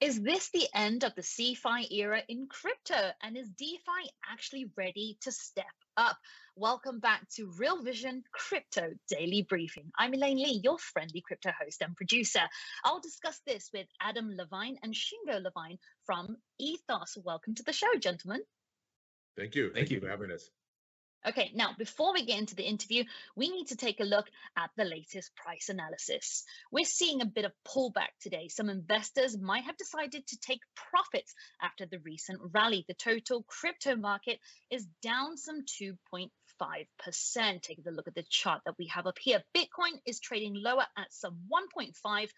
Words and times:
Is 0.00 0.22
this 0.22 0.48
the 0.48 0.66
end 0.74 1.04
of 1.04 1.14
the 1.14 1.20
CeFi 1.20 1.92
era 1.92 2.22
in 2.26 2.46
crypto? 2.46 3.10
And 3.22 3.36
is 3.36 3.50
DeFi 3.50 4.10
actually 4.32 4.70
ready 4.74 5.18
to 5.20 5.30
step 5.30 5.66
up? 5.94 6.16
Welcome 6.56 7.00
back 7.00 7.28
to 7.36 7.52
Real 7.58 7.82
Vision 7.82 8.24
Crypto 8.32 8.92
Daily 9.10 9.42
Briefing. 9.46 9.92
I'm 9.98 10.14
Elaine 10.14 10.38
Lee, 10.38 10.62
your 10.64 10.78
friendly 10.78 11.20
crypto 11.20 11.50
host 11.62 11.82
and 11.82 11.94
producer. 11.94 12.40
I'll 12.82 13.00
discuss 13.00 13.42
this 13.46 13.68
with 13.74 13.88
Adam 14.00 14.30
Levine 14.34 14.78
and 14.82 14.94
Shingo 14.94 15.42
Levine 15.42 15.76
from 16.06 16.34
Ethos. 16.58 17.18
Welcome 17.22 17.54
to 17.56 17.62
the 17.62 17.74
show, 17.74 17.94
gentlemen. 18.00 18.40
Thank 19.36 19.54
you. 19.54 19.64
Thank, 19.64 19.74
Thank 19.74 19.90
you 19.90 20.00
for 20.00 20.08
having 20.08 20.30
us. 20.30 20.48
Okay, 21.28 21.50
now 21.54 21.74
before 21.76 22.14
we 22.14 22.24
get 22.24 22.38
into 22.38 22.54
the 22.54 22.62
interview, 22.62 23.04
we 23.36 23.50
need 23.50 23.66
to 23.66 23.76
take 23.76 24.00
a 24.00 24.04
look 24.04 24.26
at 24.56 24.70
the 24.76 24.84
latest 24.84 25.36
price 25.36 25.68
analysis. 25.68 26.44
We're 26.72 26.86
seeing 26.86 27.20
a 27.20 27.26
bit 27.26 27.44
of 27.44 27.52
pullback 27.68 28.08
today. 28.22 28.48
Some 28.48 28.70
investors 28.70 29.36
might 29.36 29.64
have 29.64 29.76
decided 29.76 30.26
to 30.26 30.38
take 30.40 30.60
profits 30.74 31.34
after 31.60 31.84
the 31.84 31.98
recent 31.98 32.40
rally. 32.54 32.86
The 32.88 32.94
total 32.94 33.44
crypto 33.46 33.96
market 33.96 34.40
is 34.70 34.86
down 35.02 35.36
some 35.36 35.66
2.5%. 35.66 36.30
Take 37.62 37.80
a 37.86 37.90
look 37.90 38.08
at 38.08 38.14
the 38.14 38.24
chart 38.30 38.62
that 38.64 38.78
we 38.78 38.86
have 38.86 39.06
up 39.06 39.18
here. 39.20 39.42
Bitcoin 39.54 40.00
is 40.06 40.20
trading 40.20 40.54
lower 40.54 40.86
at 40.96 41.12
some 41.12 41.36
1.5% 41.52 42.28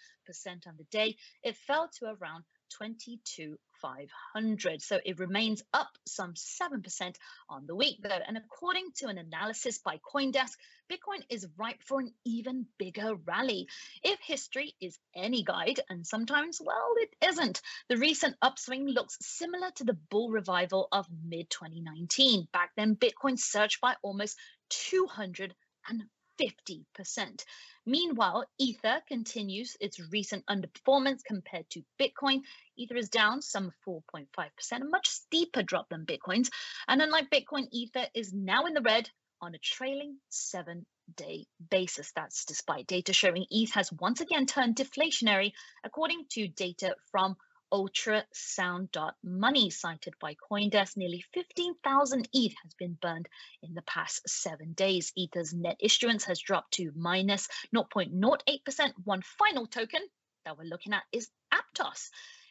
on 0.67 0.75
the 0.77 0.85
day. 0.91 1.17
It 1.45 1.57
fell 1.57 1.89
to 2.01 2.07
around 2.07 2.43
22,500. 2.77 4.83
So 4.83 5.01
it 5.05 5.19
remains 5.19 5.65
up 5.73 5.89
some 6.07 6.35
7% 6.35 7.17
on 7.49 7.67
the 7.67 7.75
week, 7.75 7.99
though. 8.03 8.21
And 8.27 8.37
according 8.37 8.93
to 8.97 9.09
an 9.09 9.17
analysis 9.19 9.79
by 9.79 9.99
Coindesk, 9.99 10.57
Bitcoin 10.91 11.23
is 11.31 11.47
ripe 11.57 11.83
for 11.83 12.01
an 12.01 12.13
even 12.25 12.67
bigger 12.79 13.15
rally. 13.27 13.69
If 14.03 14.19
history 14.21 14.75
is 14.81 14.99
any 15.15 15.43
guide, 15.43 15.81
and 15.89 16.07
sometimes, 16.07 16.61
well, 16.63 16.95
it 16.97 17.15
isn't, 17.27 17.63
the 17.89 17.97
recent 17.97 18.37
upswing 18.43 18.87
looks 18.87 19.17
similar 19.21 19.71
to 19.77 19.85
the 19.85 19.97
bull 20.11 20.31
revival 20.31 20.89
of 20.93 21.07
mid 21.25 21.49
2019. 21.51 22.49
Back 22.53 22.73
then, 22.77 22.97
Bitcoin 22.97 23.39
surged 23.39 23.81
by 23.81 23.95
almost 24.03 24.39
200 24.71 25.55
and 25.89 26.03
50%. 26.41 27.45
Meanwhile, 27.85 28.47
Ether 28.59 29.03
continues 29.09 29.77
its 29.81 29.99
recent 30.13 30.47
underperformance 30.47 31.25
compared 31.25 31.69
to 31.71 31.85
Bitcoin. 32.01 32.43
Ether 32.77 32.97
is 32.97 33.09
down 33.09 33.43
some 33.43 33.73
4.5%, 33.87 34.27
a 34.73 34.85
much 34.85 35.09
steeper 35.09 35.63
drop 35.63 35.89
than 35.89 36.07
Bitcoin's. 36.07 36.51
And 36.87 37.03
unlike 37.03 37.31
Bitcoin, 37.31 37.67
Ether 37.73 38.07
is 38.15 38.33
now 38.33 38.67
in 38.67 38.75
the 38.75 38.83
red 38.83 39.11
on 39.41 39.55
a 39.55 39.59
trailing 39.59 40.19
seven 40.29 40.87
day 41.17 41.47
basis. 41.71 42.13
That's 42.15 42.45
despite 42.45 42.87
data 42.87 43.13
showing 43.13 43.47
ETH 43.51 43.73
has 43.73 43.93
once 43.93 44.21
again 44.21 44.47
turned 44.47 44.77
deflationary, 44.77 45.53
according 45.83 46.27
to 46.31 46.47
data 46.47 46.95
from 47.11 47.37
ultrasound.money 47.73 49.71
cited 49.71 50.15
by 50.21 50.35
Coindesk. 50.35 50.97
Nearly 50.97 51.25
15,000 51.33 52.29
ETH 52.33 52.55
has 52.63 52.75
been 52.75 52.99
burned 53.01 53.29
in 53.63 53.75
the 53.75 53.83
past 53.83 54.29
seven 54.29 54.75
days. 54.75 55.13
Ether's 55.17 55.55
net 55.55 55.77
issuance 55.81 56.25
has 56.25 56.39
dropped 56.39 56.75
to 56.75 56.93
minus 56.95 57.49
0.08%. 57.75 58.93
One 59.05 59.23
final 59.23 59.67
token 59.67 60.03
that 60.45 60.59
we're 60.59 60.65
looking 60.65 60.93
at 60.93 61.05
is 61.13 61.31
Aptos. 61.53 62.11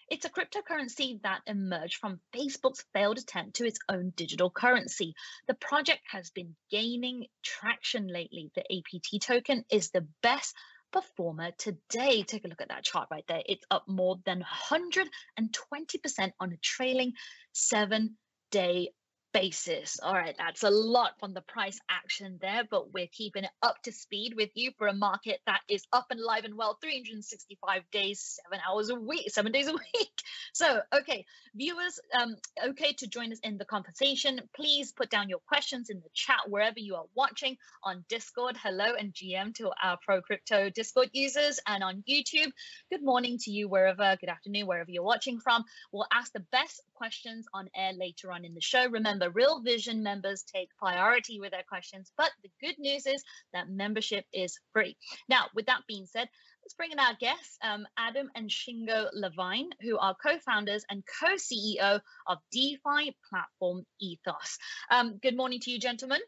It's 0.09 0.25
a 0.25 0.29
cryptocurrency 0.29 1.21
that 1.21 1.41
emerged 1.47 1.95
from 1.95 2.19
Facebook's 2.35 2.83
failed 2.91 3.17
attempt 3.17 3.55
to 3.55 3.65
its 3.65 3.79
own 3.87 4.11
digital 4.17 4.49
currency. 4.49 5.15
The 5.47 5.53
project 5.53 6.01
has 6.11 6.31
been 6.31 6.57
gaining 6.69 7.27
traction 7.43 8.07
lately. 8.07 8.51
The 8.53 8.65
APT 8.69 9.21
token 9.21 9.63
is 9.69 9.91
the 9.91 10.05
best 10.21 10.53
performer 10.91 11.51
today. 11.57 12.23
Take 12.23 12.45
a 12.45 12.47
look 12.47 12.61
at 12.61 12.69
that 12.69 12.83
chart 12.83 13.07
right 13.11 13.25
there. 13.27 13.43
It's 13.45 13.65
up 13.71 13.87
more 13.87 14.19
than 14.25 14.43
120% 14.69 16.31
on 16.39 16.53
a 16.53 16.57
trailing 16.57 17.13
seven 17.53 18.17
day 18.51 18.91
basis. 19.33 19.99
All 20.01 20.13
right, 20.13 20.35
that's 20.37 20.63
a 20.63 20.69
lot 20.69 21.19
from 21.19 21.33
the 21.33 21.41
price 21.41 21.79
action 21.89 22.37
there, 22.41 22.63
but 22.69 22.93
we're 22.93 23.07
keeping 23.07 23.43
it 23.43 23.51
up 23.61 23.81
to 23.83 23.91
speed 23.91 24.33
with 24.35 24.49
you 24.55 24.71
for 24.77 24.87
a 24.87 24.93
market 24.93 25.39
that 25.45 25.61
is 25.69 25.85
up 25.93 26.07
and 26.09 26.19
alive 26.19 26.43
and 26.45 26.55
well 26.55 26.77
365 26.81 27.83
days, 27.91 28.39
seven 28.43 28.61
hours 28.67 28.89
a 28.89 28.95
week, 28.95 29.29
seven 29.29 29.51
days 29.51 29.67
a 29.67 29.73
week. 29.95 30.21
So, 30.53 30.81
okay, 30.93 31.25
viewers, 31.55 31.99
um, 32.19 32.35
okay 32.69 32.93
to 32.93 33.07
join 33.07 33.31
us 33.31 33.39
in 33.43 33.57
the 33.57 33.65
conversation. 33.65 34.41
Please 34.55 34.91
put 34.91 35.09
down 35.09 35.29
your 35.29 35.39
questions 35.47 35.89
in 35.89 35.99
the 35.99 36.09
chat 36.13 36.39
wherever 36.47 36.79
you 36.79 36.95
are 36.95 37.05
watching 37.15 37.57
on 37.83 38.05
Discord. 38.09 38.57
Hello 38.57 38.93
and 38.97 39.13
GM 39.13 39.53
to 39.55 39.71
our 39.81 39.97
Pro 40.03 40.21
Crypto 40.21 40.69
Discord 40.69 41.09
users 41.13 41.59
and 41.67 41.83
on 41.83 42.03
YouTube. 42.09 42.51
Good 42.91 43.03
morning 43.03 43.37
to 43.41 43.51
you 43.51 43.69
wherever, 43.69 44.17
good 44.19 44.29
afternoon, 44.29 44.67
wherever 44.67 44.91
you're 44.91 45.03
watching 45.03 45.39
from. 45.39 45.63
We'll 45.91 46.07
ask 46.13 46.31
the 46.33 46.45
best 46.51 46.81
questions 46.95 47.47
on 47.53 47.69
air 47.75 47.93
later 47.93 48.31
on 48.31 48.45
in 48.45 48.53
the 48.53 48.61
show. 48.61 48.87
Remember, 48.87 49.20
the 49.21 49.29
Real 49.29 49.61
Vision 49.61 50.01
members 50.01 50.43
take 50.43 50.75
priority 50.77 51.39
with 51.39 51.51
their 51.51 51.63
questions, 51.67 52.11
but 52.17 52.31
the 52.43 52.49
good 52.59 52.77
news 52.79 53.05
is 53.05 53.23
that 53.53 53.69
membership 53.69 54.25
is 54.33 54.59
free. 54.73 54.97
Now, 55.29 55.45
with 55.53 55.67
that 55.67 55.81
being 55.87 56.07
said, 56.07 56.27
let's 56.63 56.73
bring 56.73 56.91
in 56.91 56.99
our 56.99 57.15
guests, 57.19 57.57
um, 57.63 57.85
Adam 57.97 58.31
and 58.35 58.49
Shingo 58.49 59.09
Levine, 59.13 59.69
who 59.81 59.97
are 59.99 60.15
co-founders 60.15 60.83
and 60.89 61.03
co-CEO 61.21 61.99
of 62.27 62.37
DeFi 62.51 63.15
platform 63.29 63.85
Ethos. 63.99 64.57
Um, 64.89 65.19
good 65.21 65.37
morning 65.37 65.59
to 65.61 65.71
you, 65.71 65.79
gentlemen. 65.79 66.19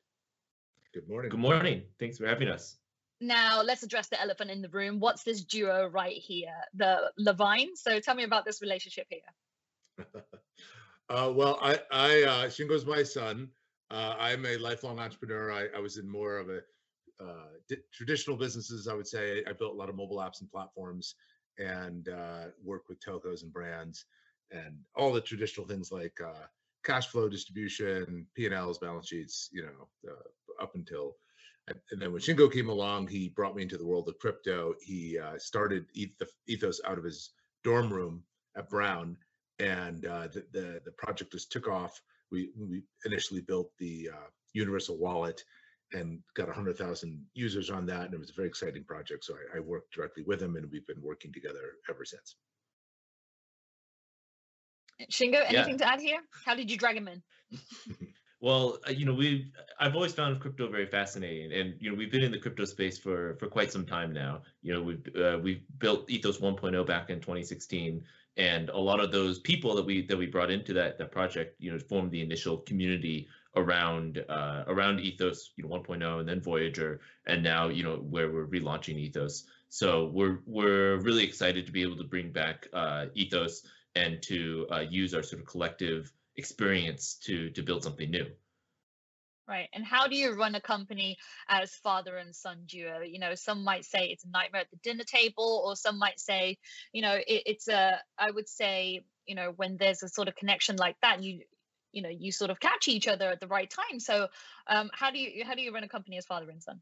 Good 0.94 1.10
morning. 1.10 1.32
Good 1.32 1.40
morning. 1.40 1.84
Thanks 2.00 2.20
for 2.20 2.28
having 2.28 2.48
us. 2.48 2.78
Now, 3.20 3.64
let's 3.64 3.82
address 3.82 4.10
the 4.10 4.22
elephant 4.22 4.52
in 4.52 4.62
the 4.62 4.70
room. 4.70 5.00
What's 5.00 5.24
this 5.24 5.44
duo 5.44 5.88
right 5.88 6.16
here, 6.16 6.54
the 6.76 7.12
Levine? 7.18 7.76
So 7.76 8.00
tell 8.00 8.14
me 8.14 8.24
about 8.24 8.46
this 8.46 8.62
relationship 8.62 9.08
here. 9.10 10.06
Uh, 11.10 11.32
well, 11.36 11.60
I, 11.62 11.80
I 11.92 12.24
uh, 12.24 12.46
Shingo's 12.48 12.86
my 12.86 13.04
son. 13.04 13.50
Uh, 13.92 14.16
I'm 14.18 14.46
a 14.46 14.58
lifelong 14.58 15.00
entrepreneur. 15.00 15.52
I, 15.52 15.68
I 15.76 15.80
was 15.80 15.98
in 15.98 16.10
more 16.10 16.38
of 16.38 16.50
a 16.50 16.62
uh, 17.24 17.50
di- 17.70 17.78
traditional 17.94 18.38
businesses. 18.38 18.88
I 18.88 18.94
would 18.94 19.08
say 19.08 19.44
I 19.48 19.54
built 19.54 19.74
a 19.74 19.78
lot 19.78 19.90
of 19.90 19.96
mobile 19.96 20.18
apps 20.18 20.42
and 20.42 20.50
platforms, 20.50 21.16
and 21.60 22.10
uh, 22.10 22.46
worked 22.64 22.90
with 22.90 23.00
telcos 23.00 23.44
and 23.44 23.54
brands, 23.54 24.06
and 24.52 24.80
all 24.96 25.12
the 25.12 25.22
traditional 25.22 25.68
things 25.68 25.92
like 25.92 26.18
uh, 26.26 26.48
cash 26.84 27.08
flow 27.08 27.30
distribution, 27.30 28.26
P 28.36 28.46
and 28.46 28.56
Ls, 28.56 28.80
balance 28.80 29.08
sheets. 29.10 29.50
You 29.52 29.64
know, 29.64 30.12
uh, 30.12 30.64
up 30.64 30.76
until 30.76 31.18
and, 31.68 31.78
and 31.92 32.02
then 32.02 32.12
when 32.12 32.22
Shingo 32.22 32.52
came 32.52 32.70
along, 32.70 33.08
he 33.08 33.30
brought 33.30 33.56
me 33.56 33.62
into 33.62 33.78
the 33.78 33.86
world 33.86 34.08
of 34.10 34.18
crypto. 34.20 34.74
He 34.82 35.20
uh, 35.20 35.38
started 35.38 35.86
Ethos 36.48 36.82
out 36.86 36.98
of 36.98 37.04
his 37.04 37.32
dorm 37.64 37.92
room 37.92 38.24
at 38.58 38.70
Brown 38.70 39.18
and 39.60 40.06
uh, 40.06 40.28
the, 40.28 40.46
the, 40.52 40.82
the 40.86 40.92
project 40.92 41.32
just 41.32 41.52
took 41.52 41.68
off. 41.68 42.02
We 42.32 42.50
we 42.58 42.84
initially 43.06 43.42
built 43.42 43.72
the 43.78 44.10
uh, 44.14 44.28
universal 44.54 44.98
wallet 44.98 45.44
and 45.94 46.20
got 46.36 46.48
100,000 46.48 47.24
users 47.36 47.70
on 47.70 47.86
that, 47.86 48.06
and 48.06 48.14
it 48.14 48.20
was 48.20 48.32
a 48.32 48.34
very 48.34 48.48
exciting 48.48 48.84
project. 48.84 49.24
So 49.24 49.36
I, 49.36 49.58
I 49.58 49.60
worked 49.60 49.94
directly 49.94 50.24
with 50.24 50.42
him, 50.42 50.56
and 50.56 50.70
we've 50.72 50.88
been 50.88 51.02
working 51.02 51.32
together 51.32 51.76
ever 51.88 52.04
since. 52.04 52.36
Shingo, 55.12 55.44
anything 55.46 55.78
yeah. 55.80 55.86
to 55.86 55.92
add 55.92 56.02
here? 56.02 56.20
How 56.46 56.56
did 56.56 56.72
you 56.72 56.78
drag 56.78 56.98
him 56.98 57.08
in? 57.08 57.22
Well, 58.44 58.80
uh, 58.86 58.92
you 58.92 59.06
know, 59.06 59.14
we've 59.14 59.46
I've 59.80 59.96
always 59.96 60.12
found 60.12 60.42
crypto 60.42 60.70
very 60.70 60.86
fascinating, 60.86 61.54
and 61.54 61.76
you 61.80 61.90
know, 61.90 61.96
we've 61.96 62.12
been 62.12 62.24
in 62.24 62.32
the 62.34 62.38
crypto 62.38 62.66
space 62.66 62.98
for 62.98 63.38
for 63.40 63.48
quite 63.48 63.72
some 63.72 63.86
time 63.86 64.12
now. 64.12 64.42
You 64.62 64.74
know, 64.74 64.82
we've 64.82 65.16
uh, 65.16 65.40
we've 65.42 65.62
built 65.78 66.10
Ethos 66.10 66.40
1.0 66.40 66.86
back 66.86 67.10
in 67.10 67.22
2016, 67.22 68.04
and 68.38 68.70
a 68.70 68.78
lot 68.78 69.00
of 69.00 69.12
those 69.12 69.40
people 69.40 69.76
that 69.76 69.86
we 69.86 70.06
that 70.08 70.18
we 70.18 70.26
brought 70.26 70.52
into 70.52 70.74
that 70.74 70.98
that 70.98 71.12
project, 71.12 71.56
you 71.60 71.72
know, 71.72 71.80
formed 71.80 72.12
the 72.12 72.22
initial 72.22 72.58
community 72.58 73.28
around 73.56 74.24
uh, 74.30 74.64
around 74.68 75.00
Ethos, 75.00 75.52
you 75.56 75.64
know, 75.64 75.70
1.0, 75.70 76.20
and 76.20 76.28
then 76.28 76.42
Voyager, 76.42 77.02
and 77.28 77.44
now 77.44 77.70
you 77.70 77.84
know 77.84 77.98
where 77.98 78.32
we're 78.32 78.48
relaunching 78.48 78.98
Ethos. 78.98 79.46
So 79.70 80.12
we're 80.14 80.40
we're 80.46 80.98
really 80.98 81.24
excited 81.24 81.66
to 81.66 81.72
be 81.72 81.82
able 81.82 81.98
to 81.98 82.04
bring 82.04 82.32
back 82.32 82.68
uh, 82.74 83.06
Ethos 83.14 83.66
and 83.96 84.22
to 84.24 84.68
uh, 84.72 84.80
use 84.90 85.14
our 85.14 85.24
sort 85.24 85.42
of 85.42 85.48
collective 85.48 86.12
experience 86.38 87.16
to 87.26 87.50
to 87.52 87.62
build 87.62 87.84
something 87.84 88.10
new 88.10 88.26
right 89.48 89.68
and 89.74 89.86
how 89.86 90.08
do 90.08 90.16
you 90.16 90.34
run 90.34 90.56
a 90.56 90.62
company 90.62 91.18
as 91.48 91.76
father 91.76 92.18
and 92.18 92.36
son 92.36 92.64
duo? 92.66 93.02
You 93.02 93.20
know 93.20 93.36
some 93.36 93.64
might 93.64 93.86
say 93.86 94.08
it's 94.08 94.26
a 94.26 94.30
nightmare 94.30 94.62
at 94.62 94.72
the 94.72 94.78
dinner 94.78 95.04
table 95.04 95.64
or 95.66 95.76
some 95.76 96.00
might 96.00 96.20
say 96.20 96.58
you 96.92 97.02
know 97.02 97.16
it, 97.16 97.44
it's 97.46 97.68
a 97.68 98.00
i 98.18 98.30
would 98.30 98.48
say 98.50 99.04
you 99.26 99.36
know 99.36 99.54
when 99.56 99.78
there's 99.78 100.04
a 100.04 100.10
sort 100.10 100.28
of 100.28 100.36
connection 100.36 100.76
like 100.78 100.96
that 101.02 101.24
you 101.24 101.42
you 101.94 102.02
know 102.02 102.10
you 102.10 102.32
sort 102.32 102.52
of 102.52 102.60
catch 102.60 102.88
each 102.90 103.08
other 103.08 103.30
at 103.30 103.40
the 103.40 103.48
right 103.48 103.70
time. 103.70 104.00
So 104.00 104.28
um, 104.68 104.90
how 104.94 105.12
do 105.12 105.20
you 105.20 105.46
how 105.46 105.54
do 105.54 105.62
you 105.62 105.74
run 105.74 105.84
a 105.84 105.88
company 105.88 106.18
as 106.18 106.26
father 106.26 106.50
and 106.50 106.62
son? 106.62 106.82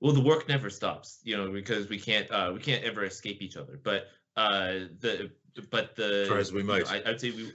Well 0.00 0.14
the 0.14 0.20
work 0.20 0.48
never 0.48 0.70
stops 0.70 1.20
you 1.22 1.36
know 1.36 1.52
because 1.52 1.88
we 1.88 2.00
can't 2.00 2.28
uh, 2.30 2.50
we 2.52 2.60
can't 2.60 2.82
ever 2.82 3.04
escape 3.04 3.40
each 3.42 3.56
other. 3.56 3.78
But 3.80 4.06
uh, 4.38 4.86
the 5.00 5.30
but 5.70 5.96
the 5.96 6.26
Try 6.28 6.38
as 6.38 6.52
we 6.52 6.62
might. 6.62 6.84
know, 6.84 6.90
I, 6.90 7.02
I 7.04 7.08
would 7.10 7.20
say 7.20 7.32
we 7.32 7.52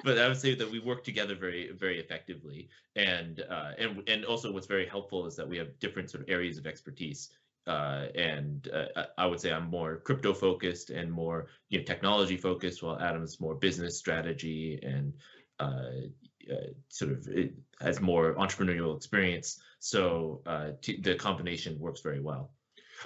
but 0.04 0.18
I 0.18 0.28
would 0.28 0.38
say 0.38 0.54
that 0.56 0.70
we 0.70 0.80
work 0.80 1.04
together 1.04 1.36
very 1.36 1.72
very 1.72 2.00
effectively. 2.00 2.70
And 2.96 3.44
uh, 3.50 3.72
and 3.78 4.04
and 4.08 4.26
also 4.26 4.52
what's 4.52 4.68
very 4.68 4.86
helpful 4.86 5.26
is 5.26 5.36
that 5.38 5.48
we 5.48 5.58
have 5.58 5.80
different 5.80 6.12
sort 6.12 6.24
of 6.24 6.30
areas 6.30 6.58
of 6.58 6.68
expertise. 6.68 7.30
Uh, 7.68 8.08
and 8.16 8.68
uh, 8.74 9.06
I 9.18 9.26
would 9.28 9.40
say 9.40 9.54
I'm 9.54 9.70
more 9.70 9.98
crypto 9.98 10.34
focused 10.34 10.90
and 10.90 11.10
more 11.12 11.48
you 11.70 11.80
know 11.80 11.86
technology 11.86 12.36
focused 12.36 12.84
while 12.84 13.00
Adam's 13.00 13.40
more 13.40 13.56
business 13.56 13.98
strategy 13.98 14.80
and 14.84 15.14
uh, 15.60 16.10
uh, 16.52 16.72
sort 16.90 17.12
of 17.12 17.28
it 17.30 17.54
has 17.80 18.02
more 18.02 18.36
entrepreneurial 18.36 18.98
experience. 18.98 19.62
So 19.80 20.42
uh, 20.46 20.72
t- 20.82 21.00
the 21.00 21.16
combination 21.16 21.80
works 21.80 22.02
very 22.02 22.20
well 22.20 22.52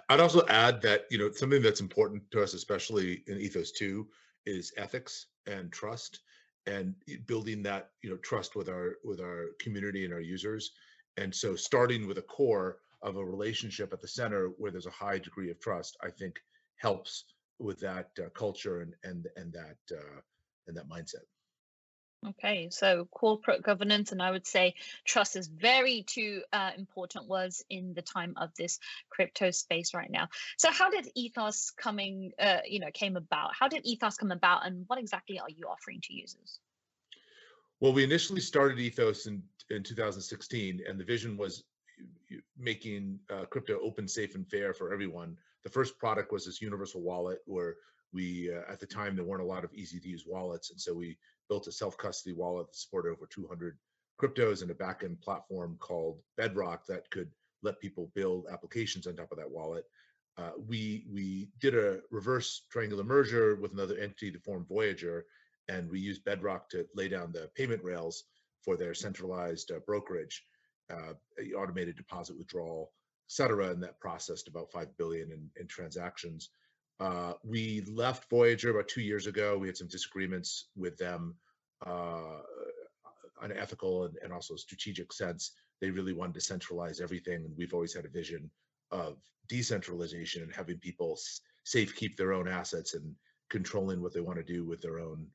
I'd 0.10 0.20
also 0.20 0.46
add 0.48 0.82
that 0.82 1.06
you 1.10 1.18
know 1.18 1.32
something 1.32 1.62
that's 1.62 1.82
important 1.82 2.24
to 2.32 2.42
us, 2.42 2.54
especially 2.54 3.24
in 3.28 3.38
Ethos 3.38 3.72
Two, 3.72 4.08
is 4.46 4.72
ethics 4.78 5.28
and 5.48 5.72
trust, 5.72 6.22
and 6.66 6.96
building 7.28 7.64
that 7.64 7.92
you 8.04 8.10
know 8.10 8.18
trust 8.18 8.56
with 8.56 8.70
our 8.70 8.98
with 9.04 9.20
our 9.20 9.48
community 9.60 10.06
and 10.06 10.14
our 10.14 10.22
users. 10.22 10.72
And 11.18 11.34
so, 11.34 11.56
starting 11.56 12.08
with 12.08 12.18
a 12.18 12.24
core 12.24 12.80
of 13.02 13.18
a 13.18 13.26
relationship 13.26 13.94
at 13.94 14.02
the 14.02 14.08
center 14.08 14.50
where 14.58 14.72
there's 14.72 14.88
a 14.88 14.92
high 14.92 15.20
degree 15.20 15.52
of 15.52 15.60
trust, 15.60 15.98
I 16.02 16.10
think 16.10 16.40
helps 16.78 17.26
with 17.60 17.80
that 17.80 18.10
uh, 18.20 18.30
culture 18.30 18.82
and 18.82 18.94
and 19.04 19.28
and 19.36 19.54
that 19.54 19.78
uh, 19.92 20.20
and 20.68 20.76
that 20.76 20.90
mindset. 20.90 21.26
Okay, 22.30 22.70
so 22.72 23.06
corporate 23.12 23.62
governance, 23.62 24.12
and 24.12 24.22
I 24.22 24.32
would 24.32 24.48
say 24.48 24.74
trust 25.04 25.36
is 25.36 25.48
very 25.48 26.04
two 26.04 26.42
uh, 26.52 26.72
important 26.76 27.28
words 27.28 27.64
in 27.70 27.94
the 27.94 28.02
time 28.02 28.34
of 28.38 28.50
this 28.56 28.80
crypto 29.10 29.52
space 29.52 29.94
right 29.94 30.10
now. 30.10 30.30
So, 30.58 30.72
how 30.72 30.90
did 30.90 31.08
Ethos 31.14 31.72
coming, 31.72 32.32
uh, 32.40 32.60
you 32.66 32.80
know, 32.80 32.90
came 32.94 33.16
about? 33.16 33.52
How 33.54 33.68
did 33.68 33.86
Ethos 33.86 34.18
come 34.18 34.32
about, 34.32 34.66
and 34.66 34.86
what 34.88 34.98
exactly 34.98 35.40
are 35.40 35.50
you 35.50 35.68
offering 35.68 36.02
to 36.02 36.14
users? 36.14 36.60
Well, 37.80 37.94
we 37.94 38.04
initially 38.04 38.42
started 38.42 38.80
Ethos 38.80 39.28
in 39.28 39.44
in 39.70 39.84
2016, 39.84 40.82
and 40.88 41.00
the 41.00 41.04
vision 41.04 41.38
was 41.38 41.64
making 42.58 43.20
uh, 43.30 43.46
crypto 43.46 43.80
open, 43.82 44.08
safe, 44.08 44.36
and 44.36 44.48
fair 44.48 44.74
for 44.74 44.92
everyone. 44.92 45.38
The 45.64 45.70
first 45.70 45.98
product 46.00 46.32
was 46.32 46.46
this 46.46 46.62
universal 46.62 47.02
wallet, 47.02 47.40
where 47.46 47.76
we 48.14 48.54
uh, 48.54 48.72
at 48.72 48.80
the 48.80 48.86
time 48.86 49.16
there 49.16 49.26
weren't 49.26 49.44
a 49.44 49.46
lot 49.46 49.64
of 49.64 49.74
easy 49.74 50.00
to 50.00 50.10
use 50.10 50.26
wallets, 50.28 50.72
and 50.72 50.80
so 50.80 50.94
we 50.94 51.18
built 51.50 51.68
a 51.68 51.72
self-custody 51.72 52.36
wallet 52.36 52.68
that 52.68 52.76
supported 52.76 53.12
over 53.12 53.28
200 53.30 53.78
cryptos 54.20 54.62
and 54.62 54.72
a 54.72 54.74
backend 54.74 55.22
platform 55.22 55.76
called 55.80 56.20
Bedrock 56.38 56.86
that 56.88 57.10
could 57.12 57.30
let 57.62 57.80
people 57.80 58.12
build 58.16 58.46
applications 58.52 59.08
on 59.08 59.16
top 59.16 59.32
of 59.32 59.38
that 59.38 59.50
wallet. 59.52 59.86
Uh, 60.38 60.52
we 60.68 61.06
we 61.12 61.50
did 61.60 61.76
a 61.76 62.00
reverse 62.12 62.64
triangular 62.70 63.04
merger 63.04 63.56
with 63.56 63.74
another 63.74 63.98
entity 63.98 64.32
to 64.32 64.40
form 64.40 64.66
Voyager, 64.68 65.26
and 65.68 65.90
we 65.90 66.00
used 66.00 66.26
Bedrock 66.26 66.70
to 66.70 66.86
lay 66.96 67.08
down 67.08 67.32
the 67.32 67.50
payment 67.56 67.84
rails 67.84 68.26
for 68.64 68.76
their 68.76 68.94
centralized 68.94 69.72
uh, 69.72 69.80
brokerage, 69.86 70.44
uh, 70.92 71.14
automated 71.58 71.96
deposit 71.96 72.38
withdrawal, 72.38 72.92
et 73.28 73.32
cetera. 73.32 73.70
And 73.70 73.82
that 73.84 74.00
processed 74.00 74.48
about 74.48 74.72
five 74.72 74.96
billion 74.98 75.32
in, 75.32 75.50
in 75.60 75.68
transactions. 75.68 76.50
Uh, 77.00 77.34
we 77.44 77.84
left 77.88 78.30
Voyager 78.30 78.70
about 78.70 78.88
two 78.88 79.02
years 79.02 79.28
ago. 79.28 79.58
We 79.58 79.68
had 79.68 79.78
some 79.78 79.88
disagreements 79.88 80.70
with 80.76 80.98
them 80.98 81.36
uh, 81.86 82.40
on 83.42 83.52
ethical 83.52 84.06
and, 84.06 84.16
and 84.24 84.32
also 84.32 84.56
strategic 84.56 85.12
sense. 85.12 85.52
They 85.82 85.92
really 85.92 86.14
wanted 86.14 86.36
to 86.36 86.42
centralize 86.42 87.02
everything, 87.02 87.44
and 87.46 87.54
we've 87.58 87.74
always 87.74 87.94
had 87.94 88.06
a 88.06 88.10
vision 88.10 88.50
of 88.92 89.18
decentralization 89.50 90.42
and 90.42 90.54
having 90.54 90.78
people 90.78 91.20
safe 91.64 91.96
keep 91.96 92.16
their 92.16 92.34
own 92.34 92.48
assets 92.48 92.94
and 92.94 93.14
controlling 93.50 94.02
what 94.02 94.14
they 94.14 94.22
want 94.22 94.38
to 94.38 94.54
do 94.54 94.66
with 94.66 94.82
their 94.82 95.00
own 95.00 95.28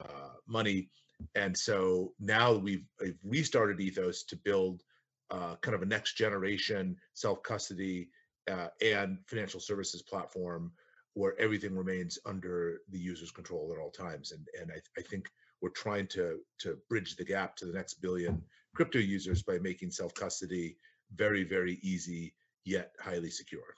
uh, 0.00 0.30
money. 0.48 0.90
And 1.34 1.56
so 1.56 2.12
now 2.18 2.52
we've, 2.52 2.84
we've 3.00 3.18
restarted 3.24 3.80
Ethos 3.80 4.24
to 4.24 4.36
build 4.36 4.82
uh, 5.30 5.56
kind 5.62 5.74
of 5.74 5.82
a 5.82 5.86
next 5.86 6.14
generation 6.14 6.96
self 7.14 7.42
custody 7.42 8.08
uh, 8.50 8.68
and 8.82 9.18
financial 9.26 9.60
services 9.60 10.02
platform 10.02 10.72
where 11.14 11.38
everything 11.40 11.76
remains 11.76 12.18
under 12.26 12.80
the 12.90 12.98
user's 12.98 13.30
control 13.30 13.72
at 13.72 13.80
all 13.80 13.90
times. 13.90 14.32
And 14.32 14.46
and 14.60 14.70
I, 14.70 14.80
I 14.98 15.02
think 15.02 15.28
we're 15.60 15.70
trying 15.70 16.06
to 16.08 16.38
to 16.60 16.78
bridge 16.88 17.16
the 17.16 17.24
gap 17.24 17.56
to 17.56 17.66
the 17.66 17.72
next 17.72 17.94
billion 17.94 18.42
crypto 18.74 18.98
users 18.98 19.42
by 19.42 19.58
making 19.58 19.90
self 19.90 20.14
custody 20.14 20.76
very 21.14 21.44
very 21.44 21.78
easy 21.82 22.34
yet 22.64 22.92
highly 23.00 23.30
secure. 23.30 23.74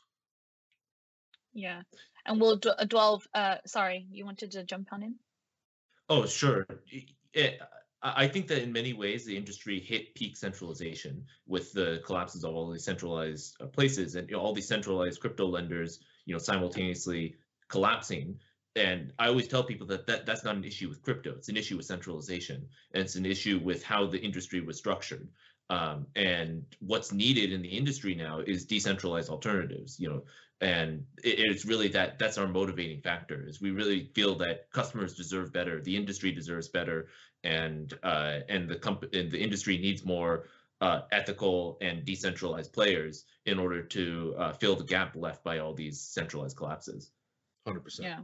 Yeah, 1.53 1.83
and 2.27 2.41
we'll 2.41 2.61
dwell. 2.89 3.23
Uh, 3.35 3.57
sorry, 3.67 4.07
you 4.11 4.25
wanted 4.25 4.51
to 4.53 4.65
jump 4.65 4.93
on 4.93 5.03
in? 5.03 5.15
Oh, 6.09 6.27
sure. 6.27 6.67
It, 7.33 7.61
I 8.03 8.29
think 8.29 8.47
that 8.49 8.63
in 8.63 8.73
many 8.73 8.93
ways 8.93 9.25
the 9.25 9.37
industry 9.37 9.81
hit 9.81 10.15
peak 10.15 10.37
centralization 10.37 11.25
with 11.47 11.73
the 11.73 12.03
collapses 12.05 12.45
of 12.45 12.55
all 12.55 12.71
these 12.71 12.85
centralized 12.85 13.57
uh, 13.61 13.67
places 13.67 14.15
and 14.15 14.29
you 14.29 14.37
know, 14.37 14.43
all 14.43 14.55
these 14.55 14.69
centralized 14.69 15.21
crypto 15.21 15.47
lenders 15.47 16.01
you 16.27 16.35
know 16.35 16.39
simultaneously 16.39 17.37
collapsing. 17.69 18.39
And 18.75 19.15
i 19.19 19.29
always 19.29 19.49
tell 19.49 19.65
people 19.65 19.87
that, 19.87 20.07
that 20.07 20.27
that's 20.27 20.45
not 20.45 20.57
an 20.57 20.65
issue 20.65 20.89
with 20.89 21.01
crypto. 21.01 21.31
It's 21.31 21.49
an 21.49 21.57
issue 21.57 21.79
with 21.79 21.87
centralization. 21.87 22.69
And 22.93 23.03
it's 23.03 23.15
an 23.17 23.25
issue 23.25 23.59
with 23.65 23.83
how 23.83 24.07
the 24.07 24.19
industry 24.21 24.61
was 24.61 24.77
structured. 24.77 25.29
Um, 25.71 26.07
and 26.15 26.65
what's 26.79 27.11
needed 27.13 27.53
in 27.53 27.63
the 27.63 27.69
industry 27.69 28.15
now 28.15 28.39
is 28.41 28.67
decentralized 28.67 29.31
alternatives 29.31 29.99
you 29.99 30.09
know. 30.11 30.25
And 30.61 31.05
it, 31.25 31.39
it's 31.39 31.65
really 31.65 31.89
that 31.89 32.19
that's 32.19 32.39
our 32.39 32.47
motivating 32.47 33.01
factor 33.01 33.47
is 33.49 33.61
we 33.61 33.71
really 33.71 34.11
feel 34.15 34.35
that 34.37 34.71
customers 34.71 35.15
deserve 35.15 35.53
better 35.53 35.81
the 35.81 35.97
industry 35.97 36.31
deserves 36.33 36.69
better 36.69 37.09
and 37.45 37.99
uh, 38.03 38.41
and 38.49 38.69
the 38.69 38.77
comp- 38.77 39.13
and 39.15 39.31
the 39.31 39.43
industry 39.43 39.79
needs 39.79 40.05
more 40.05 40.49
uh, 40.81 41.03
ethical 41.13 41.79
and 41.81 42.05
decentralized 42.05 42.73
players 42.73 43.25
in 43.47 43.59
order 43.59 43.83
to 43.83 44.35
uh, 44.39 44.53
fill 44.53 44.77
the 44.77 44.85
gap 44.85 45.17
left 45.17 45.43
by 45.43 45.59
all 45.59 45.75
these 45.75 46.01
centralized 46.01 46.57
collapses. 46.57 47.13
100%. 47.67 48.01
Yeah. 48.01 48.21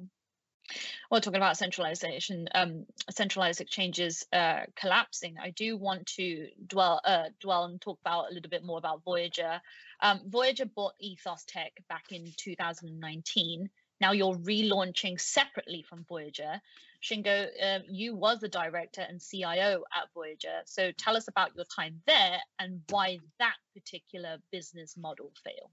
Well, 1.11 1.21
talking 1.21 1.39
about 1.39 1.57
centralization, 1.57 2.49
um, 2.55 2.87
centralized 3.11 3.61
exchanges 3.61 4.25
uh, 4.33 4.61
collapsing, 4.77 5.37
I 5.43 5.51
do 5.51 5.77
want 5.77 6.07
to 6.17 6.49
dwell 6.67 7.01
uh, 7.05 7.25
dwell 7.41 7.65
and 7.65 7.81
talk 7.81 7.99
about 8.01 8.31
a 8.31 8.35
little 8.35 8.49
bit 8.49 8.65
more 8.65 8.79
about 8.79 9.03
Voyager. 9.05 9.61
Um, 10.01 10.21
Voyager 10.27 10.67
bought 10.67 10.95
Ethos 11.01 11.45
Tech 11.47 11.73
back 11.89 12.13
in 12.13 12.33
2019. 12.37 13.69
Now 14.03 14.11
you're 14.11 14.35
relaunching 14.35 15.21
separately 15.21 15.85
from 15.89 16.05
Voyager. 16.09 16.61
Shingo, 17.01 17.47
um, 17.63 17.83
you 17.89 18.17
was 18.17 18.41
the 18.41 18.49
director 18.49 19.01
and 19.01 19.21
CIO 19.21 19.85
at 19.97 20.09
Voyager. 20.13 20.63
So 20.65 20.91
tell 20.99 21.17
us 21.17 21.29
about 21.29 21.55
your 21.55 21.65
time 21.67 22.01
there 22.05 22.41
and 22.59 22.83
why 22.91 23.21
that 23.39 23.55
particular 23.75 24.39
business 24.51 24.97
model 24.97 25.31
failed. 25.45 25.71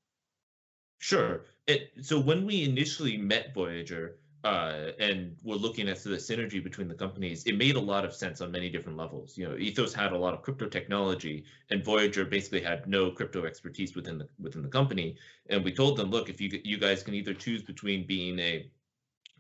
Sure. 1.00 1.42
It, 1.66 1.90
so 2.02 2.20
when 2.20 2.46
we 2.46 2.64
initially 2.64 3.18
met 3.18 3.52
Voyager 3.56 4.20
uh, 4.44 4.92
and 5.00 5.36
were 5.44 5.56
looking 5.56 5.90
at 5.90 6.02
the 6.04 6.12
synergy 6.12 6.64
between 6.64 6.88
the 6.88 6.96
companies, 6.96 7.44
it 7.46 7.58
made 7.58 7.76
a 7.76 7.80
lot 7.80 8.06
of 8.06 8.14
sense 8.14 8.40
on 8.40 8.52
many 8.52 8.70
different 8.70 8.98
levels. 8.98 9.38
You 9.38 9.50
know, 9.50 9.58
Ethos 9.58 9.94
had 9.94 10.14
a 10.14 10.18
lot 10.18 10.34
of 10.34 10.42
crypto 10.42 10.68
technology, 10.68 11.44
and 11.70 11.84
Voyager 11.84 12.24
basically 12.24 12.62
had 12.62 12.88
no 12.88 13.12
crypto 13.12 13.46
expertise 13.46 13.96
within 13.96 14.18
the 14.18 14.28
within 14.40 14.62
the 14.62 14.70
company. 14.70 15.18
And 15.50 15.64
we 15.64 15.74
told 15.74 15.98
them, 15.98 16.10
look, 16.10 16.30
if 16.30 16.40
you 16.40 16.62
you 16.64 16.78
guys 16.78 17.04
can 17.04 17.14
either 17.14 17.34
choose 17.34 17.64
between 17.64 18.08
being 18.08 18.40
a 18.40 18.70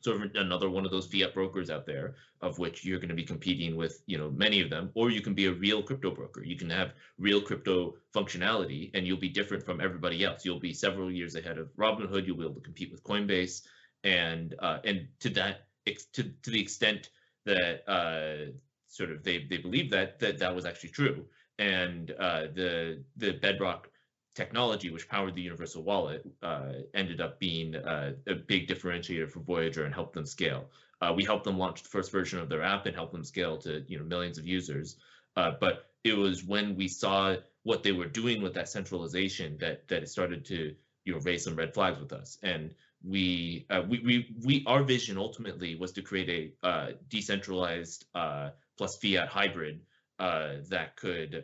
sort 0.01 0.22
of 0.22 0.36
another 0.36 0.70
one 0.70 0.86
of 0.86 0.91
those 0.91 1.08
fiat 1.08 1.34
brokers 1.34 1.70
out 1.70 1.86
there 1.86 2.15
of 2.41 2.58
which 2.58 2.86
you're 2.86 3.00
going 3.00 3.10
to 3.10 3.15
be 3.15 3.24
competing 3.24 3.75
with 3.75 4.01
you 4.06 4.18
know 4.18 4.32
many 4.32 4.62
of 4.62 4.70
them 4.70 4.89
or 4.94 5.10
you 5.10 5.22
can 5.22 5.34
be 5.34 5.48
a 5.48 5.51
real 5.51 5.84
crypto 5.84 6.10
broker 6.10 6.41
you 6.41 6.56
can 6.56 6.70
have 6.70 6.94
real 7.18 7.41
crypto 7.41 7.96
functionality 8.15 8.91
and 8.94 9.06
you'll 9.06 9.18
be 9.18 9.27
different 9.27 9.65
from 9.65 9.82
everybody 9.82 10.24
else 10.24 10.46
you'll 10.46 10.60
be 10.60 10.74
several 10.74 11.12
years 11.12 11.36
ahead 11.36 11.58
of 11.58 11.68
robinhood 11.75 12.25
you'll 12.25 12.38
be 12.38 12.46
able 12.46 12.56
to 12.56 12.62
compete 12.62 12.91
with 12.91 13.03
coinbase 13.03 13.63
and 14.03 14.56
uh, 14.60 14.79
and 14.84 15.08
to 15.20 15.29
that 15.29 15.65
to, 16.13 16.24
to 16.24 16.50
the 16.50 16.60
extent 16.60 17.10
that 17.46 17.89
uh, 17.89 18.51
sort 18.88 19.12
of 19.12 19.24
they 19.24 19.46
they 19.50 19.58
believe 19.58 19.89
that 19.91 20.20
that 20.20 20.38
that 20.39 20.56
was 20.56 20.65
actually 20.65 20.89
true 20.89 21.25
and 21.58 22.12
uh, 22.20 22.41
the 22.53 23.03
the 23.18 23.34
bedrock 23.34 23.89
technology 24.36 24.89
which 24.89 25.10
powered 25.10 25.36
the 25.36 25.41
universal 25.41 25.84
wallet 25.84 26.25
uh, 26.44 26.74
ended 26.94 27.20
up 27.20 27.39
being 27.39 27.75
uh, 27.75 28.13
a 28.27 28.36
big 28.36 28.68
differentiator 28.68 29.29
for 29.29 29.39
Voyager 29.39 29.84
and 29.84 29.94
helped 29.94 30.13
them 30.13 30.25
scale. 30.25 30.70
Uh, 31.01 31.12
we 31.15 31.25
helped 31.25 31.44
them 31.44 31.58
launch 31.58 31.82
the 31.82 31.89
first 31.89 32.12
version 32.12 32.39
of 32.39 32.48
their 32.48 32.63
app 32.63 32.86
and 32.86 32.96
help 32.96 33.12
them 33.12 33.24
scale 33.24 33.58
to 33.58 33.84
you 33.88 33.98
know 33.98 34.06
millions 34.06 34.38
of 34.38 34.48
users. 34.48 34.98
But 35.36 35.89
it 36.03 36.18
was 36.18 36.44
when 36.44 36.75
we 36.75 36.88
saw 36.88 37.36
what 37.63 37.84
they 37.84 37.91
were 37.91 38.08
doing 38.08 38.41
with 38.41 38.53
that 38.53 38.70
centralization 38.70 39.58
that 39.60 39.88
that 39.88 40.03
it 40.03 40.10
started 40.10 40.46
to 40.46 40.75
you 41.06 41.13
know 41.13 41.20
raise 41.22 41.44
some 41.44 41.56
red 41.56 41.74
flags 41.74 42.00
with 42.00 42.13
us. 42.13 42.38
And 42.44 42.74
we 43.03 43.65
uh, 43.70 43.82
we 43.88 44.00
we 44.00 44.36
we 44.46 44.63
our 44.68 44.84
vision 44.84 45.18
ultimately 45.18 45.75
was 45.75 45.91
to 45.94 46.01
create 46.01 46.53
a 46.63 46.68
uh, 46.68 46.91
decentralized 47.10 48.06
plus 48.77 48.98
fiat 48.98 49.29
hybrid 49.29 49.82
that 50.18 50.96
could 50.98 51.44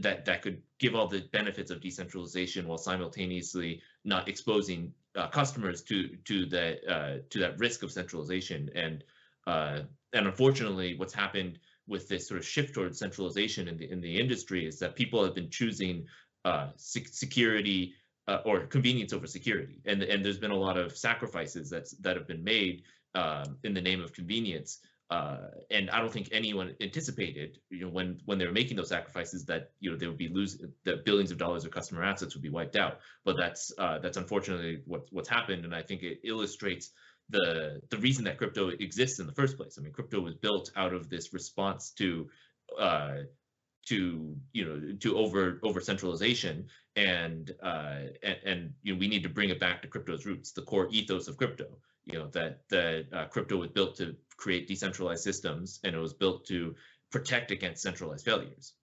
that 0.00 0.24
that 0.24 0.42
could 0.42 0.62
give 0.78 0.94
all 0.94 1.06
the 1.06 1.20
benefits 1.32 1.70
of 1.70 1.80
decentralization 1.80 2.66
while 2.66 2.78
simultaneously 2.78 3.82
not 4.04 4.28
exposing 4.28 4.92
uh, 5.16 5.28
customers 5.28 5.82
to 5.82 6.16
to 6.24 6.46
that 6.46 6.78
uh, 6.88 7.18
to 7.30 7.38
that 7.38 7.58
risk 7.58 7.82
of 7.82 7.92
centralization. 7.92 8.70
And 8.74 9.04
uh, 9.46 9.80
and 10.12 10.26
unfortunately 10.26 10.96
what's 10.96 11.14
happened 11.14 11.58
with 11.86 12.08
this 12.08 12.28
sort 12.28 12.40
of 12.40 12.46
shift 12.46 12.74
towards 12.74 12.98
centralization 12.98 13.68
in 13.68 13.76
the 13.76 13.90
in 13.90 14.00
the 14.00 14.18
industry 14.18 14.66
is 14.66 14.78
that 14.78 14.96
people 14.96 15.24
have 15.24 15.34
been 15.34 15.50
choosing 15.50 16.06
uh, 16.44 16.68
security 16.76 17.94
uh, 18.28 18.38
or 18.44 18.66
convenience 18.66 19.12
over 19.12 19.26
security 19.26 19.80
and 19.84 20.02
and 20.02 20.24
there's 20.24 20.38
been 20.38 20.50
a 20.50 20.56
lot 20.56 20.76
of 20.76 20.96
sacrifices 20.96 21.70
that's 21.70 21.92
that 21.98 22.16
have 22.16 22.26
been 22.26 22.44
made 22.44 22.82
um, 23.14 23.56
in 23.64 23.74
the 23.74 23.80
name 23.80 24.00
of 24.02 24.12
convenience 24.12 24.80
uh, 25.10 25.36
and 25.70 25.90
I 25.90 26.00
don't 26.00 26.12
think 26.12 26.30
anyone 26.32 26.74
anticipated, 26.80 27.58
you 27.70 27.80
know, 27.80 27.88
when 27.88 28.20
when 28.24 28.38
they 28.38 28.46
were 28.46 28.52
making 28.52 28.78
those 28.78 28.88
sacrifices 28.88 29.44
that 29.44 29.70
you 29.78 29.90
know 29.90 29.96
they 29.96 30.06
would 30.06 30.16
be 30.16 30.28
losing 30.28 30.72
that 30.84 31.04
billions 31.04 31.30
of 31.30 31.36
dollars 31.36 31.64
of 31.64 31.70
customer 31.70 32.02
assets 32.02 32.34
would 32.34 32.42
be 32.42 32.48
wiped 32.48 32.74
out. 32.74 33.00
But 33.24 33.36
that's 33.36 33.72
uh, 33.76 33.98
that's 33.98 34.16
unfortunately 34.16 34.80
what 34.86 35.06
what's 35.10 35.28
happened, 35.28 35.64
and 35.66 35.74
I 35.74 35.82
think 35.82 36.02
it 36.02 36.20
illustrates 36.24 36.90
the 37.28 37.80
the 37.90 37.98
reason 37.98 38.24
that 38.24 38.38
crypto 38.38 38.68
exists 38.68 39.20
in 39.20 39.26
the 39.26 39.34
first 39.34 39.58
place. 39.58 39.76
I 39.78 39.82
mean, 39.82 39.92
crypto 39.92 40.20
was 40.20 40.34
built 40.34 40.72
out 40.74 40.94
of 40.94 41.10
this 41.10 41.34
response 41.34 41.90
to 41.98 42.28
uh, 42.78 43.18
to 43.84 44.36
you 44.52 44.64
know 44.64 44.96
to 45.00 45.18
over 45.18 45.60
over 45.62 45.80
centralization 45.80 46.66
and 46.96 47.52
uh 47.62 48.00
and, 48.22 48.36
and 48.44 48.72
you 48.82 48.92
know 48.92 48.98
we 48.98 49.08
need 49.08 49.22
to 49.22 49.28
bring 49.28 49.50
it 49.50 49.60
back 49.60 49.82
to 49.82 49.88
crypto's 49.88 50.26
roots 50.26 50.52
the 50.52 50.62
core 50.62 50.88
ethos 50.90 51.28
of 51.28 51.36
crypto 51.36 51.66
you 52.06 52.18
know 52.18 52.28
that 52.28 52.60
that 52.68 53.06
uh, 53.12 53.26
crypto 53.26 53.56
was 53.56 53.70
built 53.70 53.96
to 53.96 54.14
create 54.36 54.66
decentralized 54.68 55.22
systems 55.22 55.80
and 55.84 55.94
it 55.94 55.98
was 55.98 56.12
built 56.12 56.46
to 56.46 56.74
protect 57.10 57.50
against 57.50 57.82
centralized 57.82 58.24
failures 58.24 58.74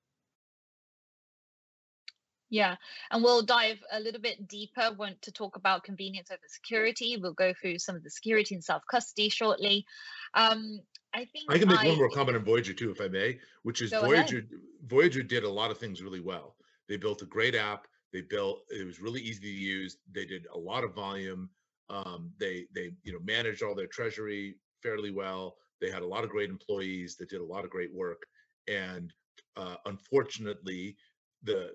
yeah, 2.52 2.76
and 3.10 3.24
we'll 3.24 3.42
dive 3.42 3.80
a 3.94 4.00
little 4.00 4.20
bit 4.20 4.48
deeper. 4.48 4.92
Want 4.98 5.22
to 5.22 5.32
talk 5.32 5.56
about 5.56 5.86
convenience 5.86 6.30
over 6.30 6.42
security. 6.48 7.18
We'll 7.20 7.34
go 7.34 7.54
through 7.54 7.80
some 7.80 7.96
of 7.96 8.04
the 8.04 8.10
security 8.10 8.54
and 8.54 8.64
self 8.64 8.84
custody 8.92 9.30
shortly. 9.30 9.86
Um, 10.34 10.82
I 11.14 11.26
think 11.26 11.50
I 11.50 11.58
can 11.58 11.70
make 11.70 11.80
I, 11.80 11.88
one 11.88 11.98
more 11.98 12.10
comment 12.10 12.38
on 12.38 12.44
Voyager 12.44 12.74
too, 12.74 12.92
if 12.92 13.00
I 13.00 13.08
may, 13.08 13.40
which 13.64 13.82
is 13.82 13.92
Voyager. 13.92 14.40
Ahead. 14.40 14.50
Voyager 14.86 15.24
did 15.24 15.46
a 15.46 15.50
lot 15.50 15.72
of 15.72 15.78
things 15.78 16.04
really 16.04 16.20
well. 16.20 16.56
They 16.90 16.98
built 16.98 17.22
a 17.22 17.26
great 17.26 17.56
app. 17.56 17.88
They 18.12 18.22
built 18.22 18.64
it 18.70 18.86
was 18.86 19.00
really 19.00 19.22
easy 19.22 19.40
to 19.40 19.48
use. 19.48 19.98
They 20.12 20.26
did 20.26 20.46
a 20.54 20.58
lot 20.58 20.84
of 20.84 20.94
volume. 20.94 21.50
Um, 21.90 22.34
they 22.38 22.66
they 22.76 22.92
you 23.04 23.14
know 23.14 23.20
managed 23.24 23.64
all 23.64 23.76
their 23.76 23.88
treasury 23.88 24.56
fairly 24.84 25.12
well. 25.12 25.56
They 25.80 25.90
had 25.90 26.04
a 26.04 26.08
lot 26.08 26.26
of 26.26 26.30
great 26.30 26.50
employees 26.50 27.16
that 27.16 27.30
did 27.30 27.40
a 27.40 27.46
lot 27.46 27.64
of 27.64 27.70
great 27.70 27.94
work, 27.94 28.24
and 28.68 29.14
uh, 29.56 29.76
unfortunately, 29.86 30.98
the 31.44 31.72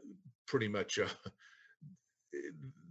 pretty 0.46 0.68
much 0.68 0.98
uh, 0.98 1.08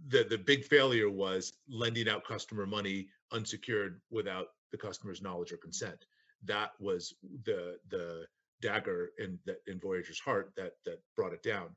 the 0.08 0.24
the 0.24 0.38
big 0.38 0.64
failure 0.64 1.10
was 1.10 1.52
lending 1.68 2.08
out 2.08 2.24
customer 2.24 2.66
money 2.66 3.08
unsecured 3.32 4.00
without 4.10 4.48
the 4.72 4.78
customer's 4.78 5.22
knowledge 5.22 5.52
or 5.52 5.56
consent. 5.56 6.06
That 6.44 6.72
was 6.78 7.14
the 7.44 7.78
the 7.88 8.26
dagger 8.60 9.10
in 9.18 9.38
that 9.46 9.58
in 9.66 9.78
Voyager's 9.78 10.20
heart 10.20 10.52
that 10.56 10.72
that 10.84 11.00
brought 11.16 11.32
it 11.32 11.42
down. 11.42 11.74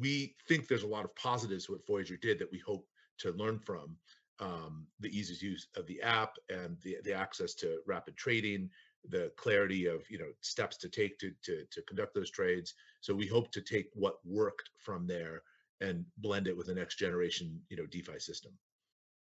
We 0.00 0.34
think 0.48 0.66
there's 0.66 0.82
a 0.82 0.88
lot 0.88 1.04
of 1.04 1.14
positives 1.14 1.70
what 1.70 1.86
Voyager 1.86 2.16
did 2.16 2.38
that 2.40 2.50
we 2.50 2.58
hope 2.58 2.86
to 3.18 3.32
learn 3.32 3.58
from. 3.58 3.96
Um, 4.38 4.86
the 5.00 5.08
ease 5.08 5.30
of 5.30 5.42
use 5.42 5.68
of 5.76 5.86
the 5.86 6.02
app 6.02 6.34
and 6.50 6.76
the, 6.82 6.98
the 7.04 7.14
access 7.14 7.54
to 7.54 7.78
rapid 7.86 8.18
trading, 8.18 8.68
the 9.08 9.32
clarity 9.36 9.86
of 9.86 10.02
you 10.10 10.18
know 10.18 10.30
steps 10.40 10.76
to 10.78 10.88
take 10.88 11.18
to, 11.20 11.32
to 11.42 11.64
to 11.70 11.82
conduct 11.82 12.14
those 12.14 12.30
trades. 12.30 12.74
So 13.06 13.14
we 13.14 13.28
hope 13.28 13.52
to 13.52 13.60
take 13.60 13.88
what 13.94 14.18
worked 14.24 14.70
from 14.78 15.06
there 15.06 15.42
and 15.80 16.04
blend 16.18 16.48
it 16.48 16.56
with 16.56 16.66
the 16.66 16.74
next 16.74 16.96
generation 16.96 17.60
you 17.68 17.76
know 17.76 17.86
DeFi 17.86 18.18
system. 18.18 18.50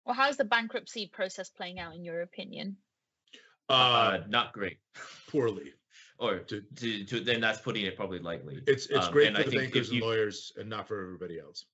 Well, 0.05 0.15
how's 0.15 0.37
the 0.37 0.45
bankruptcy 0.45 1.11
process 1.13 1.49
playing 1.49 1.81
out 1.81 1.93
in 1.97 2.05
your 2.05 2.21
opinion? 2.21 2.77
Uh, 3.69 3.73
uh 3.73 4.21
not 4.29 4.53
great. 4.53 4.79
Poorly. 5.29 5.73
or 6.21 6.39
to, 6.39 6.63
to, 6.77 7.05
to 7.07 7.19
then 7.19 7.41
that's 7.41 7.61
putting 7.61 7.85
it 7.87 7.97
probably 7.97 8.21
lightly. 8.21 8.61
It's 8.69 8.87
it's 8.87 9.09
um, 9.09 9.13
great 9.13 9.35
for 9.35 9.41
I 9.41 9.43
the 9.43 9.57
bankers 9.57 9.91
you, 9.91 9.97
and 9.97 10.03
lawyers 10.03 10.53
and 10.57 10.71
not 10.71 10.87
for 10.87 11.03
everybody 11.03 11.41
else. 11.41 11.65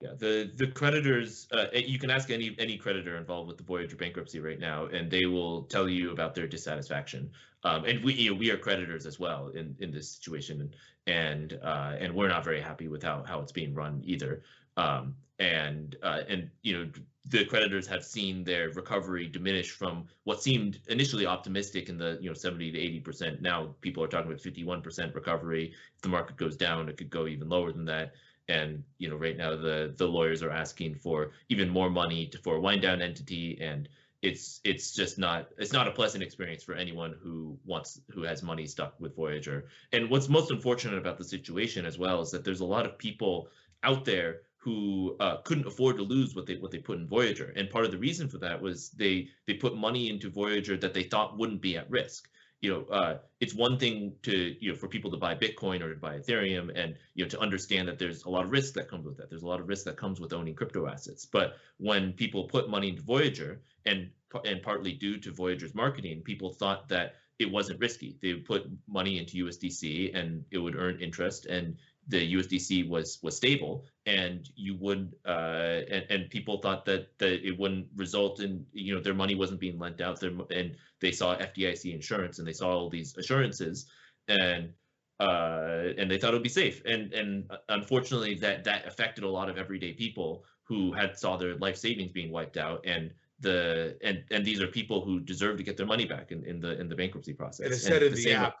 Yeah, 0.00 0.10
the 0.18 0.52
the 0.54 0.66
creditors. 0.66 1.48
Uh, 1.50 1.66
you 1.72 1.98
can 1.98 2.10
ask 2.10 2.30
any 2.30 2.54
any 2.58 2.76
creditor 2.76 3.16
involved 3.16 3.48
with 3.48 3.56
the 3.56 3.64
Voyager 3.64 3.96
bankruptcy 3.96 4.40
right 4.40 4.60
now, 4.60 4.86
and 4.86 5.10
they 5.10 5.24
will 5.24 5.62
tell 5.64 5.88
you 5.88 6.10
about 6.10 6.34
their 6.34 6.46
dissatisfaction. 6.46 7.30
Um, 7.64 7.84
and 7.86 8.04
we 8.04 8.12
you 8.12 8.30
know, 8.30 8.36
we 8.36 8.50
are 8.50 8.58
creditors 8.58 9.06
as 9.06 9.18
well 9.18 9.48
in 9.48 9.74
in 9.78 9.90
this 9.90 10.10
situation, 10.10 10.74
and 11.06 11.58
uh, 11.62 11.94
and 11.98 12.14
we're 12.14 12.28
not 12.28 12.44
very 12.44 12.60
happy 12.60 12.88
with 12.88 13.02
how 13.02 13.24
how 13.26 13.40
it's 13.40 13.52
being 13.52 13.72
run 13.74 14.02
either. 14.04 14.42
Um, 14.76 15.14
and 15.38 15.96
uh, 16.02 16.22
and 16.28 16.50
you 16.62 16.76
know 16.76 16.90
the 17.24 17.46
creditors 17.46 17.86
have 17.86 18.04
seen 18.04 18.44
their 18.44 18.68
recovery 18.70 19.26
diminish 19.28 19.70
from 19.70 20.06
what 20.24 20.42
seemed 20.42 20.78
initially 20.88 21.24
optimistic 21.24 21.88
in 21.88 21.96
the 21.96 22.18
you 22.20 22.28
know 22.28 22.34
70 22.34 22.70
to 22.72 22.78
80 22.78 23.00
percent. 23.00 23.40
Now 23.40 23.74
people 23.80 24.04
are 24.04 24.08
talking 24.08 24.30
about 24.30 24.42
51 24.42 24.82
percent 24.82 25.14
recovery. 25.14 25.72
If 25.94 26.02
the 26.02 26.10
market 26.10 26.36
goes 26.36 26.58
down, 26.58 26.90
it 26.90 26.98
could 26.98 27.08
go 27.08 27.26
even 27.26 27.48
lower 27.48 27.72
than 27.72 27.86
that 27.86 28.12
and 28.48 28.82
you 28.98 29.08
know 29.08 29.16
right 29.16 29.36
now 29.36 29.56
the 29.56 29.92
the 29.96 30.06
lawyers 30.06 30.42
are 30.42 30.50
asking 30.50 30.94
for 30.94 31.32
even 31.48 31.68
more 31.68 31.90
money 31.90 32.26
to, 32.26 32.38
for 32.38 32.56
a 32.56 32.60
wind 32.60 32.82
down 32.82 33.02
entity 33.02 33.58
and 33.60 33.88
it's 34.22 34.60
it's 34.64 34.92
just 34.92 35.18
not 35.18 35.48
it's 35.58 35.72
not 35.72 35.86
a 35.86 35.90
pleasant 35.90 36.22
experience 36.22 36.62
for 36.62 36.74
anyone 36.74 37.14
who 37.22 37.58
wants 37.64 38.00
who 38.10 38.22
has 38.22 38.42
money 38.42 38.66
stuck 38.66 38.98
with 38.98 39.14
Voyager. 39.14 39.66
And 39.92 40.10
what's 40.10 40.28
most 40.28 40.50
unfortunate 40.50 40.98
about 40.98 41.18
the 41.18 41.24
situation 41.24 41.84
as 41.84 41.98
well 41.98 42.20
is 42.22 42.30
that 42.30 42.44
there's 42.44 42.60
a 42.60 42.64
lot 42.64 42.86
of 42.86 42.98
people 42.98 43.48
out 43.82 44.04
there 44.04 44.40
who 44.56 45.16
uh, 45.20 45.36
couldn't 45.44 45.66
afford 45.66 45.96
to 45.96 46.02
lose 46.02 46.34
what 46.34 46.46
they 46.46 46.56
what 46.56 46.70
they 46.70 46.78
put 46.78 46.98
in 46.98 47.06
Voyager. 47.06 47.52
And 47.56 47.70
part 47.70 47.84
of 47.84 47.90
the 47.90 47.98
reason 47.98 48.28
for 48.28 48.38
that 48.38 48.60
was 48.60 48.90
they 48.90 49.28
they 49.46 49.54
put 49.54 49.76
money 49.76 50.08
into 50.08 50.30
Voyager 50.30 50.76
that 50.78 50.94
they 50.94 51.04
thought 51.04 51.38
wouldn't 51.38 51.60
be 51.60 51.76
at 51.76 51.90
risk 51.90 52.28
you 52.60 52.70
know, 52.70 52.84
uh, 52.94 53.18
it's 53.40 53.54
one 53.54 53.78
thing 53.78 54.12
to, 54.22 54.56
you 54.60 54.72
know, 54.72 54.76
for 54.76 54.88
people 54.88 55.10
to 55.10 55.16
buy 55.16 55.34
Bitcoin 55.34 55.82
or 55.82 55.92
to 55.92 56.00
buy 56.00 56.18
Ethereum 56.18 56.70
and, 56.74 56.96
you 57.14 57.24
know, 57.24 57.28
to 57.28 57.40
understand 57.40 57.86
that 57.88 57.98
there's 57.98 58.24
a 58.24 58.30
lot 58.30 58.44
of 58.44 58.50
risk 58.50 58.74
that 58.74 58.88
comes 58.88 59.04
with 59.04 59.16
that. 59.18 59.28
There's 59.28 59.42
a 59.42 59.46
lot 59.46 59.60
of 59.60 59.68
risk 59.68 59.84
that 59.84 59.96
comes 59.96 60.20
with 60.20 60.32
owning 60.32 60.54
crypto 60.54 60.86
assets. 60.86 61.26
But 61.26 61.56
when 61.76 62.12
people 62.12 62.44
put 62.44 62.70
money 62.70 62.88
into 62.88 63.02
Voyager 63.02 63.60
and, 63.84 64.10
and 64.44 64.62
partly 64.62 64.92
due 64.92 65.18
to 65.18 65.32
Voyager's 65.32 65.74
marketing, 65.74 66.22
people 66.22 66.52
thought 66.52 66.88
that 66.88 67.16
it 67.38 67.50
wasn't 67.50 67.78
risky. 67.78 68.16
They 68.22 68.32
would 68.32 68.46
put 68.46 68.66
money 68.88 69.18
into 69.18 69.44
USDC 69.44 70.16
and 70.16 70.44
it 70.50 70.58
would 70.58 70.76
earn 70.76 71.00
interest 71.00 71.44
and 71.46 71.76
the 72.08 72.34
USDC 72.34 72.88
was 72.88 73.18
was 73.22 73.36
stable, 73.36 73.84
and 74.06 74.48
you 74.54 74.76
would 74.76 75.14
uh, 75.26 75.82
and, 75.90 76.06
and 76.08 76.30
people 76.30 76.58
thought 76.58 76.84
that 76.84 77.18
that 77.18 77.46
it 77.46 77.58
wouldn't 77.58 77.86
result 77.96 78.40
in 78.40 78.64
you 78.72 78.94
know 78.94 79.00
their 79.00 79.14
money 79.14 79.34
wasn't 79.34 79.60
being 79.60 79.78
lent 79.78 80.00
out 80.00 80.20
there, 80.20 80.30
and 80.50 80.76
they 81.00 81.12
saw 81.12 81.36
FDIC 81.36 81.92
insurance 81.92 82.38
and 82.38 82.46
they 82.46 82.52
saw 82.52 82.70
all 82.70 82.88
these 82.88 83.16
assurances, 83.16 83.86
and 84.28 84.72
uh, 85.18 85.92
and 85.98 86.10
they 86.10 86.18
thought 86.18 86.30
it 86.30 86.36
would 86.36 86.42
be 86.42 86.48
safe, 86.48 86.82
and 86.84 87.12
and 87.12 87.50
unfortunately 87.68 88.34
that 88.34 88.62
that 88.64 88.86
affected 88.86 89.24
a 89.24 89.28
lot 89.28 89.48
of 89.48 89.58
everyday 89.58 89.92
people 89.92 90.44
who 90.62 90.92
had 90.92 91.18
saw 91.18 91.36
their 91.36 91.56
life 91.56 91.76
savings 91.76 92.12
being 92.12 92.30
wiped 92.30 92.56
out, 92.56 92.84
and 92.86 93.10
the 93.40 93.96
and 94.02 94.22
and 94.30 94.44
these 94.44 94.60
are 94.60 94.68
people 94.68 95.04
who 95.04 95.18
deserve 95.18 95.56
to 95.56 95.62
get 95.64 95.76
their 95.76 95.86
money 95.86 96.04
back 96.04 96.30
in, 96.30 96.44
in 96.44 96.60
the 96.60 96.78
in 96.80 96.88
the 96.88 96.94
bankruptcy 96.94 97.32
process. 97.32 97.66
And 97.66 97.74
it 97.74 97.78
said 97.78 98.02
in 98.02 98.14
the, 98.14 98.24
the 98.24 98.32
app, 98.32 98.56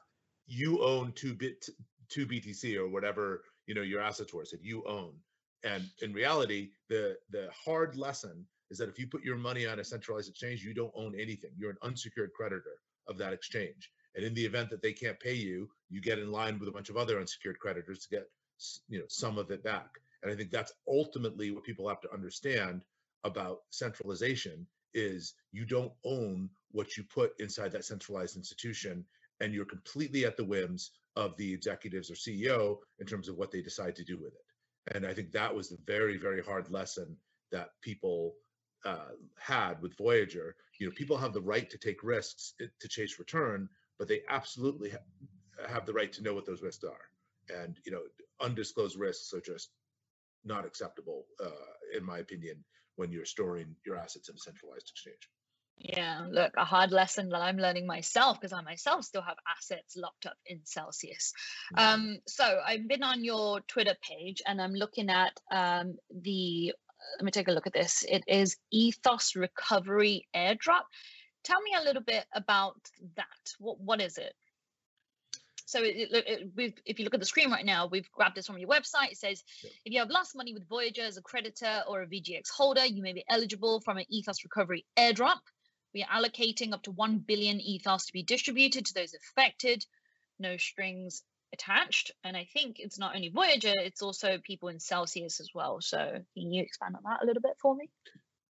you 0.46 0.82
own 0.82 1.12
two 1.12 1.34
bit 1.34 1.68
to 2.10 2.26
BTC 2.26 2.76
or 2.76 2.88
whatever 2.88 3.42
you 3.66 3.74
know 3.74 3.82
your 3.82 4.00
assets 4.00 4.32
were 4.32 4.44
said 4.44 4.60
you 4.62 4.84
own. 4.86 5.12
And 5.64 5.84
in 6.02 6.12
reality, 6.12 6.70
the 6.88 7.16
the 7.30 7.48
hard 7.52 7.96
lesson 7.96 8.46
is 8.70 8.78
that 8.78 8.88
if 8.88 8.98
you 8.98 9.06
put 9.06 9.24
your 9.24 9.36
money 9.36 9.66
on 9.66 9.78
a 9.78 9.84
centralized 9.84 10.28
exchange, 10.28 10.64
you 10.64 10.74
don't 10.74 10.92
own 10.94 11.14
anything. 11.18 11.50
You're 11.56 11.70
an 11.70 11.78
unsecured 11.82 12.32
creditor 12.34 12.78
of 13.08 13.16
that 13.18 13.32
exchange. 13.32 13.90
And 14.14 14.24
in 14.24 14.34
the 14.34 14.44
event 14.44 14.70
that 14.70 14.82
they 14.82 14.92
can't 14.92 15.20
pay 15.20 15.34
you, 15.34 15.68
you 15.88 16.00
get 16.00 16.18
in 16.18 16.32
line 16.32 16.58
with 16.58 16.68
a 16.68 16.72
bunch 16.72 16.88
of 16.88 16.96
other 16.96 17.20
unsecured 17.20 17.58
creditors 17.58 18.00
to 18.00 18.08
get 18.08 18.28
you 18.88 18.98
know 18.98 19.06
some 19.08 19.38
of 19.38 19.50
it 19.50 19.62
back. 19.62 19.90
And 20.22 20.32
I 20.32 20.36
think 20.36 20.50
that's 20.50 20.72
ultimately 20.88 21.50
what 21.50 21.64
people 21.64 21.88
have 21.88 22.00
to 22.00 22.12
understand 22.12 22.82
about 23.24 23.60
centralization 23.70 24.66
is 24.94 25.34
you 25.52 25.64
don't 25.64 25.92
own 26.04 26.48
what 26.72 26.96
you 26.96 27.04
put 27.04 27.38
inside 27.38 27.72
that 27.72 27.84
centralized 27.84 28.36
institution 28.36 29.04
and 29.40 29.52
you're 29.52 29.64
completely 29.64 30.24
at 30.24 30.36
the 30.36 30.44
whims 30.44 30.90
of 31.16 31.36
the 31.36 31.52
executives 31.52 32.10
or 32.10 32.14
CEO 32.14 32.76
in 32.98 33.06
terms 33.06 33.28
of 33.28 33.36
what 33.36 33.50
they 33.50 33.62
decide 33.62 33.96
to 33.96 34.04
do 34.04 34.16
with 34.18 34.34
it. 34.34 34.94
And 34.94 35.06
I 35.06 35.14
think 35.14 35.32
that 35.32 35.54
was 35.54 35.68
the 35.68 35.78
very, 35.86 36.16
very 36.16 36.42
hard 36.42 36.70
lesson 36.70 37.16
that 37.50 37.70
people 37.82 38.34
uh, 38.84 39.12
had 39.38 39.80
with 39.82 39.96
Voyager. 39.96 40.54
You 40.78 40.86
know, 40.86 40.92
people 40.94 41.16
have 41.16 41.32
the 41.32 41.40
right 41.40 41.68
to 41.70 41.78
take 41.78 42.02
risks 42.02 42.54
eh, 42.60 42.66
to 42.80 42.88
chase 42.88 43.18
return, 43.18 43.68
but 43.98 44.08
they 44.08 44.22
absolutely 44.28 44.90
ha- 44.90 45.68
have 45.68 45.86
the 45.86 45.92
right 45.92 46.12
to 46.12 46.22
know 46.22 46.34
what 46.34 46.46
those 46.46 46.62
risks 46.62 46.84
are. 46.84 47.62
And 47.62 47.78
you 47.84 47.92
know, 47.92 48.02
undisclosed 48.40 48.98
risks 48.98 49.32
are 49.32 49.40
just 49.40 49.70
not 50.44 50.66
acceptable, 50.66 51.26
uh, 51.44 51.96
in 51.96 52.04
my 52.04 52.18
opinion, 52.18 52.64
when 52.96 53.10
you're 53.10 53.24
storing 53.24 53.74
your 53.84 53.96
assets 53.96 54.28
in 54.28 54.36
a 54.36 54.38
centralized 54.38 54.90
exchange. 54.90 55.28
Yeah, 55.78 56.26
look, 56.30 56.52
a 56.56 56.64
hard 56.64 56.90
lesson 56.90 57.28
that 57.30 57.40
I'm 57.40 57.58
learning 57.58 57.86
myself 57.86 58.40
because 58.40 58.52
I 58.52 58.62
myself 58.62 59.04
still 59.04 59.22
have 59.22 59.36
assets 59.56 59.96
locked 59.96 60.26
up 60.26 60.36
in 60.46 60.60
Celsius. 60.64 61.32
Mm-hmm. 61.74 61.94
Um, 61.94 62.18
so 62.26 62.60
I've 62.66 62.88
been 62.88 63.02
on 63.02 63.24
your 63.24 63.60
Twitter 63.62 63.94
page 64.02 64.42
and 64.46 64.60
I'm 64.60 64.72
looking 64.72 65.10
at 65.10 65.38
um, 65.50 65.96
the. 66.22 66.72
Let 67.18 67.24
me 67.24 67.30
take 67.30 67.48
a 67.48 67.52
look 67.52 67.66
at 67.66 67.72
this. 67.72 68.04
It 68.08 68.24
is 68.26 68.56
Ethos 68.72 69.36
Recovery 69.36 70.26
Airdrop. 70.34 70.84
Tell 71.44 71.60
me 71.60 71.70
a 71.78 71.84
little 71.84 72.02
bit 72.02 72.24
about 72.34 72.76
that. 73.16 73.26
What 73.58 73.78
what 73.78 74.00
is 74.00 74.18
it? 74.18 74.34
So 75.66 75.82
it, 75.82 76.08
it, 76.12 76.50
it, 76.56 76.80
if 76.86 76.98
you 76.98 77.04
look 77.04 77.14
at 77.14 77.20
the 77.20 77.26
screen 77.26 77.50
right 77.50 77.66
now, 77.66 77.86
we've 77.86 78.10
grabbed 78.12 78.36
this 78.36 78.46
from 78.46 78.58
your 78.58 78.68
website. 78.68 79.10
It 79.10 79.18
says 79.18 79.42
if 79.84 79.92
you 79.92 79.98
have 79.98 80.10
lost 80.10 80.36
money 80.36 80.54
with 80.54 80.68
Voyager 80.68 81.02
as 81.02 81.16
a 81.16 81.22
creditor 81.22 81.82
or 81.88 82.02
a 82.02 82.06
VGX 82.06 82.48
holder, 82.56 82.86
you 82.86 83.02
may 83.02 83.12
be 83.12 83.24
eligible 83.28 83.80
from 83.80 83.98
an 83.98 84.04
Ethos 84.08 84.42
Recovery 84.44 84.86
airdrop. 84.96 85.38
We 85.94 86.02
are 86.02 86.22
allocating 86.22 86.72
up 86.72 86.82
to 86.84 86.90
1 86.90 87.18
billion 87.18 87.60
Ethos 87.60 88.06
to 88.06 88.12
be 88.12 88.22
distributed 88.22 88.86
to 88.86 88.94
those 88.94 89.14
affected. 89.14 89.84
No 90.38 90.56
strings 90.56 91.22
attached. 91.52 92.10
And 92.24 92.36
I 92.36 92.48
think 92.52 92.76
it's 92.78 92.98
not 92.98 93.14
only 93.14 93.28
Voyager, 93.28 93.72
it's 93.76 94.02
also 94.02 94.38
people 94.38 94.68
in 94.68 94.80
Celsius 94.80 95.40
as 95.40 95.50
well. 95.54 95.80
So 95.80 95.98
can 95.98 96.52
you 96.52 96.62
expand 96.62 96.96
on 96.96 97.02
that 97.04 97.22
a 97.22 97.26
little 97.26 97.42
bit 97.42 97.56
for 97.60 97.74
me? 97.74 97.88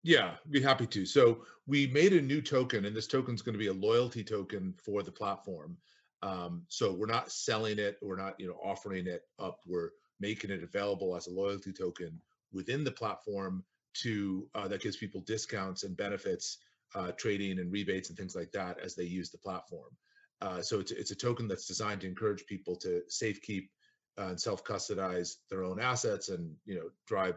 Yeah, 0.03 0.35
be 0.51 0.61
happy 0.61 0.85
to. 0.87 1.05
So 1.05 1.45
we 1.65 1.87
made 1.87 2.13
a 2.13 2.21
new 2.21 2.39
token, 2.39 2.85
and 2.85 2.95
this 2.95 3.07
token 3.07 3.33
is 3.33 3.41
going 3.41 3.53
to 3.53 3.59
be 3.59 3.67
a 3.67 3.73
loyalty 3.73 4.23
token 4.23 4.75
for 4.83 5.01
the 5.01 5.11
platform. 5.11 5.77
Um, 6.21 6.63
so 6.69 6.93
we're 6.93 7.07
not 7.07 7.31
selling 7.31 7.79
it, 7.79 7.97
we're 8.01 8.15
not 8.15 8.39
you 8.39 8.47
know 8.47 8.57
offering 8.63 9.07
it 9.07 9.23
up. 9.39 9.61
We're 9.65 9.89
making 10.19 10.51
it 10.51 10.63
available 10.63 11.15
as 11.15 11.25
a 11.25 11.31
loyalty 11.31 11.73
token 11.73 12.21
within 12.53 12.83
the 12.83 12.91
platform 12.91 13.63
to 13.95 14.47
uh, 14.53 14.67
that 14.67 14.81
gives 14.81 14.95
people 14.95 15.21
discounts 15.21 15.83
and 15.83 15.97
benefits, 15.97 16.59
uh, 16.95 17.11
trading 17.11 17.59
and 17.59 17.71
rebates 17.71 18.09
and 18.09 18.17
things 18.17 18.35
like 18.35 18.51
that 18.51 18.79
as 18.79 18.95
they 18.95 19.03
use 19.03 19.29
the 19.29 19.37
platform. 19.37 19.91
Uh, 20.41 20.61
so 20.61 20.79
it's 20.79 20.91
it's 20.91 21.11
a 21.11 21.15
token 21.15 21.47
that's 21.47 21.67
designed 21.67 22.01
to 22.01 22.07
encourage 22.07 22.45
people 22.45 22.75
to 22.75 23.01
safe 23.07 23.41
keep 23.41 23.69
uh, 24.17 24.27
and 24.27 24.39
self 24.39 24.63
custodize 24.63 25.35
their 25.49 25.63
own 25.63 25.79
assets 25.79 26.29
and 26.29 26.53
you 26.65 26.75
know 26.75 26.89
drive 27.07 27.35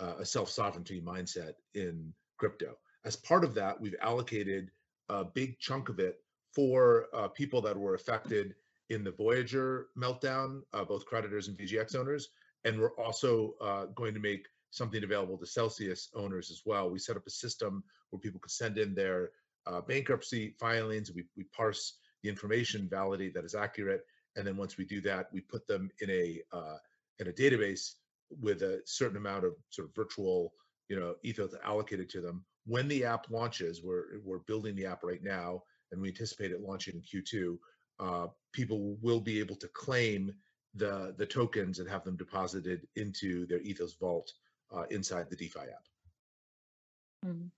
uh, 0.00 0.14
a 0.18 0.24
self 0.24 0.48
sovereignty 0.48 1.00
mindset 1.00 1.52
in 1.74 2.12
crypto. 2.38 2.76
As 3.04 3.16
part 3.16 3.44
of 3.44 3.54
that, 3.54 3.80
we've 3.80 3.96
allocated 4.00 4.70
a 5.08 5.24
big 5.24 5.58
chunk 5.58 5.88
of 5.88 5.98
it 5.98 6.20
for 6.54 7.06
uh, 7.14 7.28
people 7.28 7.60
that 7.62 7.76
were 7.76 7.94
affected 7.94 8.54
in 8.90 9.04
the 9.04 9.10
Voyager 9.10 9.88
meltdown, 9.98 10.62
uh, 10.72 10.84
both 10.84 11.04
creditors 11.06 11.48
and 11.48 11.58
VGX 11.58 11.96
owners. 11.96 12.28
And 12.64 12.80
we're 12.80 12.96
also 12.96 13.54
uh, 13.60 13.86
going 13.94 14.14
to 14.14 14.20
make 14.20 14.46
something 14.74 15.04
available 15.04 15.38
to 15.38 15.46
Celsius 15.46 16.08
owners 16.14 16.50
as 16.50 16.62
well. 16.64 16.90
We 16.90 16.98
set 16.98 17.16
up 17.16 17.26
a 17.26 17.30
system 17.30 17.84
where 18.10 18.20
people 18.20 18.40
could 18.40 18.50
send 18.50 18.76
in 18.76 18.94
their 18.94 19.30
uh, 19.66 19.80
bankruptcy 19.80 20.54
filings. 20.58 21.12
We, 21.12 21.24
we 21.36 21.44
parse 21.44 21.98
the 22.22 22.28
information, 22.28 22.88
validate 22.88 23.34
that 23.34 23.44
is 23.44 23.54
accurate, 23.54 24.02
and 24.36 24.46
then 24.46 24.56
once 24.56 24.76
we 24.76 24.84
do 24.84 25.00
that, 25.02 25.28
we 25.32 25.40
put 25.40 25.66
them 25.66 25.90
in 26.00 26.10
a 26.10 26.40
uh, 26.52 26.76
in 27.20 27.28
a 27.28 27.32
database 27.32 27.94
with 28.40 28.62
a 28.62 28.80
certain 28.84 29.16
amount 29.16 29.44
of 29.44 29.52
sort 29.70 29.88
of 29.88 29.94
virtual, 29.94 30.52
you 30.88 30.98
know, 30.98 31.14
ethos 31.22 31.54
allocated 31.64 32.08
to 32.10 32.20
them. 32.20 32.44
When 32.66 32.88
the 32.88 33.04
app 33.04 33.26
launches, 33.30 33.82
we're 33.82 34.18
we're 34.24 34.38
building 34.38 34.74
the 34.74 34.86
app 34.86 35.04
right 35.04 35.22
now 35.22 35.62
and 35.92 36.00
we 36.00 36.08
anticipate 36.08 36.50
it 36.50 36.60
launching 36.60 36.94
in 36.96 37.02
Q2, 37.02 37.56
uh, 38.00 38.26
people 38.52 38.96
will 39.00 39.20
be 39.20 39.38
able 39.38 39.56
to 39.56 39.68
claim 39.68 40.32
the 40.74 41.14
the 41.16 41.26
tokens 41.26 41.78
and 41.78 41.88
have 41.88 42.04
them 42.04 42.16
deposited 42.16 42.88
into 42.96 43.46
their 43.46 43.60
Ethos 43.60 43.94
vault 43.94 44.32
uh, 44.76 44.84
inside 44.90 45.30
the 45.30 45.36
DeFi 45.36 45.60
app. 45.60 45.88
Mm 47.26 47.50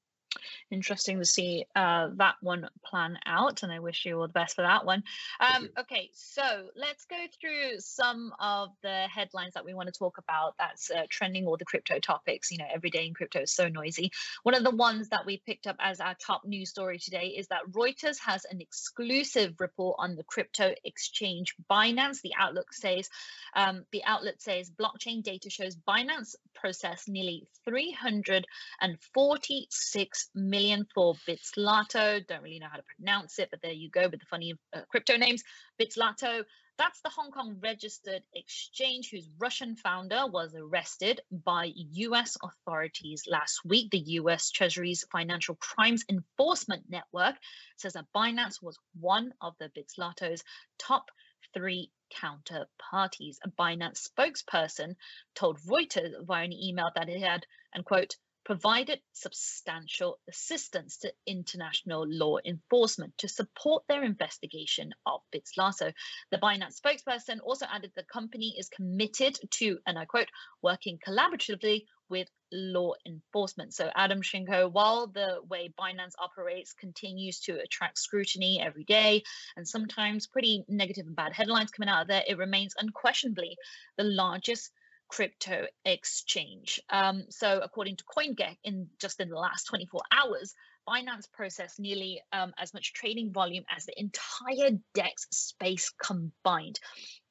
interesting 0.70 1.18
to 1.18 1.24
see 1.24 1.64
uh, 1.74 2.08
that 2.16 2.36
one 2.40 2.68
plan 2.84 3.18
out, 3.26 3.62
and 3.62 3.72
I 3.72 3.80
wish 3.80 4.04
you 4.04 4.16
all 4.16 4.26
the 4.26 4.32
best 4.32 4.56
for 4.56 4.62
that 4.62 4.84
one. 4.84 5.02
Um, 5.40 5.70
okay, 5.78 6.10
so 6.12 6.68
let's 6.76 7.04
go 7.06 7.16
through 7.40 7.78
some 7.78 8.32
of 8.40 8.70
the 8.82 9.06
headlines 9.12 9.54
that 9.54 9.64
we 9.64 9.74
want 9.74 9.92
to 9.92 9.98
talk 9.98 10.18
about 10.18 10.54
that's 10.58 10.90
uh, 10.90 11.02
trending 11.08 11.46
all 11.46 11.56
the 11.56 11.64
crypto 11.64 11.98
topics. 11.98 12.50
You 12.50 12.58
know, 12.58 12.66
every 12.72 12.90
day 12.90 13.06
in 13.06 13.14
crypto 13.14 13.42
is 13.42 13.52
so 13.52 13.68
noisy. 13.68 14.12
One 14.42 14.54
of 14.54 14.64
the 14.64 14.70
ones 14.70 15.10
that 15.10 15.26
we 15.26 15.42
picked 15.44 15.66
up 15.66 15.76
as 15.80 16.00
our 16.00 16.14
top 16.14 16.44
news 16.44 16.70
story 16.70 16.98
today 16.98 17.34
is 17.36 17.48
that 17.48 17.66
Reuters 17.70 18.18
has 18.20 18.44
an 18.44 18.60
exclusive 18.60 19.54
report 19.58 19.96
on 19.98 20.16
the 20.16 20.24
crypto 20.24 20.74
exchange 20.84 21.54
Binance. 21.70 22.20
The 22.22 22.34
outlook 22.38 22.72
says 22.72 23.08
um, 23.54 23.84
the 23.92 24.04
outlet 24.04 24.42
says 24.42 24.70
blockchain 24.70 25.22
data 25.22 25.50
shows 25.50 25.76
Binance 25.76 26.34
processed 26.54 27.08
nearly 27.08 27.46
346 27.64 30.25
million 30.34 30.86
for 30.94 31.14
Bitzlato. 31.28 32.26
Don't 32.26 32.42
really 32.42 32.58
know 32.58 32.68
how 32.70 32.76
to 32.76 32.84
pronounce 32.96 33.38
it, 33.38 33.48
but 33.50 33.60
there 33.62 33.72
you 33.72 33.90
go 33.90 34.08
with 34.08 34.20
the 34.20 34.26
funny 34.26 34.54
uh, 34.74 34.80
crypto 34.90 35.16
names. 35.16 35.42
Bitzlato. 35.80 36.44
That's 36.78 37.00
the 37.00 37.08
Hong 37.08 37.30
Kong 37.30 37.56
registered 37.62 38.22
exchange 38.34 39.08
whose 39.10 39.30
Russian 39.38 39.76
founder 39.76 40.26
was 40.26 40.54
arrested 40.54 41.22
by 41.30 41.72
US 41.74 42.36
authorities 42.42 43.24
last 43.26 43.64
week. 43.64 43.90
The 43.90 44.04
US 44.20 44.50
Treasury's 44.50 45.06
Financial 45.10 45.54
Crimes 45.54 46.04
Enforcement 46.10 46.84
Network 46.90 47.36
says 47.76 47.94
that 47.94 48.12
Binance 48.14 48.62
was 48.62 48.78
one 49.00 49.32
of 49.40 49.54
the 49.58 49.70
Bitzlato's 49.70 50.44
top 50.78 51.10
three 51.54 51.90
counterparties. 52.14 53.38
A 53.42 53.50
Binance 53.58 54.08
spokesperson 54.08 54.96
told 55.34 55.58
Reuters 55.60 56.12
via 56.26 56.44
an 56.44 56.52
email 56.52 56.90
that 56.94 57.08
it 57.08 57.22
had, 57.22 57.46
and 57.74 57.84
quote, 57.84 58.16
provided 58.46 59.00
substantial 59.12 60.20
assistance 60.28 60.98
to 60.98 61.12
international 61.26 62.06
law 62.06 62.38
enforcement 62.46 63.12
to 63.18 63.26
support 63.26 63.82
their 63.88 64.04
investigation 64.04 64.92
of 65.04 65.20
Bitzlato. 65.34 65.92
The 66.30 66.38
Binance 66.38 66.80
spokesperson 66.80 67.40
also 67.42 67.66
added 67.68 67.90
the 67.96 68.04
company 68.04 68.54
is 68.56 68.68
committed 68.68 69.36
to, 69.54 69.78
and 69.84 69.98
I 69.98 70.04
quote, 70.04 70.28
working 70.62 71.00
collaboratively 71.04 71.86
with 72.08 72.28
law 72.52 72.92
enforcement. 73.04 73.74
So, 73.74 73.90
Adam 73.96 74.22
Shingo, 74.22 74.70
while 74.70 75.08
the 75.08 75.40
way 75.50 75.74
Binance 75.76 76.14
operates 76.20 76.72
continues 76.72 77.40
to 77.40 77.60
attract 77.60 77.98
scrutiny 77.98 78.62
every 78.62 78.84
day 78.84 79.24
and 79.56 79.66
sometimes 79.66 80.28
pretty 80.28 80.64
negative 80.68 81.08
and 81.08 81.16
bad 81.16 81.32
headlines 81.32 81.72
coming 81.72 81.88
out 81.88 82.02
of 82.02 82.08
there, 82.08 82.22
it 82.28 82.38
remains 82.38 82.76
unquestionably 82.78 83.56
the 83.98 84.04
largest 84.04 84.70
crypto 85.08 85.66
exchange. 85.84 86.80
Um, 86.90 87.24
so, 87.28 87.60
according 87.62 87.96
to 87.96 88.04
CoinGecko, 88.04 88.56
in 88.64 88.88
just 89.00 89.20
in 89.20 89.28
the 89.28 89.36
last 89.36 89.64
24 89.64 90.00
hours, 90.12 90.54
Binance 90.88 91.30
processed 91.32 91.80
nearly 91.80 92.20
um, 92.32 92.52
as 92.58 92.72
much 92.72 92.92
trading 92.92 93.32
volume 93.32 93.64
as 93.74 93.86
the 93.86 93.98
entire 93.98 94.78
DEX 94.94 95.26
space 95.30 95.92
combined. 96.02 96.78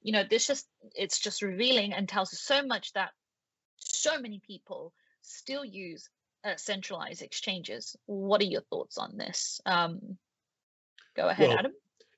You 0.01 0.11
know, 0.11 0.23
this 0.29 0.47
just 0.47 0.67
it's 0.95 1.19
just 1.19 1.41
revealing 1.41 1.93
and 1.93 2.07
tells 2.07 2.33
us 2.33 2.41
so 2.41 2.65
much 2.65 2.91
that 2.93 3.11
so 3.77 4.19
many 4.19 4.41
people 4.45 4.93
still 5.21 5.63
use 5.63 6.09
uh, 6.43 6.55
centralized 6.57 7.21
exchanges. 7.21 7.95
What 8.05 8.41
are 8.41 8.45
your 8.45 8.61
thoughts 8.69 8.97
on 8.97 9.17
this? 9.17 9.61
Um, 9.65 10.17
go 11.15 11.29
ahead, 11.29 11.49
well, 11.49 11.59
Adam. 11.59 11.71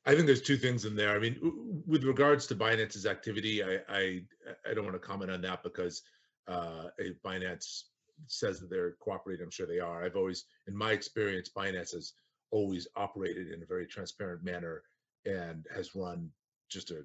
I 0.08 0.15
think 0.15 0.26
there's 0.26 0.41
two 0.41 0.56
things 0.56 0.86
in 0.86 0.96
there. 0.96 1.13
I 1.15 1.20
mean, 1.20 1.38
with 1.86 2.06
regards 2.06 2.48
to 2.48 2.56
Binance's 2.56 3.06
activity, 3.06 3.62
I 3.63 3.82
I, 3.89 4.22
I 4.67 4.74
don't 4.74 4.86
want 4.86 4.96
to 4.96 5.08
comment 5.08 5.30
on 5.30 5.41
that 5.41 5.63
because 5.63 6.02
uh, 6.48 6.86
Binance 7.26 7.84
says 8.28 8.60
that 8.60 8.70
they're 8.70 8.96
cooperating. 9.02 9.43
I'm 9.43 9.52
sure 9.52 9.67
they 9.67 9.80
are. 9.80 10.04
I've 10.04 10.15
always, 10.15 10.46
in 10.67 10.76
my 10.76 10.91
experience, 10.91 11.52
Binance 11.56 11.93
has 11.93 12.13
always 12.52 12.88
operated 12.96 13.52
in 13.52 13.62
a 13.62 13.65
very 13.65 13.86
transparent 13.86 14.43
manner 14.43 14.82
and 15.26 15.67
has 15.76 15.93
run 15.93 16.30
just 16.70 16.89
a 16.91 17.04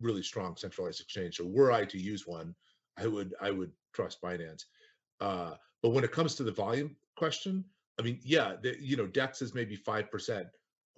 really 0.00 0.22
strong 0.22 0.56
centralized 0.56 1.00
exchange. 1.00 1.36
So 1.36 1.44
were 1.44 1.72
I 1.72 1.84
to 1.84 1.98
use 1.98 2.26
one, 2.26 2.54
I 2.96 3.06
would 3.06 3.34
I 3.40 3.50
would 3.50 3.72
trust 3.92 4.22
Binance. 4.22 4.64
Uh, 5.20 5.54
but 5.82 5.90
when 5.90 6.04
it 6.04 6.12
comes 6.12 6.34
to 6.36 6.42
the 6.42 6.52
volume 6.52 6.96
question, 7.16 7.64
I 7.98 8.02
mean, 8.02 8.18
yeah, 8.24 8.54
the, 8.62 8.76
you 8.80 8.96
know, 8.96 9.06
DEX 9.06 9.42
is 9.42 9.54
maybe 9.54 9.76
five 9.76 10.10
percent 10.10 10.46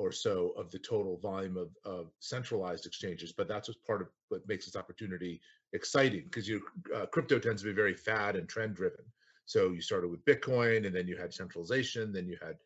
or 0.00 0.10
so 0.10 0.54
of 0.56 0.70
the 0.70 0.78
total 0.78 1.18
volume 1.18 1.58
of, 1.58 1.68
of 1.84 2.10
centralized 2.20 2.86
exchanges, 2.86 3.32
but 3.32 3.46
that's 3.46 3.68
what's 3.68 3.80
part 3.86 4.00
of 4.00 4.08
what 4.30 4.48
makes 4.48 4.64
this 4.64 4.74
opportunity 4.74 5.42
exciting 5.74 6.22
because 6.24 6.48
your 6.48 6.60
uh, 6.96 7.04
crypto 7.04 7.38
tends 7.38 7.60
to 7.60 7.68
be 7.68 7.74
very 7.74 7.92
fad 7.92 8.34
and 8.34 8.48
trend 8.48 8.74
driven. 8.74 9.04
So 9.44 9.72
you 9.72 9.82
started 9.82 10.10
with 10.10 10.24
Bitcoin, 10.24 10.86
and 10.86 10.96
then 10.96 11.06
you 11.06 11.18
had 11.18 11.34
centralization, 11.34 12.14
then 12.14 12.26
you 12.26 12.38
had 12.40 12.56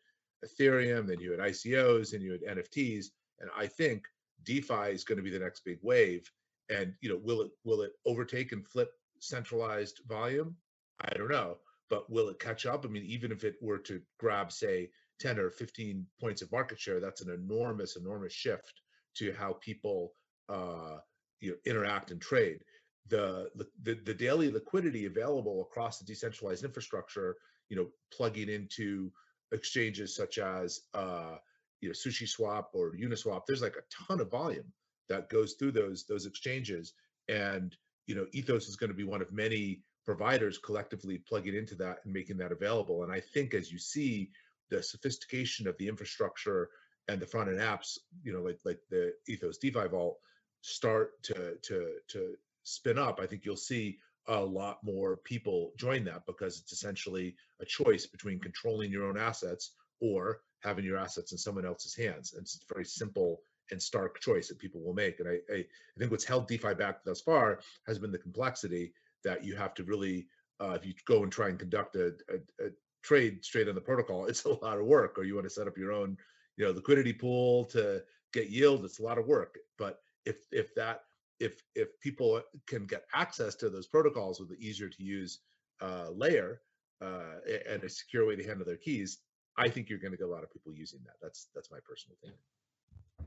Ethereum, 0.45 1.07
then 1.07 1.19
you 1.19 1.31
had 1.31 1.41
ICOs, 1.41 2.13
and 2.13 2.23
you 2.23 2.31
had 2.31 2.57
NFTs, 2.57 3.07
and 3.41 3.49
I 3.57 3.67
think 3.67 4.05
DeFi 4.45 4.93
is 4.93 5.03
going 5.03 5.17
to 5.17 5.23
be 5.23 5.29
the 5.29 5.39
next 5.39 5.65
big 5.65 5.79
wave. 5.81 6.31
And 6.69 6.93
you 7.01 7.09
know, 7.09 7.19
will 7.21 7.41
it 7.41 7.51
will 7.65 7.81
it 7.81 7.91
overtake 8.05 8.53
and 8.53 8.65
flip 8.65 8.91
centralized 9.19 9.99
volume? 10.07 10.55
I 11.01 11.13
don't 11.17 11.31
know, 11.31 11.57
but 11.89 12.09
will 12.09 12.29
it 12.29 12.39
catch 12.39 12.65
up? 12.65 12.85
I 12.85 12.87
mean, 12.87 13.03
even 13.03 13.33
if 13.33 13.43
it 13.43 13.55
were 13.61 13.79
to 13.79 14.01
grab, 14.19 14.53
say, 14.53 14.89
10 15.19 15.39
or 15.39 15.49
15 15.49 16.05
points 16.19 16.41
of 16.41 16.51
market 16.51 16.79
share, 16.79 16.99
that's 16.99 17.21
an 17.21 17.31
enormous, 17.31 17.95
enormous 17.95 18.33
shift 18.33 18.81
to 19.15 19.33
how 19.33 19.53
people 19.61 20.13
uh, 20.49 20.97
you 21.39 21.51
know, 21.51 21.57
interact 21.65 22.11
and 22.11 22.21
trade. 22.21 22.59
The, 23.07 23.49
the 23.83 23.99
the 24.03 24.13
daily 24.15 24.49
liquidity 24.49 25.05
available 25.05 25.61
across 25.61 25.99
the 25.99 26.05
decentralized 26.05 26.63
infrastructure, 26.63 27.35
you 27.69 27.77
know, 27.77 27.87
plugging 28.11 28.49
into 28.49 29.11
exchanges 29.51 30.15
such 30.15 30.39
as 30.39 30.81
uh, 30.95 31.35
you 31.81 31.89
know 31.89 31.93
Sushi 31.93 32.27
Swap 32.27 32.71
or 32.73 32.93
Uniswap, 32.93 33.45
there's 33.45 33.61
like 33.61 33.75
a 33.75 34.05
ton 34.07 34.19
of 34.21 34.31
volume 34.31 34.71
that 35.07 35.29
goes 35.29 35.53
through 35.53 35.73
those 35.73 36.05
those 36.05 36.25
exchanges, 36.25 36.93
and 37.29 37.75
you 38.07 38.15
know 38.15 38.25
Ethos 38.31 38.67
is 38.67 38.75
going 38.75 38.89
to 38.89 38.95
be 38.95 39.03
one 39.03 39.21
of 39.21 39.31
many 39.31 39.81
providers 40.03 40.57
collectively 40.57 41.17
plugging 41.27 41.55
into 41.55 41.75
that 41.75 41.97
and 42.05 42.13
making 42.13 42.37
that 42.37 42.51
available. 42.51 43.03
And 43.03 43.11
I 43.11 43.19
think 43.19 43.53
as 43.53 43.71
you 43.71 43.79
see 43.79 44.29
the 44.69 44.81
sophistication 44.81 45.67
of 45.67 45.77
the 45.77 45.87
infrastructure 45.87 46.69
and 47.07 47.19
the 47.19 47.27
front 47.27 47.49
end 47.49 47.59
apps, 47.59 47.97
you 48.23 48.33
know, 48.33 48.41
like 48.41 48.59
like 48.65 48.79
the 48.89 49.13
Ethos 49.27 49.57
DeFi 49.57 49.87
Vault 49.87 50.17
start 50.61 51.21
to 51.23 51.55
to 51.61 51.93
to 52.09 52.35
spin 52.63 52.97
up, 52.97 53.19
I 53.19 53.27
think 53.27 53.45
you'll 53.45 53.57
see 53.57 53.99
a 54.27 54.43
lot 54.43 54.83
more 54.83 55.17
people 55.17 55.71
join 55.77 56.03
that 56.05 56.25
because 56.25 56.59
it's 56.59 56.71
essentially 56.71 57.35
a 57.61 57.65
choice 57.65 58.07
between 58.07 58.39
controlling 58.39 58.91
your 58.91 59.07
own 59.07 59.17
assets 59.17 59.75
or 59.99 60.39
having 60.61 60.83
your 60.83 60.97
assets 60.97 61.31
in 61.31 61.37
someone 61.37 61.65
else's 61.65 61.95
hands. 61.95 62.33
And 62.33 62.41
it's 62.41 62.55
a 62.55 62.73
very 62.73 62.85
simple 62.85 63.41
and 63.71 63.81
stark 63.81 64.19
choice 64.19 64.47
that 64.47 64.59
people 64.59 64.81
will 64.81 64.93
make. 64.93 65.19
And 65.19 65.29
I, 65.29 65.53
I, 65.53 65.57
I 65.57 65.99
think 65.99 66.11
what's 66.11 66.25
held 66.25 66.47
DeFi 66.47 66.73
back 66.73 67.03
thus 67.03 67.21
far 67.21 67.59
has 67.87 67.99
been 67.99 68.11
the 68.11 68.17
complexity 68.17 68.93
that 69.23 69.43
you 69.43 69.55
have 69.55 69.73
to 69.75 69.83
really, 69.83 70.27
uh, 70.59 70.71
if 70.71 70.85
you 70.85 70.93
go 71.05 71.23
and 71.23 71.31
try 71.31 71.49
and 71.49 71.59
conduct 71.59 71.95
a, 71.95 72.07
a, 72.29 72.65
a 72.65 72.69
trade 73.05 73.45
straight 73.45 73.69
on 73.69 73.75
the 73.75 73.81
protocol, 73.81 74.25
it's 74.25 74.45
a 74.45 74.49
lot 74.65 74.79
of 74.79 74.85
work. 74.85 75.17
Or 75.17 75.23
you 75.23 75.35
want 75.35 75.45
to 75.45 75.49
set 75.49 75.67
up 75.67 75.77
your 75.77 75.93
own, 75.93 76.17
you 76.57 76.65
know, 76.65 76.71
liquidity 76.71 77.13
pool 77.13 77.65
to 77.65 78.01
get 78.33 78.49
yield. 78.49 78.83
It's 78.83 78.99
a 78.99 79.03
lot 79.03 79.17
of 79.17 79.27
work. 79.27 79.57
But 79.77 79.99
if 80.25 80.37
if 80.51 80.73
that 80.75 81.03
if 81.39 81.63
if 81.75 81.99
people 82.01 82.41
can 82.67 82.85
get 82.85 83.05
access 83.13 83.55
to 83.55 83.69
those 83.69 83.87
protocols 83.87 84.39
with 84.39 84.49
an 84.51 84.57
easier 84.59 84.89
to 84.89 85.03
use 85.03 85.39
uh, 85.81 86.09
layer 86.11 86.61
uh, 87.01 87.39
and 87.69 87.83
a 87.83 87.89
secure 87.89 88.25
way 88.27 88.35
to 88.35 88.43
handle 88.43 88.65
their 88.65 88.77
keys, 88.77 89.19
I 89.57 89.69
think 89.69 89.89
you're 89.89 89.99
going 89.99 90.11
to 90.11 90.17
get 90.17 90.27
a 90.27 90.31
lot 90.31 90.43
of 90.43 90.51
people 90.51 90.73
using 90.73 90.99
that. 91.05 91.15
That's 91.21 91.47
that's 91.53 91.71
my 91.71 91.79
personal 91.87 92.17
opinion. 92.21 92.39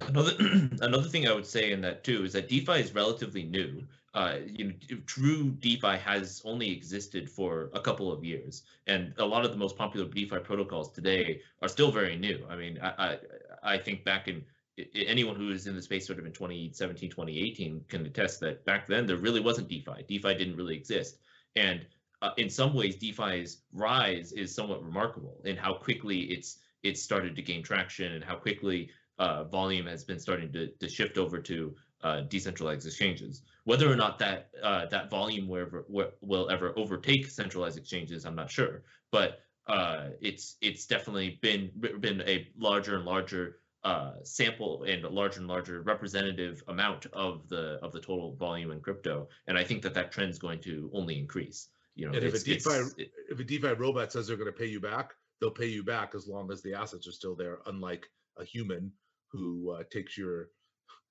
Another 0.02 0.32
another 0.80 1.08
thing 1.08 1.26
I 1.26 1.32
would 1.32 1.46
say 1.46 1.72
in 1.72 1.80
that 1.82 2.04
too 2.04 2.24
is 2.24 2.32
that 2.32 2.48
DeFi 2.48 2.80
is 2.80 2.94
relatively 2.94 3.44
new. 3.44 3.82
Uh, 4.14 4.38
you 4.46 4.64
know, 4.64 4.72
true 5.06 5.50
DeFi 5.60 5.96
has 5.98 6.42
only 6.44 6.70
existed 6.72 7.30
for 7.30 7.70
a 7.74 7.80
couple 7.80 8.10
of 8.10 8.24
years, 8.24 8.62
and 8.86 9.12
a 9.18 9.24
lot 9.24 9.44
of 9.44 9.50
the 9.50 9.56
most 9.56 9.76
popular 9.76 10.06
DeFi 10.06 10.38
protocols 10.38 10.90
today 10.90 11.40
are 11.62 11.68
still 11.68 11.92
very 11.92 12.16
new. 12.16 12.44
I 12.48 12.56
mean, 12.56 12.78
I 12.82 13.18
I, 13.62 13.74
I 13.74 13.78
think 13.78 14.04
back 14.04 14.28
in 14.28 14.44
anyone 14.94 15.36
who 15.36 15.50
is 15.50 15.66
in 15.66 15.74
the 15.74 15.82
space 15.82 16.06
sort 16.06 16.18
of 16.18 16.26
in 16.26 16.32
2017 16.32 17.10
2018 17.10 17.84
can 17.88 18.06
attest 18.06 18.40
that 18.40 18.64
back 18.64 18.86
then 18.86 19.06
there 19.06 19.16
really 19.16 19.40
wasn't 19.40 19.68
defi 19.68 20.04
defi 20.08 20.34
didn't 20.34 20.56
really 20.56 20.76
exist 20.76 21.18
and 21.56 21.84
uh, 22.22 22.30
in 22.36 22.48
some 22.48 22.74
ways 22.74 22.96
defi's 22.96 23.58
rise 23.72 24.32
is 24.32 24.54
somewhat 24.54 24.84
remarkable 24.84 25.40
in 25.44 25.56
how 25.56 25.74
quickly 25.74 26.20
it's 26.20 26.58
it's 26.82 27.02
started 27.02 27.34
to 27.34 27.42
gain 27.42 27.62
traction 27.62 28.12
and 28.12 28.24
how 28.24 28.36
quickly 28.36 28.88
uh, 29.18 29.44
volume 29.44 29.86
has 29.86 30.04
been 30.04 30.18
starting 30.18 30.52
to, 30.52 30.68
to 30.68 30.88
shift 30.88 31.18
over 31.18 31.38
to 31.38 31.74
uh, 32.02 32.20
decentralized 32.22 32.86
exchanges. 32.86 33.42
Whether 33.64 33.90
or 33.90 33.96
not 33.96 34.18
that 34.20 34.50
uh, 34.62 34.86
that 34.86 35.10
volume 35.10 35.48
will 35.48 35.60
ever, 35.60 35.84
will 36.20 36.50
ever 36.50 36.72
overtake 36.78 37.26
centralized 37.28 37.76
exchanges, 37.76 38.24
I'm 38.24 38.36
not 38.36 38.50
sure. 38.50 38.82
But 39.10 39.40
uh, 39.66 40.10
it's 40.20 40.56
it's 40.60 40.86
definitely 40.86 41.38
been 41.42 41.70
been 42.00 42.22
a 42.22 42.48
larger 42.56 42.96
and 42.96 43.04
larger 43.04 43.56
uh, 43.84 44.12
sample 44.22 44.84
and 44.84 45.04
a 45.04 45.08
larger 45.08 45.40
and 45.40 45.48
larger 45.48 45.82
representative 45.82 46.62
amount 46.68 47.06
of 47.12 47.48
the 47.48 47.78
of 47.82 47.92
the 47.92 48.00
total 48.00 48.36
volume 48.36 48.70
in 48.70 48.80
crypto. 48.80 49.28
And 49.46 49.58
I 49.58 49.64
think 49.64 49.82
that 49.82 49.94
that 49.94 50.12
trend 50.12 50.30
is 50.30 50.38
going 50.38 50.60
to 50.60 50.90
only 50.94 51.18
increase. 51.18 51.68
You 51.94 52.06
know, 52.06 52.14
and 52.14 52.24
if 52.24 52.34
a 52.34 52.38
DeFi 52.38 52.70
it, 52.96 53.10
if 53.28 53.40
a 53.40 53.44
DeFi 53.44 53.72
robot 53.74 54.12
says 54.12 54.28
they're 54.28 54.36
going 54.36 54.52
to 54.52 54.58
pay 54.58 54.66
you 54.66 54.80
back, 54.80 55.14
they'll 55.40 55.50
pay 55.50 55.66
you 55.66 55.82
back 55.82 56.14
as 56.14 56.28
long 56.28 56.50
as 56.52 56.62
the 56.62 56.74
assets 56.74 57.08
are 57.08 57.12
still 57.12 57.34
there. 57.34 57.58
Unlike 57.66 58.08
a 58.38 58.44
human 58.44 58.92
who 59.30 59.70
uh, 59.70 59.82
takes 59.90 60.16
your 60.16 60.48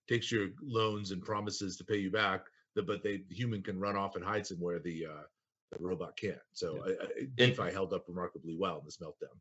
takes 0.07 0.31
your 0.31 0.49
loans 0.61 1.11
and 1.11 1.21
promises 1.21 1.77
to 1.77 1.83
pay 1.83 1.97
you 1.97 2.11
back, 2.11 2.45
but 2.75 3.03
they 3.03 3.23
the 3.29 3.35
human 3.35 3.61
can 3.61 3.79
run 3.79 3.95
off 3.95 4.15
and 4.15 4.23
hide 4.23 4.45
somewhere. 4.45 4.79
The 4.79 5.05
uh, 5.05 5.23
the 5.71 5.77
robot 5.79 6.17
can't. 6.17 6.37
So 6.53 6.75
yeah. 6.87 6.93
I, 7.01 7.03
I, 7.03 7.07
DeFi 7.35 7.61
and, 7.63 7.71
held 7.73 7.93
up 7.93 8.05
remarkably 8.07 8.55
well 8.57 8.79
in 8.79 8.85
this 8.85 8.97
meltdown. 8.97 9.37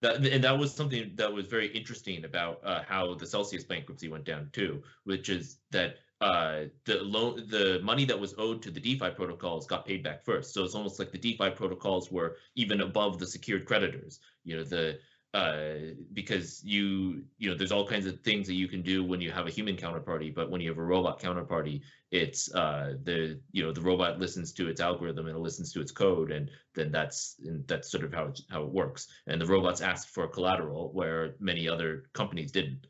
That, 0.00 0.24
and 0.26 0.42
that 0.42 0.58
was 0.58 0.74
something 0.74 1.12
that 1.14 1.32
was 1.32 1.46
very 1.46 1.68
interesting 1.68 2.24
about 2.24 2.60
uh, 2.64 2.82
how 2.88 3.14
the 3.14 3.26
Celsius 3.26 3.62
bankruptcy 3.62 4.08
went 4.08 4.24
down 4.24 4.50
too, 4.52 4.82
which 5.04 5.28
is 5.28 5.58
that 5.70 5.96
uh, 6.20 6.64
the 6.86 7.02
loan, 7.02 7.44
the 7.48 7.80
money 7.82 8.04
that 8.04 8.18
was 8.18 8.34
owed 8.38 8.62
to 8.62 8.70
the 8.70 8.80
DeFi 8.80 9.10
protocols 9.10 9.66
got 9.66 9.86
paid 9.86 10.02
back 10.02 10.24
first. 10.24 10.54
So 10.54 10.64
it's 10.64 10.74
almost 10.74 10.98
like 10.98 11.12
the 11.12 11.18
DeFi 11.18 11.50
protocols 11.50 12.10
were 12.10 12.36
even 12.56 12.80
above 12.80 13.18
the 13.18 13.26
secured 13.26 13.64
creditors. 13.64 14.20
You 14.44 14.56
know, 14.56 14.64
the 14.64 14.98
uh, 15.34 15.94
because 16.12 16.62
you 16.62 17.22
you 17.38 17.48
know 17.48 17.56
there's 17.56 17.72
all 17.72 17.86
kinds 17.86 18.06
of 18.06 18.20
things 18.20 18.46
that 18.46 18.54
you 18.54 18.68
can 18.68 18.82
do 18.82 19.02
when 19.02 19.20
you 19.20 19.30
have 19.30 19.46
a 19.46 19.50
human 19.50 19.76
counterparty 19.76 20.34
but 20.34 20.50
when 20.50 20.60
you 20.60 20.68
have 20.68 20.78
a 20.78 20.82
robot 20.82 21.18
counterparty 21.18 21.80
it's 22.10 22.54
uh 22.54 22.94
the 23.04 23.40
you 23.50 23.62
know 23.62 23.72
the 23.72 23.80
robot 23.80 24.18
listens 24.18 24.52
to 24.52 24.68
its 24.68 24.80
algorithm 24.80 25.26
and 25.26 25.36
it 25.36 25.40
listens 25.40 25.72
to 25.72 25.80
its 25.80 25.90
code 25.90 26.30
and 26.30 26.50
then 26.74 26.92
that's 26.92 27.36
and 27.46 27.66
that's 27.66 27.90
sort 27.90 28.04
of 28.04 28.12
how 28.12 28.26
it, 28.26 28.40
how 28.50 28.62
it 28.62 28.68
works. 28.68 29.08
And 29.26 29.40
the 29.40 29.46
robots 29.46 29.80
ask 29.80 30.08
for 30.08 30.28
collateral 30.28 30.90
where 30.92 31.34
many 31.40 31.68
other 31.68 32.04
companies 32.12 32.52
didn't. 32.52 32.86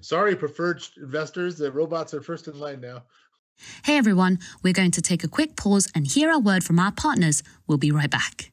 Sorry 0.00 0.34
preferred 0.34 0.82
investors 0.96 1.58
the 1.58 1.70
robots 1.70 2.14
are 2.14 2.22
first 2.22 2.48
in 2.48 2.58
line 2.58 2.80
now. 2.80 3.02
Hey 3.84 3.98
everyone. 3.98 4.38
We're 4.62 4.72
going 4.72 4.92
to 4.92 5.02
take 5.02 5.24
a 5.24 5.28
quick 5.28 5.56
pause 5.56 5.90
and 5.94 6.06
hear 6.06 6.30
a 6.30 6.38
word 6.38 6.64
from 6.64 6.78
our 6.78 6.92
partners. 6.92 7.42
We'll 7.66 7.78
be 7.78 7.90
right 7.90 8.10
back 8.10 8.52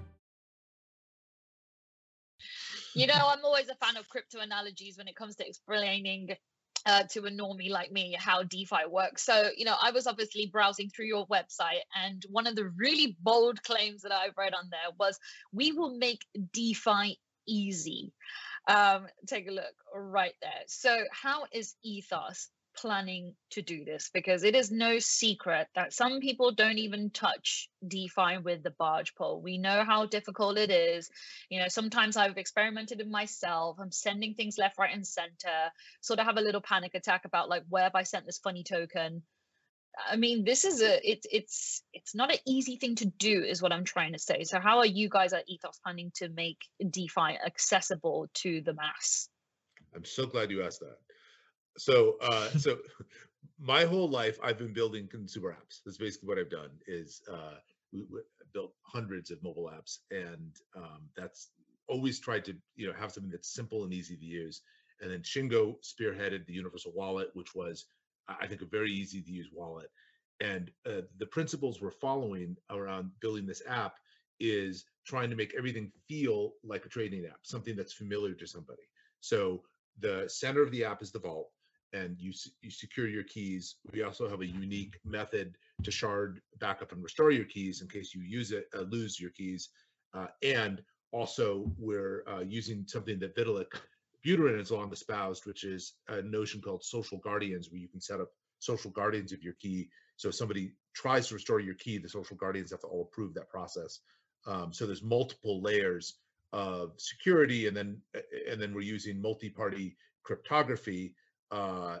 You 2.93 3.07
know, 3.07 3.13
I'm 3.15 3.43
always 3.43 3.69
a 3.69 3.75
fan 3.75 3.97
of 3.97 4.09
crypto 4.09 4.39
analogies 4.39 4.97
when 4.97 5.07
it 5.07 5.15
comes 5.15 5.35
to 5.37 5.47
explaining 5.47 6.35
uh, 6.85 7.03
to 7.11 7.25
a 7.25 7.31
normie 7.31 7.69
like 7.69 7.91
me 7.91 8.15
how 8.17 8.43
DeFi 8.43 8.87
works. 8.89 9.23
So, 9.23 9.49
you 9.55 9.65
know, 9.65 9.75
I 9.79 9.91
was 9.91 10.07
obviously 10.07 10.47
browsing 10.47 10.89
through 10.89 11.05
your 11.05 11.27
website, 11.27 11.81
and 11.95 12.25
one 12.29 12.47
of 12.47 12.55
the 12.55 12.69
really 12.75 13.15
bold 13.21 13.61
claims 13.63 14.01
that 14.01 14.11
I've 14.11 14.37
read 14.37 14.53
on 14.53 14.69
there 14.69 14.91
was 14.99 15.19
we 15.53 15.71
will 15.71 15.97
make 15.97 16.25
DeFi 16.53 17.19
easy. 17.47 18.13
Um, 18.67 19.07
take 19.27 19.47
a 19.47 19.51
look 19.51 19.73
right 19.95 20.33
there. 20.41 20.63
So, 20.67 21.03
how 21.11 21.45
is 21.51 21.75
Ethos 21.83 22.49
planning 22.75 23.35
to 23.51 23.61
do 23.61 23.85
this 23.85 24.09
because 24.13 24.43
it 24.43 24.55
is 24.55 24.71
no 24.71 24.99
secret 24.99 25.67
that 25.75 25.93
some 25.93 26.19
people 26.19 26.51
don't 26.51 26.77
even 26.77 27.09
touch 27.09 27.69
DeFi 27.87 28.39
with 28.43 28.63
the 28.63 28.71
barge 28.71 29.15
pole. 29.15 29.41
We 29.41 29.57
know 29.57 29.83
how 29.83 30.05
difficult 30.05 30.57
it 30.57 30.69
is. 30.69 31.09
You 31.49 31.59
know, 31.59 31.67
sometimes 31.67 32.17
I've 32.17 32.37
experimented 32.37 32.99
with 32.99 33.07
myself. 33.07 33.77
I'm 33.79 33.91
sending 33.91 34.33
things 34.33 34.57
left, 34.57 34.77
right, 34.77 34.93
and 34.93 35.05
center. 35.05 35.71
Sort 36.01 36.19
of 36.19 36.25
have 36.25 36.37
a 36.37 36.41
little 36.41 36.61
panic 36.61 36.95
attack 36.95 37.25
about 37.25 37.49
like 37.49 37.63
where 37.69 37.83
have 37.83 37.95
I 37.95 38.03
sent 38.03 38.25
this 38.25 38.39
funny 38.39 38.63
token? 38.63 39.23
I 40.09 40.15
mean, 40.15 40.45
this 40.45 40.63
is 40.63 40.81
a 40.81 41.09
it's 41.09 41.27
it's 41.29 41.83
it's 41.93 42.15
not 42.15 42.31
an 42.31 42.39
easy 42.45 42.77
thing 42.77 42.95
to 42.95 43.05
do, 43.05 43.43
is 43.43 43.61
what 43.61 43.73
I'm 43.73 43.83
trying 43.83 44.13
to 44.13 44.19
say. 44.19 44.43
So, 44.45 44.59
how 44.59 44.79
are 44.79 44.85
you 44.85 45.09
guys 45.09 45.33
at 45.33 45.49
Ethos 45.49 45.79
planning 45.83 46.11
to 46.15 46.29
make 46.29 46.59
DeFi 46.89 47.37
accessible 47.45 48.29
to 48.35 48.61
the 48.61 48.73
mass? 48.73 49.27
I'm 49.93 50.05
so 50.05 50.25
glad 50.25 50.49
you 50.51 50.63
asked 50.63 50.79
that. 50.79 50.97
So, 51.77 52.17
uh, 52.21 52.49
so 52.49 52.77
my 53.59 53.85
whole 53.85 54.09
life 54.09 54.39
I've 54.43 54.57
been 54.57 54.73
building 54.73 55.07
consumer 55.07 55.55
apps. 55.59 55.79
That's 55.85 55.97
basically 55.97 56.27
what 56.29 56.39
I've 56.39 56.49
done. 56.49 56.71
Is 56.87 57.21
uh, 57.31 57.55
we, 57.93 58.05
we 58.11 58.19
built 58.53 58.73
hundreds 58.83 59.31
of 59.31 59.41
mobile 59.43 59.71
apps, 59.73 59.99
and 60.11 60.55
um, 60.75 61.09
that's 61.15 61.51
always 61.87 62.19
tried 62.19 62.45
to 62.45 62.55
you 62.75 62.87
know 62.87 62.93
have 62.93 63.11
something 63.11 63.31
that's 63.31 63.53
simple 63.53 63.83
and 63.83 63.93
easy 63.93 64.15
to 64.15 64.25
use. 64.25 64.61
And 65.01 65.11
then 65.11 65.21
Shingo 65.21 65.75
spearheaded 65.81 66.45
the 66.45 66.53
Universal 66.53 66.93
Wallet, 66.95 67.29
which 67.33 67.55
was 67.55 67.85
I 68.27 68.47
think 68.47 68.61
a 68.61 68.65
very 68.65 68.91
easy 68.91 69.21
to 69.21 69.31
use 69.31 69.49
wallet. 69.53 69.89
And 70.39 70.71
uh, 70.87 71.01
the 71.17 71.25
principles 71.25 71.81
we're 71.81 71.91
following 71.91 72.55
around 72.69 73.11
building 73.19 73.45
this 73.45 73.61
app 73.67 73.95
is 74.39 74.85
trying 75.05 75.29
to 75.29 75.35
make 75.35 75.53
everything 75.57 75.91
feel 76.07 76.53
like 76.63 76.85
a 76.85 76.89
trading 76.89 77.25
app, 77.25 77.39
something 77.43 77.75
that's 77.75 77.93
familiar 77.93 78.33
to 78.33 78.47
somebody. 78.47 78.81
So 79.19 79.61
the 79.99 80.25
center 80.27 80.61
of 80.63 80.71
the 80.71 80.83
app 80.83 81.01
is 81.03 81.11
the 81.11 81.19
vault, 81.19 81.49
and 81.93 82.15
you 82.19 82.31
you 82.61 82.71
secure 82.71 83.07
your 83.07 83.23
keys. 83.23 83.75
We 83.91 84.03
also 84.03 84.29
have 84.29 84.41
a 84.41 84.45
unique 84.45 84.99
method 85.05 85.57
to 85.83 85.91
shard, 85.91 86.41
backup, 86.59 86.91
and 86.91 87.03
restore 87.03 87.31
your 87.31 87.45
keys 87.45 87.81
in 87.81 87.87
case 87.87 88.13
you 88.13 88.21
use 88.21 88.51
it 88.51 88.67
uh, 88.75 88.81
lose 88.81 89.19
your 89.19 89.31
keys. 89.31 89.69
Uh, 90.13 90.27
and 90.43 90.81
also, 91.11 91.69
we're 91.77 92.23
uh, 92.27 92.39
using 92.39 92.85
something 92.87 93.19
that 93.19 93.35
Vitalik 93.35 93.73
Buterin 94.25 94.57
has 94.57 94.71
long 94.71 94.91
espoused, 94.93 95.45
which 95.45 95.63
is 95.63 95.93
a 96.07 96.21
notion 96.21 96.61
called 96.61 96.83
social 96.83 97.17
guardians, 97.17 97.69
where 97.69 97.79
you 97.79 97.87
can 97.87 98.01
set 98.01 98.21
up 98.21 98.29
social 98.59 98.91
guardians 98.91 99.33
of 99.33 99.43
your 99.43 99.53
key. 99.53 99.89
So 100.15 100.29
if 100.29 100.35
somebody 100.35 100.73
tries 100.93 101.27
to 101.27 101.33
restore 101.33 101.59
your 101.59 101.75
key, 101.75 101.97
the 101.97 102.07
social 102.07 102.37
guardians 102.37 102.71
have 102.71 102.81
to 102.81 102.87
all 102.87 103.01
approve 103.01 103.33
that 103.33 103.49
process. 103.49 103.99
Um, 104.45 104.71
so 104.71 104.85
there's 104.85 105.03
multiple 105.03 105.61
layers 105.61 106.15
of 106.53 106.93
security, 106.97 107.67
and 107.67 107.75
then 107.75 108.01
and 108.49 108.61
then 108.61 108.73
we're 108.73 108.81
using 108.81 109.21
multi-party 109.21 109.97
cryptography, 110.23 111.15
uh, 111.51 111.97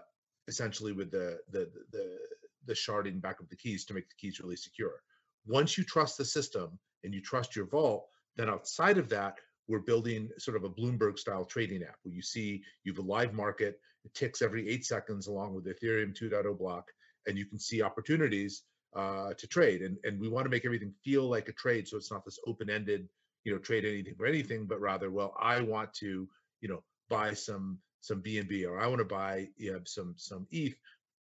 essentially 0.47 0.91
with 0.91 1.11
the 1.11 1.39
the 1.51 1.69
the 1.91 2.17
the 2.65 2.73
sharding 2.73 3.21
back 3.21 3.39
of 3.39 3.49
the 3.49 3.55
keys 3.55 3.85
to 3.85 3.93
make 3.93 4.07
the 4.07 4.15
keys 4.19 4.39
really 4.39 4.55
secure. 4.55 5.01
Once 5.47 5.77
you 5.77 5.83
trust 5.83 6.17
the 6.17 6.25
system 6.25 6.77
and 7.03 7.13
you 7.13 7.21
trust 7.21 7.55
your 7.55 7.65
vault, 7.65 8.07
then 8.35 8.49
outside 8.49 8.97
of 8.97 9.09
that, 9.09 9.37
we're 9.67 9.79
building 9.79 10.29
sort 10.37 10.57
of 10.57 10.63
a 10.63 10.69
Bloomberg 10.69 11.17
style 11.17 11.45
trading 11.45 11.83
app 11.83 11.95
where 12.03 12.13
you 12.13 12.21
see 12.21 12.61
you 12.83 12.93
have 12.93 13.03
a 13.03 13.07
live 13.07 13.33
market, 13.33 13.79
it 14.03 14.13
ticks 14.13 14.41
every 14.41 14.67
eight 14.69 14.85
seconds 14.85 15.27
along 15.27 15.53
with 15.53 15.65
Ethereum 15.65 16.15
2.0 16.15 16.57
block, 16.57 16.85
and 17.27 17.37
you 17.37 17.45
can 17.45 17.59
see 17.59 17.81
opportunities 17.81 18.63
uh, 18.95 19.33
to 19.37 19.47
trade. 19.47 19.81
And, 19.81 19.97
and 20.03 20.19
we 20.19 20.29
want 20.29 20.45
to 20.45 20.49
make 20.49 20.65
everything 20.65 20.93
feel 21.03 21.29
like 21.29 21.47
a 21.47 21.53
trade. 21.53 21.87
So 21.87 21.97
it's 21.97 22.11
not 22.11 22.25
this 22.25 22.39
open 22.47 22.69
ended, 22.69 23.07
you 23.43 23.53
know, 23.53 23.59
trade 23.59 23.85
anything 23.85 24.15
for 24.15 24.25
anything, 24.25 24.65
but 24.65 24.81
rather, 24.81 25.09
well, 25.09 25.35
I 25.39 25.61
want 25.61 25.93
to, 25.95 26.27
you 26.61 26.69
know, 26.69 26.83
buy 27.09 27.33
some 27.33 27.79
some 28.01 28.21
BNB 28.21 28.67
or 28.67 28.79
I 28.79 28.87
want 28.87 28.99
to 28.99 29.05
buy 29.05 29.47
you 29.57 29.73
know, 29.73 29.79
some 29.85 30.15
some 30.17 30.47
ETH 30.51 30.75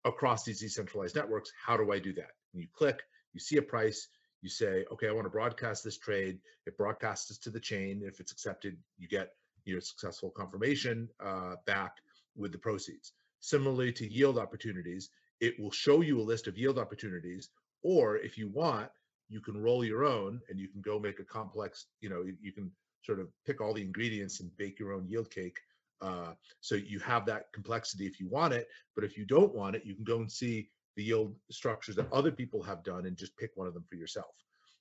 across 0.05 0.43
these 0.43 0.61
decentralized 0.61 1.15
networks. 1.15 1.51
How 1.65 1.77
do 1.77 1.91
I 1.91 1.99
do 1.99 2.13
that? 2.13 2.31
And 2.53 2.61
you 2.61 2.67
click, 2.73 3.01
you 3.33 3.39
see 3.39 3.57
a 3.57 3.61
price, 3.61 4.07
you 4.41 4.49
say, 4.49 4.85
okay, 4.91 5.07
I 5.07 5.11
want 5.11 5.25
to 5.25 5.29
broadcast 5.29 5.83
this 5.83 5.97
trade. 5.97 6.39
It 6.65 6.77
broadcasts 6.77 7.37
to 7.37 7.49
the 7.49 7.59
chain. 7.59 8.01
If 8.03 8.19
it's 8.19 8.31
accepted, 8.31 8.77
you 8.97 9.07
get 9.07 9.33
your 9.65 9.81
successful 9.81 10.31
confirmation 10.31 11.09
uh, 11.23 11.55
back 11.65 11.97
with 12.35 12.51
the 12.51 12.57
proceeds. 12.57 13.11
Similarly 13.41 13.91
to 13.93 14.11
yield 14.11 14.37
opportunities, 14.37 15.09
it 15.39 15.59
will 15.59 15.71
show 15.71 16.01
you 16.01 16.19
a 16.19 16.23
list 16.23 16.47
of 16.47 16.57
yield 16.57 16.79
opportunities, 16.79 17.49
or 17.83 18.17
if 18.17 18.37
you 18.37 18.49
want, 18.49 18.89
you 19.29 19.39
can 19.39 19.61
roll 19.61 19.83
your 19.85 20.05
own 20.05 20.41
and 20.49 20.59
you 20.59 20.67
can 20.67 20.81
go 20.81 20.99
make 20.99 21.19
a 21.19 21.23
complex, 21.23 21.85
you 22.01 22.09
know, 22.09 22.23
you 22.41 22.51
can 22.51 22.71
sort 23.03 23.19
of 23.19 23.27
pick 23.45 23.61
all 23.61 23.73
the 23.73 23.81
ingredients 23.81 24.39
and 24.39 24.55
bake 24.57 24.79
your 24.79 24.93
own 24.93 25.07
yield 25.07 25.29
cake. 25.29 25.59
Uh, 26.01 26.33
so 26.61 26.75
you 26.75 26.99
have 26.99 27.25
that 27.25 27.51
complexity 27.53 28.05
if 28.05 28.19
you 28.19 28.27
want 28.29 28.53
it, 28.53 28.67
but 28.95 29.03
if 29.03 29.17
you 29.17 29.25
don't 29.25 29.53
want 29.53 29.75
it, 29.75 29.85
you 29.85 29.95
can 29.95 30.03
go 30.03 30.17
and 30.17 30.31
see 30.31 30.69
the 30.95 31.03
yield 31.03 31.35
structures 31.51 31.95
that 31.95 32.11
other 32.11 32.31
people 32.31 32.61
have 32.63 32.83
done 32.83 33.05
and 33.05 33.17
just 33.17 33.37
pick 33.37 33.51
one 33.55 33.67
of 33.67 33.73
them 33.73 33.85
for 33.89 33.95
yourself. 33.95 34.35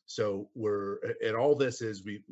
So 0.07 0.49
we're 0.55 0.99
and 1.25 1.37
all 1.37 1.55
this 1.55 1.83
is 1.83 2.05
we 2.05 2.23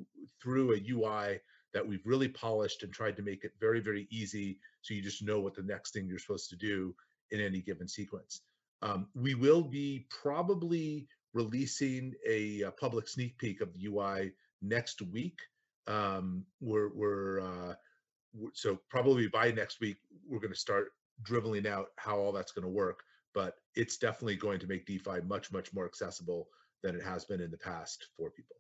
through 0.43 0.75
a 0.75 0.91
UI 0.91 1.41
that 1.75 1.87
we've 1.87 2.07
really 2.07 2.29
polished 2.29 2.83
and 2.83 2.93
tried 2.93 3.17
to 3.17 3.23
make 3.23 3.45
it 3.45 3.53
very 3.61 3.81
very 3.81 4.09
easy 4.11 4.59
so 4.81 4.95
you 4.95 5.03
just 5.03 5.23
know 5.23 5.41
what 5.41 5.55
the 5.55 5.63
next 5.63 5.93
thing 5.93 6.07
you're 6.07 6.19
supposed 6.19 6.49
to 6.51 6.57
do 6.57 6.95
in 7.33 7.41
any 7.41 7.61
given 7.61 7.89
sequence. 7.89 8.41
Um, 8.83 9.09
we 9.15 9.35
will 9.35 9.63
be 9.63 10.07
probably 10.11 11.07
releasing 11.35 12.15
a, 12.27 12.63
a, 12.63 12.71
public 12.71 13.09
sneak 13.09 13.37
peek 13.39 13.61
of 13.61 13.73
the 13.75 13.87
UI 13.87 14.33
next 14.63 15.03
week. 15.03 15.39
Um, 15.87 16.45
we're 16.61 16.91
we're 16.95 17.41
uh, 17.41 17.75
so 18.53 18.79
probably 18.89 19.29
by 19.29 19.51
next 19.51 19.81
week 19.81 19.99
we're 20.29 20.39
going 20.39 20.53
to 20.53 20.59
start 20.59 20.93
dribbling 21.23 21.67
out 21.67 21.89
how 21.97 22.17
all 22.17 22.33
that's 22.33 22.53
going 22.53 22.65
to 22.65 22.69
work 22.69 23.03
but 23.37 23.59
it's 23.75 23.99
definitely 23.99 24.35
going 24.35 24.59
to 24.59 24.67
make 24.67 24.87
DeFi 24.87 25.21
much, 25.29 25.53
much 25.53 25.71
more 25.75 25.85
accessible 25.85 26.49
than 26.83 26.97
it 26.97 27.03
has 27.03 27.27
been 27.27 27.43
in 27.43 27.51
the 27.51 27.59
past 27.59 28.09
for 28.17 28.31
people. 28.31 28.57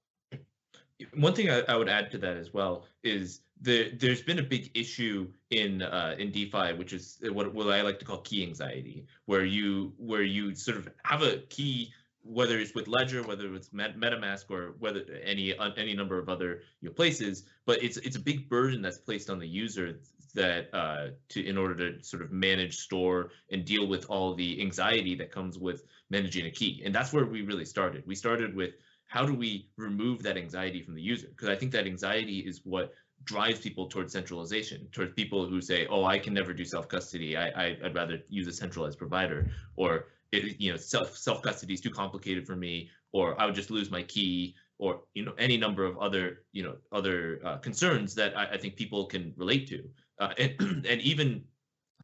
One 1.14 1.32
thing 1.32 1.50
I, 1.50 1.62
I 1.62 1.76
would 1.76 1.88
add 1.88 2.10
to 2.10 2.18
that 2.18 2.36
as 2.36 2.52
well 2.52 2.84
is 3.02 3.40
the, 3.62 3.90
there's 3.92 4.20
been 4.20 4.38
a 4.38 4.42
big 4.42 4.70
issue 4.74 5.28
in 5.50 5.80
uh, 5.80 6.14
in 6.18 6.30
DeFi, 6.30 6.74
which 6.74 6.92
is 6.92 7.18
what, 7.22 7.52
what 7.54 7.70
I 7.72 7.80
like 7.80 7.98
to 8.00 8.04
call 8.04 8.18
key 8.18 8.42
anxiety, 8.42 9.06
where 9.24 9.44
you 9.44 9.94
where 9.96 10.22
you 10.22 10.54
sort 10.54 10.76
of 10.76 10.88
have 11.04 11.22
a 11.22 11.38
key 11.48 11.90
whether 12.26 12.58
it's 12.58 12.74
with 12.74 12.88
Ledger, 12.88 13.22
whether 13.22 13.54
it's 13.54 13.68
MetaMask, 13.70 14.50
or 14.50 14.74
whether 14.78 15.02
any 15.22 15.54
any 15.76 15.94
number 15.94 16.18
of 16.18 16.28
other 16.28 16.62
you 16.80 16.88
know, 16.88 16.94
places, 16.94 17.44
but 17.64 17.82
it's 17.82 17.96
it's 17.98 18.16
a 18.16 18.20
big 18.20 18.48
burden 18.48 18.82
that's 18.82 18.98
placed 18.98 19.30
on 19.30 19.38
the 19.38 19.46
user 19.46 19.98
that 20.34 20.68
uh, 20.74 21.08
to 21.30 21.46
in 21.46 21.56
order 21.56 21.92
to 21.92 22.04
sort 22.04 22.22
of 22.22 22.32
manage, 22.32 22.76
store, 22.76 23.30
and 23.50 23.64
deal 23.64 23.86
with 23.86 24.06
all 24.08 24.34
the 24.34 24.60
anxiety 24.60 25.14
that 25.14 25.30
comes 25.30 25.58
with 25.58 25.84
managing 26.10 26.46
a 26.46 26.50
key, 26.50 26.82
and 26.84 26.94
that's 26.94 27.12
where 27.12 27.26
we 27.26 27.42
really 27.42 27.64
started. 27.64 28.02
We 28.06 28.14
started 28.14 28.54
with 28.54 28.74
how 29.06 29.24
do 29.24 29.34
we 29.34 29.68
remove 29.76 30.22
that 30.24 30.36
anxiety 30.36 30.82
from 30.82 30.94
the 30.94 31.02
user? 31.02 31.28
Because 31.28 31.48
I 31.48 31.54
think 31.54 31.72
that 31.72 31.86
anxiety 31.86 32.40
is 32.40 32.60
what 32.64 32.92
drives 33.24 33.60
people 33.60 33.86
towards 33.86 34.12
centralization, 34.12 34.88
towards 34.92 35.12
people 35.14 35.48
who 35.48 35.60
say, 35.60 35.86
"Oh, 35.86 36.04
I 36.04 36.18
can 36.18 36.34
never 36.34 36.52
do 36.52 36.64
self 36.64 36.88
custody. 36.88 37.36
I, 37.36 37.48
I 37.48 37.78
would 37.82 37.94
rather 37.94 38.18
use 38.28 38.46
a 38.46 38.52
centralized 38.52 38.98
provider," 38.98 39.50
or 39.76 40.06
it, 40.36 40.60
you 40.60 40.70
know, 40.70 40.76
self 40.76 41.16
self 41.16 41.42
custody 41.42 41.74
is 41.74 41.80
too 41.80 41.90
complicated 41.90 42.46
for 42.46 42.56
me, 42.56 42.90
or 43.12 43.40
I 43.40 43.46
would 43.46 43.54
just 43.54 43.70
lose 43.70 43.90
my 43.90 44.02
key, 44.02 44.54
or 44.78 45.02
you 45.14 45.24
know, 45.24 45.34
any 45.38 45.56
number 45.56 45.84
of 45.84 45.98
other 45.98 46.42
you 46.52 46.62
know 46.62 46.76
other 46.92 47.40
uh, 47.44 47.58
concerns 47.58 48.14
that 48.14 48.36
I, 48.36 48.46
I, 48.52 48.56
think 48.58 48.76
people 48.76 49.06
can 49.06 49.32
relate 49.36 49.66
to, 49.68 49.88
uh, 50.18 50.32
and 50.38 50.54
and 50.86 51.00
even 51.00 51.44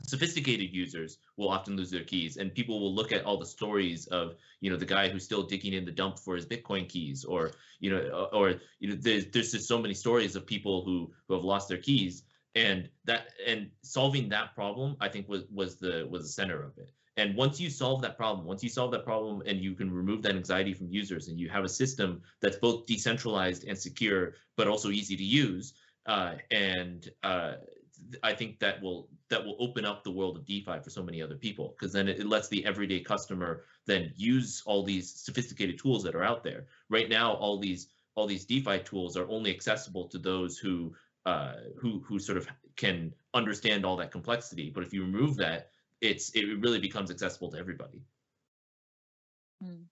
sophisticated 0.04 0.74
users 0.74 1.18
will 1.36 1.48
often 1.48 1.76
lose 1.76 1.90
their 1.90 2.04
keys 2.04 2.36
and 2.36 2.54
people 2.54 2.80
will 2.80 2.94
look 2.94 3.12
at 3.12 3.24
all 3.24 3.38
the 3.38 3.46
stories 3.46 4.06
of 4.08 4.34
you 4.60 4.70
know 4.70 4.76
the 4.76 4.84
guy 4.84 5.08
who's 5.08 5.24
still 5.24 5.42
digging 5.42 5.72
in 5.72 5.84
the 5.84 5.92
dump 5.92 6.18
for 6.18 6.34
his 6.34 6.46
bitcoin 6.46 6.88
keys 6.88 7.24
or 7.24 7.52
you 7.80 7.90
know 7.90 8.28
or 8.32 8.54
you 8.80 8.88
know 8.88 8.96
there's, 9.00 9.26
there's 9.26 9.52
just 9.52 9.68
so 9.68 9.78
many 9.78 9.94
stories 9.94 10.36
of 10.36 10.46
people 10.46 10.84
who 10.84 11.12
who 11.28 11.34
have 11.34 11.44
lost 11.44 11.68
their 11.68 11.78
keys 11.78 12.24
and 12.54 12.88
that 13.04 13.28
and 13.46 13.70
solving 13.82 14.28
that 14.28 14.54
problem 14.54 14.96
i 15.00 15.08
think 15.08 15.28
was 15.28 15.44
was 15.50 15.76
the 15.76 16.06
was 16.10 16.22
the 16.22 16.28
center 16.28 16.62
of 16.62 16.76
it 16.78 16.90
and 17.16 17.36
once 17.36 17.60
you 17.60 17.68
solve 17.68 18.00
that 18.02 18.16
problem, 18.16 18.46
once 18.46 18.62
you 18.62 18.70
solve 18.70 18.90
that 18.92 19.04
problem 19.04 19.42
and 19.44 19.60
you 19.60 19.74
can 19.74 19.92
remove 19.92 20.22
that 20.22 20.34
anxiety 20.34 20.72
from 20.72 20.88
users 20.88 21.28
and 21.28 21.38
you 21.38 21.48
have 21.50 21.64
a 21.64 21.68
system 21.68 22.22
that's 22.40 22.56
both 22.56 22.86
decentralized 22.86 23.64
and 23.64 23.76
secure, 23.76 24.34
but 24.56 24.66
also 24.66 24.90
easy 24.90 25.16
to 25.16 25.24
use, 25.24 25.74
uh, 26.06 26.34
and 26.50 27.10
uh, 27.22 27.54
I 28.22 28.32
think 28.32 28.58
that 28.60 28.82
will 28.82 29.08
that 29.28 29.44
will 29.44 29.56
open 29.58 29.84
up 29.84 30.02
the 30.02 30.10
world 30.10 30.36
of 30.36 30.46
DeFi 30.46 30.80
for 30.82 30.90
so 30.90 31.02
many 31.02 31.22
other 31.22 31.36
people 31.36 31.74
because 31.78 31.92
then 31.92 32.08
it, 32.08 32.18
it, 32.18 32.26
lets 32.26 32.48
the 32.48 32.64
everyday 32.64 33.00
customer 33.00 33.64
then 33.86 34.12
use 34.16 34.62
all 34.66 34.82
these 34.82 35.10
sophisticated 35.10 35.78
tools 35.78 36.02
that 36.02 36.14
are 36.14 36.24
out 36.24 36.42
there. 36.42 36.66
Right 36.88 37.08
now, 37.08 37.34
all 37.34 37.58
these 37.58 37.88
all 38.14 38.26
these 38.26 38.44
DeFi 38.44 38.80
tools 38.80 39.16
are 39.16 39.28
only 39.28 39.54
accessible 39.54 40.08
to 40.08 40.18
those 40.18 40.58
who 40.58 40.94
uh, 41.26 41.54
who 41.78 42.02
who 42.06 42.18
sort 42.18 42.38
of 42.38 42.48
can 42.76 43.12
understand 43.34 43.84
all 43.84 43.96
that 43.96 44.10
complexity. 44.10 44.70
But 44.70 44.82
if 44.82 44.92
you 44.92 45.02
remove 45.02 45.36
that, 45.36 45.70
it's 46.02 46.30
it 46.30 46.60
really 46.60 46.80
becomes 46.80 47.10
accessible 47.10 47.50
to 47.52 47.58
everybody. 47.58 48.02
Mm. 49.62 49.84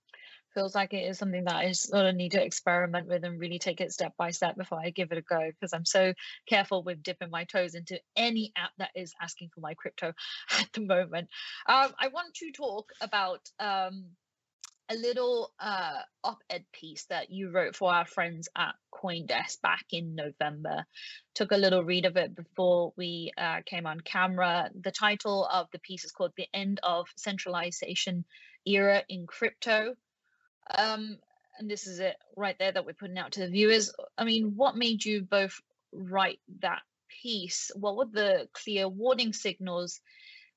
Feels 0.55 0.75
like 0.75 0.93
it 0.93 1.05
is 1.05 1.17
something 1.17 1.45
that 1.45 1.55
I 1.55 1.71
sort 1.71 2.07
of 2.07 2.17
need 2.17 2.33
to 2.33 2.45
experiment 2.45 3.07
with 3.07 3.23
and 3.23 3.39
really 3.39 3.61
take 3.61 3.81
it 3.81 3.93
step 3.93 4.15
by 4.19 4.33
step 4.33 4.57
before 4.57 4.81
I 4.81 4.91
give 4.91 5.13
it 5.13 5.19
a 5.19 5.23
go 5.23 5.49
because 5.49 5.73
I'm 5.73 5.85
so 5.85 6.13
careful 6.49 6.83
with 6.83 7.05
dipping 7.05 7.31
my 7.31 7.45
toes 7.45 7.77
into 7.77 8.01
any 8.17 8.53
app 8.57 8.73
that 8.79 8.91
is 8.97 9.15
asking 9.23 9.51
for 9.55 9.61
my 9.61 9.75
crypto 9.75 10.13
at 10.59 10.69
the 10.73 10.81
moment. 10.81 11.29
Um, 11.69 11.93
I 12.01 12.09
want 12.09 12.35
to 12.35 12.51
talk 12.51 12.91
about 13.01 13.49
um, 13.61 14.07
a 14.91 14.95
little 14.97 15.53
uh, 15.61 16.01
op-ed 16.25 16.65
piece 16.73 17.05
that 17.05 17.31
you 17.31 17.51
wrote 17.51 17.77
for 17.77 17.95
our 17.95 18.05
friends 18.05 18.49
at 18.57 18.75
CoinDesk 18.93 19.61
back 19.63 19.85
in 19.93 20.17
November. 20.17 20.85
Took 21.35 21.53
a 21.53 21.57
little 21.57 21.85
read 21.85 22.07
of 22.07 22.17
it 22.17 22.35
before 22.35 22.93
we 22.97 23.31
uh, 23.39 23.61
came 23.65 23.87
on 23.87 24.01
camera. 24.01 24.69
The 24.79 24.91
title 24.91 25.47
of 25.47 25.69
the 25.73 25.79
piece 25.79 26.05
is 26.05 26.11
called 26.11 26.33
"The 26.37 26.49
End 26.53 26.81
of 26.83 27.07
Centralization 27.17 28.25
era 28.67 29.05
in 29.09 29.27
crypto. 29.27 29.95
Um, 30.77 31.19
and 31.59 31.71
this 31.71 31.87
is 31.87 32.01
it 32.01 32.17
right 32.37 32.59
there 32.59 32.73
that 32.73 32.85
we're 32.85 32.95
putting 32.95 33.19
out 33.19 33.33
to 33.33 33.41
the 33.41 33.49
viewers. 33.49 33.93
I 34.19 34.25
mean, 34.25 34.55
what 34.57 34.77
made 34.77 35.05
you 35.05 35.23
both 35.23 35.61
write 35.93 36.41
that 36.61 36.83
piece? 37.23 37.71
What 37.77 37.97
were 37.97 38.07
the 38.07 38.49
clear 38.53 38.89
warning 38.89 39.33
signals 39.35 40.01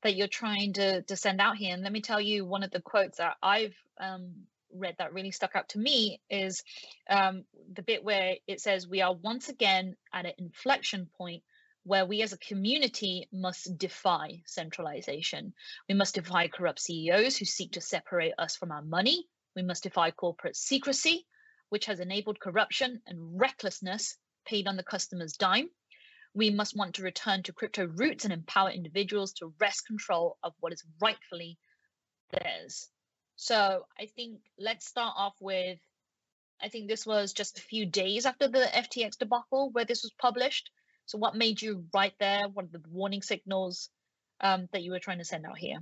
that 0.03 0.15
you're 0.15 0.27
trying 0.27 0.73
to 0.73 1.01
to 1.03 1.15
send 1.15 1.41
out 1.41 1.57
here? 1.57 1.73
And 1.73 1.83
let 1.83 1.91
me 1.91 2.01
tell 2.01 2.21
you, 2.21 2.45
one 2.45 2.63
of 2.63 2.71
the 2.71 2.81
quotes 2.81 3.17
that 3.17 3.35
I've 3.41 3.75
um, 3.99 4.33
read 4.73 4.95
that 4.99 5.13
really 5.13 5.31
stuck 5.31 5.55
out 5.55 5.69
to 5.69 5.79
me 5.79 6.21
is 6.29 6.63
um, 7.09 7.45
the 7.73 7.83
bit 7.83 8.03
where 8.03 8.35
it 8.47 8.61
says, 8.61 8.87
"We 8.87 9.01
are 9.01 9.13
once 9.13 9.49
again 9.49 9.95
at 10.13 10.25
an 10.25 10.33
inflection 10.37 11.09
point." 11.17 11.43
Where 11.85 12.05
we 12.05 12.21
as 12.21 12.31
a 12.31 12.37
community 12.37 13.27
must 13.33 13.77
defy 13.77 14.41
centralization. 14.45 15.53
We 15.89 15.95
must 15.95 16.15
defy 16.15 16.47
corrupt 16.47 16.79
CEOs 16.79 17.35
who 17.35 17.43
seek 17.43 17.73
to 17.73 17.81
separate 17.81 18.35
us 18.37 18.55
from 18.55 18.71
our 18.71 18.81
money. 18.81 19.27
We 19.53 19.63
must 19.63 19.83
defy 19.83 20.11
corporate 20.11 20.55
secrecy, 20.55 21.25
which 21.67 21.87
has 21.87 21.99
enabled 21.99 22.39
corruption 22.39 23.01
and 23.05 23.37
recklessness 23.37 24.15
paid 24.45 24.67
on 24.67 24.77
the 24.77 24.83
customer's 24.83 25.33
dime. 25.33 25.69
We 26.33 26.49
must 26.49 26.75
want 26.75 26.95
to 26.95 27.03
return 27.03 27.43
to 27.43 27.53
crypto 27.53 27.85
roots 27.85 28.23
and 28.23 28.33
empower 28.33 28.69
individuals 28.69 29.33
to 29.33 29.53
wrest 29.59 29.85
control 29.85 30.37
of 30.43 30.53
what 30.59 30.73
is 30.73 30.83
rightfully 30.99 31.57
theirs. 32.31 32.89
So 33.35 33.85
I 33.99 34.07
think 34.15 34.39
let's 34.57 34.87
start 34.87 35.13
off 35.17 35.35
with 35.39 35.79
I 36.61 36.69
think 36.69 36.87
this 36.87 37.05
was 37.05 37.33
just 37.33 37.57
a 37.57 37.61
few 37.61 37.85
days 37.85 38.25
after 38.25 38.47
the 38.47 38.69
FTX 38.73 39.17
debacle 39.17 39.69
where 39.71 39.85
this 39.85 40.03
was 40.03 40.13
published. 40.19 40.71
So 41.05 41.17
what 41.17 41.35
made 41.35 41.61
you 41.61 41.85
write 41.93 42.13
there? 42.19 42.47
What 42.53 42.65
are 42.65 42.69
the 42.71 42.83
warning 42.89 43.21
signals 43.21 43.89
um, 44.39 44.69
that 44.71 44.81
you 44.81 44.91
were 44.91 44.99
trying 44.99 45.17
to 45.17 45.25
send 45.25 45.45
out 45.45 45.57
here? 45.57 45.79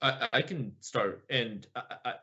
I, 0.00 0.28
I 0.32 0.42
can 0.42 0.72
start, 0.80 1.24
and 1.30 1.64
I, 1.76 2.14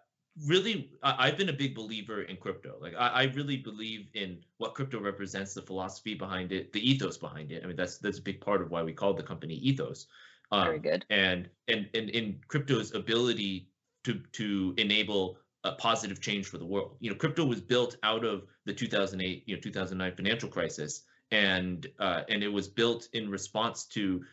I, 0.41 0.47
really 0.47 0.89
i've 1.03 1.37
been 1.37 1.49
a 1.49 1.53
big 1.53 1.75
believer 1.75 2.23
in 2.23 2.37
crypto. 2.37 2.77
Like 2.79 2.93
I, 2.97 3.07
I, 3.07 3.23
really 3.35 3.57
believe 3.57 4.07
in 4.13 4.39
what 4.57 4.73
crypto 4.73 4.99
represents 4.99 5.53
the 5.53 5.61
philosophy 5.61 6.13
behind 6.13 6.51
it 6.51 6.71
the 6.73 6.89
ethos 6.89 7.17
behind 7.17 7.51
it. 7.51 7.63
I 7.63 7.67
mean 7.67 7.75
that's 7.75 7.97
that's 7.97 8.19
a 8.19 8.21
big 8.21 8.41
part 8.41 8.61
of 8.61 8.71
why 8.71 8.83
we 8.83 8.93
call 8.93 9.13
the 9.13 9.23
company 9.23 9.55
ethos. 9.55 10.07
Um, 10.51 10.65
very 10.65 10.79
good. 10.79 11.05
and 11.09 11.49
and 11.67 11.89
and 11.93 12.09
in 12.09 12.39
crypto's 12.47 12.93
ability 12.93 13.69
to 14.03 14.21
to 14.33 14.73
enable 14.77 15.37
a 15.63 15.73
positive 15.73 16.21
change 16.21 16.47
for 16.47 16.57
the 16.57 16.65
world. 16.65 16.95
You 16.99 17.09
know 17.09 17.15
crypto 17.15 17.45
was 17.45 17.61
built 17.61 17.97
out 18.03 18.23
of 18.23 18.43
the 18.65 18.73
2008 18.73 19.43
you 19.45 19.55
know 19.55 19.61
2009 19.61 20.15
financial 20.15 20.49
crisis 20.49 21.03
and 21.31 21.87
uh, 21.99 22.21
and 22.29 22.43
it 22.43 22.51
was 22.51 22.67
built 22.67 23.07
in 23.13 23.29
response 23.29 23.85
to 23.85 24.23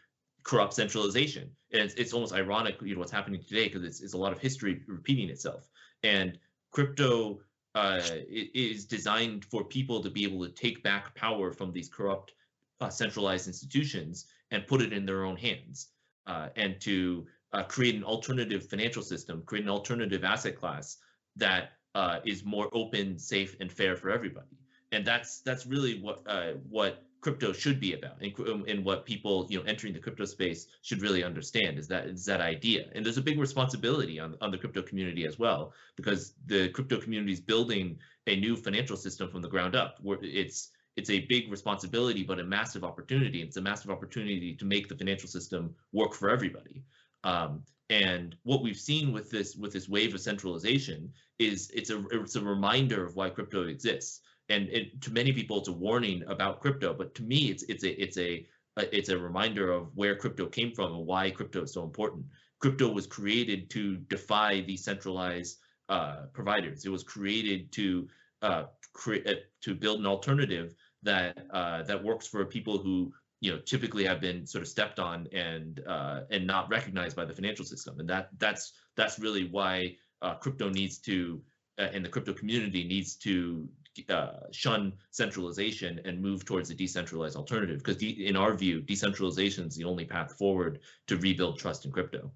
corrupt 0.43 0.75
centralization. 0.75 1.51
And 1.73 1.83
it's, 1.83 1.95
it's 1.95 2.13
almost 2.13 2.33
ironic 2.33 2.77
you 2.81 2.95
know 2.95 3.01
what's 3.01 3.13
happening 3.13 3.43
today 3.43 3.65
because 3.65 3.83
it's, 3.83 4.01
it's 4.01 4.15
a 4.15 4.19
lot 4.19 4.33
of 4.33 4.39
history 4.39 4.83
repeating 4.87 5.29
itself 5.29 5.69
and 6.03 6.39
crypto 6.71 7.41
uh, 7.75 8.01
is 8.31 8.87
designed 8.87 9.45
for 9.45 9.65
people 9.65 10.03
to 10.03 10.11
be 10.11 10.25
able 10.25 10.45
to 10.45 10.51
take 10.53 10.83
back 10.83 11.15
power 11.15 11.53
from 11.53 11.73
these 11.73 11.89
corrupt 11.89 12.33
uh, 12.81 12.89
centralized 12.89 13.47
institutions 13.47 14.27
and 14.51 14.67
put 14.67 14.81
it 14.81 14.93
in 14.93 15.05
their 15.05 15.25
own 15.25 15.37
hands 15.37 15.89
uh, 16.27 16.49
and 16.57 16.81
to 16.81 17.27
uh, 17.53 17.63
create 17.63 17.95
an 17.95 18.05
alternative 18.05 18.67
financial 18.69 19.03
system 19.03 19.43
create 19.47 19.65
an 19.65 19.71
alternative 19.71 20.25
asset 20.25 20.57
class 20.57 20.99
that 21.37 21.73
uh, 21.97 22.21
is 22.27 22.45
more 22.45 22.69
open 22.73 23.19
safe 23.19 23.57
and 23.61 23.73
fair 23.73 23.97
for 23.97 24.11
everybody. 24.11 24.59
And 24.93 25.05
that's 25.05 25.41
that's 25.41 25.67
really 25.67 25.99
what 26.01 26.23
uh, 26.27 26.53
what 26.69 27.03
crypto 27.27 27.53
should 27.53 27.81
be 27.81 27.93
about 27.95 28.23
and, 28.23 28.33
um, 28.49 28.65
and 28.69 28.85
what 28.85 29.05
people 29.05 29.49
you 29.51 29.59
know 29.59 29.65
entering 29.65 29.93
the 29.93 29.99
crypto 29.99 30.25
space 30.25 30.69
should 30.83 31.03
really 31.03 31.25
understand 31.25 31.77
is 31.77 31.89
that 31.89 32.07
is 32.07 32.25
that 32.25 32.41
idea. 32.41 32.85
And 32.95 33.05
there's 33.05 33.19
a 33.19 33.29
big 33.31 33.41
responsibility 33.41 34.21
on, 34.21 34.37
on 34.41 34.53
the 34.53 34.59
crypto 34.59 34.81
community 34.81 35.27
as 35.27 35.37
well 35.37 35.73
because 35.97 36.35
the 36.47 36.69
crypto 36.69 37.01
community 37.01 37.33
is 37.33 37.41
building 37.41 37.99
a 38.29 38.37
new 38.37 38.55
financial 38.55 38.97
system 38.97 39.29
from 39.29 39.43
the 39.43 39.49
ground 39.49 39.75
up 39.75 39.97
where 40.03 40.19
it's 40.23 40.71
it's 40.95 41.11
a 41.11 41.27
big 41.35 41.51
responsibility 41.51 42.23
but 42.23 42.39
a 42.39 42.45
massive 42.45 42.85
opportunity. 42.85 43.43
It's 43.43 43.57
a 43.57 43.67
massive 43.71 43.91
opportunity 43.91 44.55
to 44.55 44.65
make 44.65 44.89
the 44.89 44.97
financial 44.97 45.29
system 45.29 45.75
work 45.93 46.15
for 46.15 46.31
everybody. 46.31 46.85
Um, 47.25 47.65
and 47.91 48.37
what 48.45 48.63
we've 48.63 48.79
seen 48.79 49.13
with 49.13 49.33
this 49.33 49.57
with 49.57 49.73
this 49.73 49.89
wave 49.89 50.15
of 50.15 50.21
centralization 50.21 51.13
is 51.41 51.73
it's 51.75 51.91
a 51.91 52.05
it's 52.13 52.37
a 52.37 52.41
reminder 52.41 53.05
of 53.05 53.17
why 53.17 53.31
crypto 53.31 53.67
exists 53.67 54.21
and 54.49 54.69
it, 54.69 55.01
to 55.03 55.13
many 55.13 55.33
people 55.33 55.59
it's 55.59 55.69
a 55.69 55.73
warning 55.73 56.23
about 56.29 56.61
crypto 56.61 56.95
but 56.95 57.15
to 57.15 57.23
me 57.23 57.51
it's 57.51 57.63
it's 57.65 57.85
a 57.85 58.03
it's 58.03 58.19
a 58.19 58.47
it's 58.77 59.09
a 59.09 59.19
reminder 59.19 59.73
of 59.73 59.89
where 59.95 60.15
crypto 60.15 60.47
came 60.47 60.73
from 60.73 60.93
and 60.93 61.07
why 61.07 61.31
crypto 61.31 61.63
is 61.63 61.73
so 61.73 61.83
important. 61.83 62.25
Crypto 62.59 62.91
was 62.91 63.07
created 63.07 63.71
to 63.71 63.97
defy 63.97 64.61
these 64.61 64.85
centralized 64.85 65.59
uh, 65.89 66.27
providers. 66.33 66.85
It 66.85 66.91
was 66.91 67.03
created 67.03 67.73
to 67.73 68.09
uh, 68.43 68.65
create 68.93 69.27
uh, 69.27 69.35
to 69.63 69.75
build 69.75 70.01
an 70.01 70.07
alternative 70.07 70.75
that 71.03 71.39
uh, 71.53 71.83
that 71.85 72.03
works 72.03 72.27
for 72.27 72.45
people 72.45 72.79
who 72.79 73.13
you 73.41 73.53
know 73.53 73.59
typically 73.61 74.05
have 74.05 74.21
been 74.21 74.47
sort 74.47 74.63
of 74.63 74.69
stepped 74.69 74.99
on 74.99 75.27
and 75.33 75.83
uh, 75.87 76.21
and 76.31 76.47
not 76.47 76.69
recognized 76.69 77.17
by 77.17 77.25
the 77.25 77.33
financial 77.35 77.65
system. 77.65 77.99
And 78.01 78.09
that 78.09 78.31
that's 78.39 78.73
that's 78.97 79.19
really 79.19 79.49
why 79.49 79.97
uh, 80.23 80.35
crypto 80.35 80.69
needs 80.69 80.99
to 80.99 81.41
and 81.79 82.03
the 82.03 82.09
crypto 82.09 82.33
community 82.33 82.85
needs 82.85 83.17
to 83.17 83.69
uh, 84.09 84.51
shun 84.53 84.93
centralization 85.11 86.01
and 86.05 86.21
move 86.21 86.45
towards 86.45 86.71
a 86.71 86.75
decentralized 86.75 87.37
alternative. 87.37 87.79
Because 87.79 87.97
de- 87.97 88.27
in 88.27 88.37
our 88.37 88.55
view 88.55 88.81
decentralization 88.81 89.67
is 89.67 89.77
the 89.77 89.85
only 89.85 90.05
path 90.05 90.33
forward 90.39 90.81
to 91.07 91.17
rebuild 91.17 91.59
trust 91.59 91.85
in 91.85 91.93
crypto. 91.93 92.31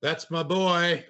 That's 0.00 0.30
my 0.30 0.42
boy. 0.42 1.04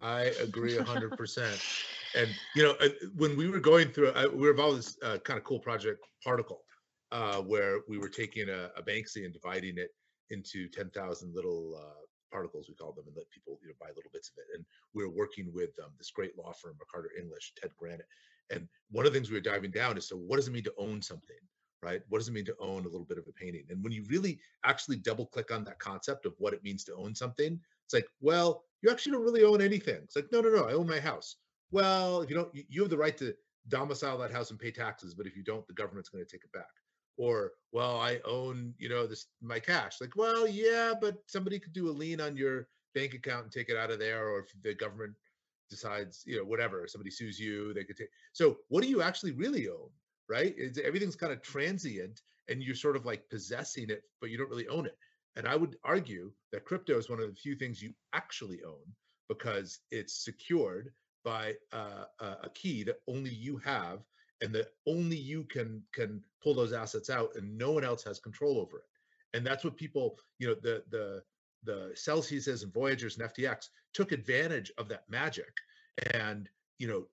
I 0.00 0.32
agree 0.40 0.76
100% 0.76 1.88
and 2.14 2.28
you 2.54 2.62
know 2.62 2.74
uh, 2.80 2.88
when 3.16 3.36
we 3.36 3.48
were 3.48 3.60
going 3.60 3.88
through 3.88 4.10
uh, 4.10 4.26
we 4.32 4.40
were 4.40 4.50
involved 4.50 4.72
in 4.72 4.78
this 4.78 4.96
uh, 5.02 5.18
kind 5.18 5.38
of 5.38 5.44
cool 5.44 5.58
project 5.58 6.04
particle 6.24 6.62
uh, 7.10 7.36
where 7.36 7.80
we 7.88 7.98
were 7.98 8.08
taking 8.08 8.48
a, 8.48 8.70
a 8.76 8.82
banksy 8.82 9.24
and 9.24 9.32
dividing 9.32 9.76
it 9.78 9.90
into 10.30 10.68
10,000 10.68 11.34
little 11.34 11.78
uh, 11.78 12.00
particles 12.30 12.66
we 12.68 12.74
call 12.74 12.92
them 12.92 13.04
and 13.06 13.16
let 13.16 13.28
people 13.30 13.58
you 13.62 13.68
know 13.68 13.74
buy 13.80 13.88
little 13.94 14.10
bits 14.12 14.30
of 14.30 14.34
it. 14.38 14.56
And 14.56 14.64
we 14.94 15.04
are 15.04 15.10
working 15.10 15.52
with 15.52 15.70
um, 15.82 15.90
this 15.98 16.10
great 16.10 16.36
law 16.36 16.52
firm 16.52 16.74
mccarter 16.74 17.20
english 17.20 17.52
ted 17.60 17.70
granite 17.78 18.06
and 18.52 18.68
one 18.90 19.06
of 19.06 19.12
the 19.12 19.18
things 19.18 19.30
we 19.30 19.36
were 19.36 19.40
diving 19.40 19.70
down 19.70 19.96
is 19.96 20.06
so 20.06 20.16
what 20.16 20.36
does 20.36 20.46
it 20.46 20.52
mean 20.52 20.64
to 20.64 20.74
own 20.78 21.02
something, 21.02 21.36
right? 21.82 22.02
What 22.08 22.18
does 22.18 22.28
it 22.28 22.32
mean 22.32 22.44
to 22.44 22.56
own 22.60 22.84
a 22.84 22.88
little 22.88 23.06
bit 23.06 23.18
of 23.18 23.26
a 23.26 23.32
painting? 23.32 23.64
And 23.70 23.82
when 23.82 23.92
you 23.92 24.04
really 24.08 24.38
actually 24.64 24.96
double 24.96 25.26
click 25.26 25.50
on 25.50 25.64
that 25.64 25.78
concept 25.78 26.26
of 26.26 26.34
what 26.38 26.52
it 26.52 26.62
means 26.62 26.84
to 26.84 26.94
own 26.94 27.14
something, 27.14 27.58
it's 27.84 27.94
like, 27.94 28.06
well, 28.20 28.64
you 28.82 28.90
actually 28.90 29.12
don't 29.12 29.24
really 29.24 29.44
own 29.44 29.60
anything. 29.62 30.00
It's 30.04 30.16
like, 30.16 30.30
no, 30.30 30.40
no, 30.40 30.50
no, 30.50 30.64
I 30.68 30.72
own 30.72 30.86
my 30.86 31.00
house. 31.00 31.36
Well, 31.70 32.20
if 32.20 32.30
you 32.30 32.36
don't, 32.36 32.50
you 32.52 32.82
have 32.82 32.90
the 32.90 32.96
right 32.96 33.16
to 33.18 33.34
domicile 33.68 34.18
that 34.18 34.32
house 34.32 34.50
and 34.50 34.58
pay 34.58 34.70
taxes, 34.70 35.14
but 35.14 35.26
if 35.26 35.36
you 35.36 35.42
don't, 35.42 35.66
the 35.66 35.74
government's 35.74 36.08
going 36.08 36.24
to 36.24 36.30
take 36.30 36.44
it 36.44 36.52
back. 36.52 36.70
Or, 37.16 37.52
well, 37.72 37.98
I 37.98 38.20
own, 38.24 38.74
you 38.78 38.88
know, 38.88 39.06
this 39.06 39.26
my 39.40 39.58
cash. 39.58 40.00
Like, 40.00 40.16
well, 40.16 40.48
yeah, 40.48 40.92
but 41.00 41.18
somebody 41.26 41.58
could 41.58 41.72
do 41.72 41.88
a 41.88 41.92
lien 41.92 42.20
on 42.20 42.36
your 42.36 42.68
bank 42.94 43.14
account 43.14 43.44
and 43.44 43.52
take 43.52 43.68
it 43.68 43.76
out 43.76 43.90
of 43.90 43.98
there, 43.98 44.28
or 44.28 44.40
if 44.40 44.46
the 44.62 44.74
government 44.74 45.14
decides, 45.72 46.22
you 46.26 46.36
know, 46.36 46.44
whatever, 46.44 46.86
somebody 46.86 47.10
sues 47.10 47.38
you, 47.38 47.72
they 47.74 47.84
could 47.84 47.96
take. 47.96 48.10
So 48.32 48.58
what 48.68 48.82
do 48.82 48.88
you 48.88 49.02
actually 49.02 49.32
really 49.32 49.68
own, 49.68 49.90
right? 50.28 50.54
It's, 50.56 50.78
everything's 50.78 51.16
kind 51.16 51.32
of 51.32 51.42
transient 51.42 52.20
and 52.48 52.62
you're 52.62 52.74
sort 52.74 52.96
of 52.96 53.06
like 53.06 53.28
possessing 53.30 53.90
it, 53.90 54.02
but 54.20 54.30
you 54.30 54.38
don't 54.38 54.50
really 54.50 54.68
own 54.68 54.86
it. 54.86 54.96
And 55.36 55.46
I 55.48 55.56
would 55.56 55.76
argue 55.84 56.30
that 56.52 56.64
crypto 56.64 56.98
is 56.98 57.08
one 57.08 57.20
of 57.20 57.28
the 57.28 57.34
few 57.34 57.56
things 57.56 57.82
you 57.82 57.92
actually 58.12 58.60
own 58.62 58.84
because 59.28 59.80
it's 59.90 60.24
secured 60.24 60.92
by 61.24 61.54
uh, 61.72 62.04
a 62.20 62.50
key 62.54 62.84
that 62.84 62.96
only 63.08 63.30
you 63.30 63.56
have 63.58 64.00
and 64.42 64.54
that 64.54 64.68
only 64.86 65.16
you 65.16 65.44
can 65.44 65.82
can 65.94 66.22
pull 66.42 66.52
those 66.52 66.72
assets 66.72 67.08
out 67.08 67.30
and 67.36 67.56
no 67.56 67.70
one 67.70 67.84
else 67.84 68.02
has 68.02 68.18
control 68.18 68.58
over 68.58 68.78
it 68.78 68.92
and 69.34 69.46
that's 69.46 69.64
what 69.64 69.76
people 69.76 70.18
you 70.38 70.48
know 70.48 70.56
the 70.62 70.82
the 70.90 71.22
the 71.64 71.92
Celsiuses 71.94 72.62
and 72.62 72.72
Voyagers 72.72 73.18
and 73.18 73.30
FTX 73.32 73.68
took 73.94 74.12
advantage 74.12 74.72
of 74.78 74.88
that 74.88 75.04
magic 75.08 75.52
and 76.14 76.48
you 76.78 76.88
know 76.88 77.04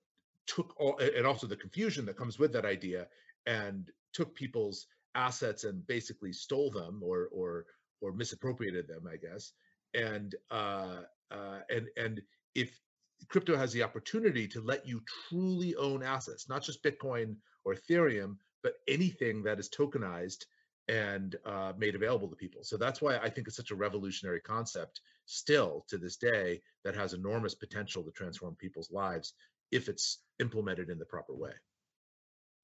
took 0.46 0.74
all 0.78 0.98
and 0.98 1.26
also 1.26 1.46
the 1.46 1.56
confusion 1.56 2.04
that 2.06 2.16
comes 2.16 2.38
with 2.38 2.52
that 2.52 2.64
idea 2.64 3.06
and 3.46 3.90
took 4.12 4.34
people's 4.34 4.86
assets 5.14 5.64
and 5.64 5.86
basically 5.86 6.32
stole 6.32 6.70
them 6.70 7.00
or 7.02 7.28
or 7.32 7.66
or 8.00 8.12
misappropriated 8.12 8.88
them 8.88 9.06
i 9.10 9.16
guess. 9.16 9.52
And 9.94 10.34
uh, 10.50 11.02
uh, 11.30 11.60
and 11.68 11.88
and 11.96 12.22
if 12.54 12.80
crypto 13.28 13.56
has 13.56 13.72
the 13.72 13.82
opportunity 13.82 14.48
to 14.48 14.60
let 14.60 14.86
you 14.86 15.02
truly 15.28 15.74
own 15.76 16.02
assets 16.02 16.48
not 16.48 16.62
just 16.62 16.82
bitcoin 16.82 17.36
or 17.64 17.74
ethereum 17.74 18.36
but 18.62 18.74
anything 18.88 19.42
that 19.42 19.58
is 19.58 19.68
tokenized 19.68 20.46
and 20.88 21.36
uh, 21.44 21.72
made 21.78 21.94
available 21.94 22.28
to 22.28 22.36
people. 22.36 22.62
So 22.64 22.76
that's 22.76 23.00
why 23.00 23.18
I 23.18 23.30
think 23.30 23.46
it's 23.46 23.56
such 23.56 23.70
a 23.70 23.76
revolutionary 23.76 24.40
concept 24.40 25.00
still 25.26 25.84
to 25.88 25.98
this 25.98 26.16
day 26.16 26.62
that 26.84 26.96
has 26.96 27.12
enormous 27.12 27.54
potential 27.54 28.02
to 28.02 28.10
transform 28.10 28.56
people's 28.56 28.90
lives 28.90 29.34
if 29.70 29.88
it's 29.88 30.18
implemented 30.40 30.90
in 30.90 30.98
the 30.98 31.04
proper 31.04 31.34
way. 31.34 31.52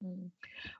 Mm. 0.03 0.29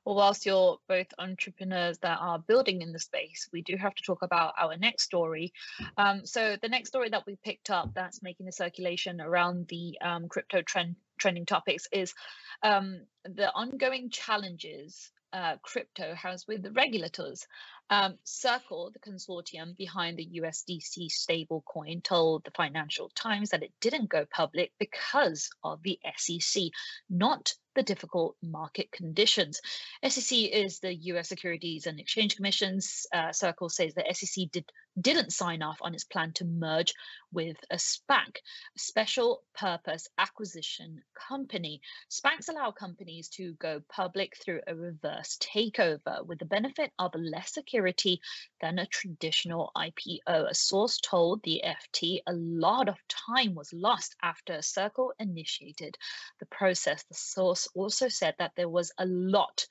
Well, 0.06 0.16
whilst 0.16 0.46
you're 0.46 0.78
both 0.88 1.08
entrepreneurs 1.18 1.98
that 2.00 2.20
are 2.22 2.40
building 2.40 2.82
in 2.82 2.92
the 2.92 3.00
space, 3.00 3.50
we 3.52 3.62
do 3.62 3.76
have 3.76 3.96
to 3.96 4.04
talk 4.04 4.22
about 4.22 4.54
our 4.60 4.78
next 4.78 5.04
story. 5.04 5.54
Um, 5.98 6.26
so, 6.26 6.56
the 6.62 6.70
next 6.70 6.90
story 6.90 7.10
that 7.10 7.26
we 7.26 7.38
picked 7.44 7.70
up 7.70 7.94
that's 7.94 8.22
making 8.22 8.46
the 8.46 8.52
circulation 8.52 9.20
around 9.20 9.68
the 9.70 9.98
um, 10.02 10.28
crypto 10.28 10.62
trend 10.62 10.98
trending 11.18 11.48
topics 11.48 11.88
is 11.92 12.14
um, 12.62 13.02
the 13.24 13.52
ongoing 13.54 14.12
challenges 14.12 15.12
uh, 15.38 15.58
crypto 15.62 16.16
has 16.16 16.48
with 16.48 16.64
the 16.64 16.72
regulators. 16.72 17.46
Um, 17.92 18.18
Circle, 18.24 18.92
the 18.92 19.12
consortium 19.12 19.78
behind 19.78 20.18
the 20.18 20.42
USDC 20.42 21.10
stablecoin, 21.12 22.04
told 22.04 22.44
the 22.44 22.52
Financial 22.52 23.10
Times 23.10 23.52
that 23.52 23.62
it 23.62 23.72
didn't 23.80 24.10
go 24.10 24.26
public 24.26 24.72
because 24.80 25.50
of 25.64 25.84
the 25.84 26.00
SEC, 26.18 26.64
not 27.08 27.54
the 27.78 27.84
difficult 27.84 28.36
market 28.42 28.92
conditions. 28.92 29.62
SEC 30.04 30.36
is 30.52 30.80
the 30.80 30.96
US 30.96 31.30
Securities 31.30 31.86
and 31.86 32.00
Exchange 32.00 32.36
Commission's. 32.36 33.06
Uh, 33.14 33.32
Circle 33.32 33.70
says 33.70 33.94
the 33.94 34.04
SEC 34.14 34.50
did 34.52 34.66
didn't 35.00 35.32
sign 35.32 35.62
off 35.62 35.78
on 35.82 35.94
its 35.94 36.04
plan 36.04 36.32
to 36.34 36.44
merge 36.44 36.96
with 37.32 37.58
a 37.70 37.76
SPAC, 37.76 38.38
a 38.76 38.80
special 38.80 39.44
purpose 39.54 40.08
acquisition 40.18 41.04
company. 41.14 41.82
SPACs 42.10 42.50
allow 42.50 42.72
companies 42.72 43.30
to 43.30 43.54
go 43.60 43.82
public 43.90 44.36
through 44.38 44.62
a 44.66 44.76
reverse 44.76 45.38
takeover 45.38 46.26
with 46.26 46.40
the 46.40 46.46
benefit 46.46 46.92
of 46.98 47.12
less 47.14 47.54
security 47.54 48.20
than 48.60 48.80
a 48.80 48.88
traditional 48.88 49.72
IPO. 49.78 50.50
A 50.50 50.56
source 50.56 51.00
told 51.00 51.44
the 51.44 51.62
FT 51.64 52.22
a 52.26 52.34
lot 52.34 52.90
of 52.90 52.96
time 53.08 53.54
was 53.54 53.72
lost 53.74 54.16
after 54.24 54.64
Circle 54.64 55.14
initiated 55.20 55.96
the 56.40 56.48
process. 56.48 57.04
The 57.04 57.14
source 57.14 57.67
also 57.76 58.08
said 58.08 58.36
that 58.40 58.54
there 58.56 58.70
was 58.70 58.92
a 58.98 59.06
lot 59.06 59.66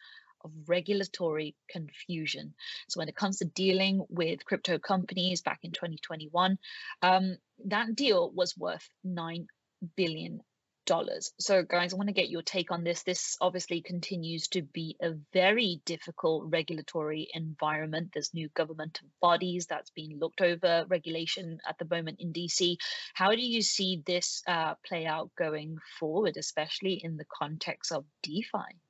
of 0.44 0.52
regulatory 0.66 1.54
confusion. 1.68 2.54
So 2.88 2.98
when 2.98 3.08
it 3.08 3.16
comes 3.16 3.38
to 3.38 3.44
dealing 3.44 4.04
with 4.08 4.44
crypto 4.44 4.78
companies 4.78 5.42
back 5.42 5.60
in 5.62 5.72
2021, 5.72 6.58
um, 7.02 7.36
that 7.66 7.94
deal 7.94 8.30
was 8.30 8.56
worth 8.56 8.88
nine 9.02 9.48
billion 9.96 10.40
dollars. 10.86 11.32
So 11.38 11.62
guys, 11.62 11.92
I 11.92 11.96
want 11.96 12.08
to 12.08 12.14
get 12.14 12.30
your 12.30 12.42
take 12.42 12.70
on 12.70 12.84
this. 12.84 13.02
This 13.02 13.36
obviously 13.40 13.82
continues 13.82 14.48
to 14.48 14.62
be 14.62 14.96
a 15.02 15.12
very 15.32 15.82
difficult 15.84 16.44
regulatory 16.50 17.28
environment. 17.34 18.10
There's 18.14 18.32
new 18.32 18.48
government 18.54 19.00
bodies 19.20 19.66
that's 19.66 19.90
being 19.90 20.18
looked 20.18 20.40
over 20.40 20.86
regulation 20.88 21.58
at 21.68 21.78
the 21.78 21.86
moment 21.90 22.20
in 22.20 22.32
DC. 22.32 22.76
How 23.14 23.30
do 23.32 23.42
you 23.42 23.60
see 23.60 24.02
this 24.06 24.42
uh, 24.46 24.74
play 24.86 25.04
out 25.04 25.30
going 25.36 25.76
forward, 25.98 26.36
especially 26.38 26.94
in 27.04 27.16
the 27.16 27.26
context 27.26 27.92
of 27.92 28.04
DeFi? 28.22 28.80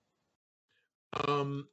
Um, 1.27 1.67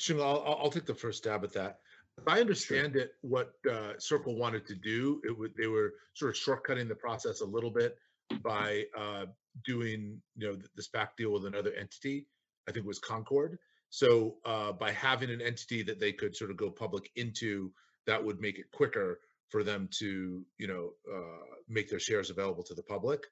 Shingo, 0.00 0.22
I'll, 0.22 0.58
I'll 0.62 0.70
take 0.70 0.86
the 0.86 0.94
first 0.94 1.18
stab 1.18 1.44
at 1.44 1.52
that. 1.54 1.78
If 2.18 2.28
I 2.28 2.40
understand 2.40 2.96
it, 2.96 3.14
what 3.22 3.54
uh, 3.70 3.94
Circle 3.98 4.36
wanted 4.36 4.66
to 4.66 4.74
do, 4.74 5.20
it 5.24 5.36
would 5.36 5.54
they 5.56 5.66
were 5.66 5.94
sort 6.12 6.30
of 6.30 6.36
shortcutting 6.36 6.86
the 6.86 6.94
process 6.94 7.40
a 7.40 7.46
little 7.46 7.70
bit 7.70 7.96
by 8.42 8.84
uh, 8.96 9.26
doing 9.64 10.20
you 10.36 10.48
know 10.48 10.56
the 10.76 10.82
SPAC 10.82 11.08
deal 11.16 11.32
with 11.32 11.46
another 11.46 11.72
entity. 11.72 12.26
I 12.68 12.72
think 12.72 12.84
it 12.84 12.88
was 12.88 12.98
Concord. 12.98 13.58
So 13.90 14.36
uh, 14.44 14.72
by 14.72 14.92
having 14.92 15.30
an 15.30 15.42
entity 15.42 15.82
that 15.82 16.00
they 16.00 16.12
could 16.12 16.34
sort 16.34 16.50
of 16.50 16.56
go 16.56 16.70
public 16.70 17.10
into, 17.16 17.72
that 18.06 18.24
would 18.24 18.40
make 18.40 18.58
it 18.58 18.70
quicker 18.72 19.20
for 19.48 19.62
them 19.62 19.88
to 19.98 20.44
you 20.58 20.66
know 20.66 20.92
uh, 21.12 21.56
make 21.68 21.88
their 21.90 22.00
shares 22.00 22.30
available 22.30 22.62
to 22.64 22.74
the 22.74 22.82
public. 22.82 23.24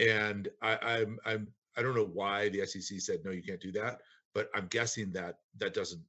And 0.00 0.48
I, 0.62 0.76
I'm 0.76 1.18
I'm 1.24 1.48
I 1.76 1.82
don't 1.82 1.96
know 1.96 2.10
why 2.12 2.48
the 2.50 2.64
SEC 2.66 3.00
said 3.00 3.20
no, 3.24 3.30
you 3.30 3.42
can't 3.42 3.60
do 3.60 3.72
that 3.72 4.00
but 4.34 4.50
I'm 4.54 4.66
guessing 4.66 5.12
that 5.12 5.36
that 5.58 5.74
doesn't 5.74 6.02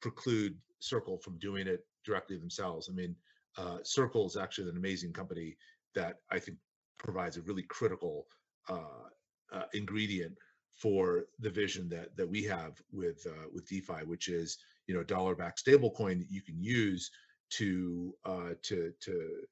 preclude 0.00 0.56
Circle 0.82 1.18
from 1.18 1.36
doing 1.38 1.66
it 1.66 1.84
directly 2.06 2.38
themselves. 2.38 2.88
I 2.90 2.94
mean, 2.94 3.14
uh, 3.58 3.78
Circle 3.82 4.26
is 4.26 4.36
actually 4.36 4.70
an 4.70 4.78
amazing 4.78 5.12
company 5.12 5.56
that 5.94 6.16
I 6.30 6.38
think 6.38 6.56
provides 7.00 7.36
a 7.36 7.42
really 7.42 7.62
critical 7.62 8.26
uh, 8.68 9.08
uh, 9.52 9.64
ingredient 9.74 10.36
for 10.72 11.24
the 11.40 11.50
vision 11.50 11.88
that 11.88 12.16
that 12.16 12.28
we 12.28 12.44
have 12.44 12.80
with 12.92 13.26
uh, 13.26 13.48
with 13.52 13.68
DeFi, 13.68 14.04
which 14.04 14.28
is 14.28 14.58
you 14.86 14.94
know 14.94 15.02
dollar 15.02 15.34
backed 15.34 15.64
stablecoin 15.64 16.18
that 16.18 16.30
you 16.30 16.42
can 16.42 16.62
use 16.62 17.10
to 17.50 18.14
uh, 18.24 18.50
to 18.62 18.92
to 19.00 19.42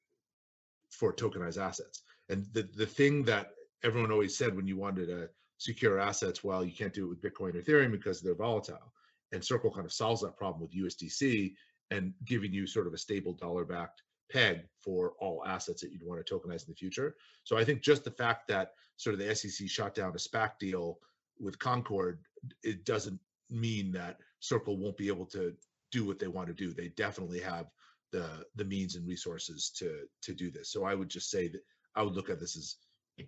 for 0.89 1.13
tokenized 1.13 1.61
assets. 1.61 2.03
And 2.29 2.45
the 2.53 2.63
the 2.75 2.85
thing 2.85 3.23
that 3.23 3.51
everyone 3.83 4.11
always 4.11 4.37
said 4.37 4.55
when 4.55 4.67
you 4.67 4.77
wanted 4.77 5.07
to 5.07 5.29
secure 5.57 5.99
assets 5.99 6.43
well, 6.43 6.63
you 6.63 6.73
can't 6.73 6.93
do 6.93 7.05
it 7.05 7.09
with 7.09 7.21
Bitcoin 7.21 7.55
or 7.55 7.61
Ethereum 7.61 7.91
because 7.91 8.21
they're 8.21 8.35
volatile. 8.35 8.93
And 9.31 9.43
Circle 9.43 9.71
kind 9.71 9.85
of 9.85 9.93
solves 9.93 10.21
that 10.21 10.37
problem 10.37 10.61
with 10.61 10.73
USDC 10.73 11.53
and 11.91 12.13
giving 12.25 12.53
you 12.53 12.65
sort 12.65 12.87
of 12.87 12.93
a 12.93 12.97
stable 12.97 13.33
dollar 13.33 13.65
backed 13.65 14.01
peg 14.29 14.61
for 14.79 15.13
all 15.19 15.43
assets 15.45 15.81
that 15.81 15.91
you'd 15.91 16.05
want 16.05 16.25
to 16.25 16.33
tokenize 16.33 16.65
in 16.65 16.69
the 16.69 16.75
future. 16.75 17.15
So 17.43 17.57
I 17.57 17.63
think 17.63 17.81
just 17.81 18.03
the 18.03 18.11
fact 18.11 18.47
that 18.47 18.73
sort 18.97 19.13
of 19.13 19.19
the 19.19 19.35
SEC 19.35 19.69
shot 19.69 19.95
down 19.95 20.11
a 20.11 20.19
SPAC 20.19 20.59
deal 20.59 20.99
with 21.39 21.59
Concord, 21.59 22.19
it 22.63 22.85
doesn't 22.85 23.19
mean 23.49 23.91
that 23.93 24.17
Circle 24.39 24.77
won't 24.77 24.97
be 24.97 25.07
able 25.07 25.25
to 25.27 25.53
do 25.91 26.05
what 26.05 26.19
they 26.19 26.27
want 26.27 26.47
to 26.47 26.53
do. 26.53 26.73
They 26.73 26.89
definitely 26.89 27.39
have 27.39 27.67
the 28.11 28.45
the 28.55 28.65
means 28.65 28.95
and 28.95 29.07
resources 29.07 29.69
to 29.77 30.07
to 30.21 30.33
do 30.33 30.49
this. 30.49 30.71
So 30.71 30.83
I 30.83 30.95
would 30.95 31.09
just 31.09 31.29
say 31.29 31.47
that 31.49 31.61
I 31.95 32.03
would 32.03 32.13
look 32.13 32.29
at 32.29 32.39
this 32.39 32.57
as 32.57 32.75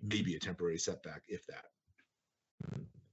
maybe 0.02 0.36
a 0.36 0.38
temporary 0.38 0.78
setback, 0.78 1.22
if 1.28 1.46
that. 1.46 1.64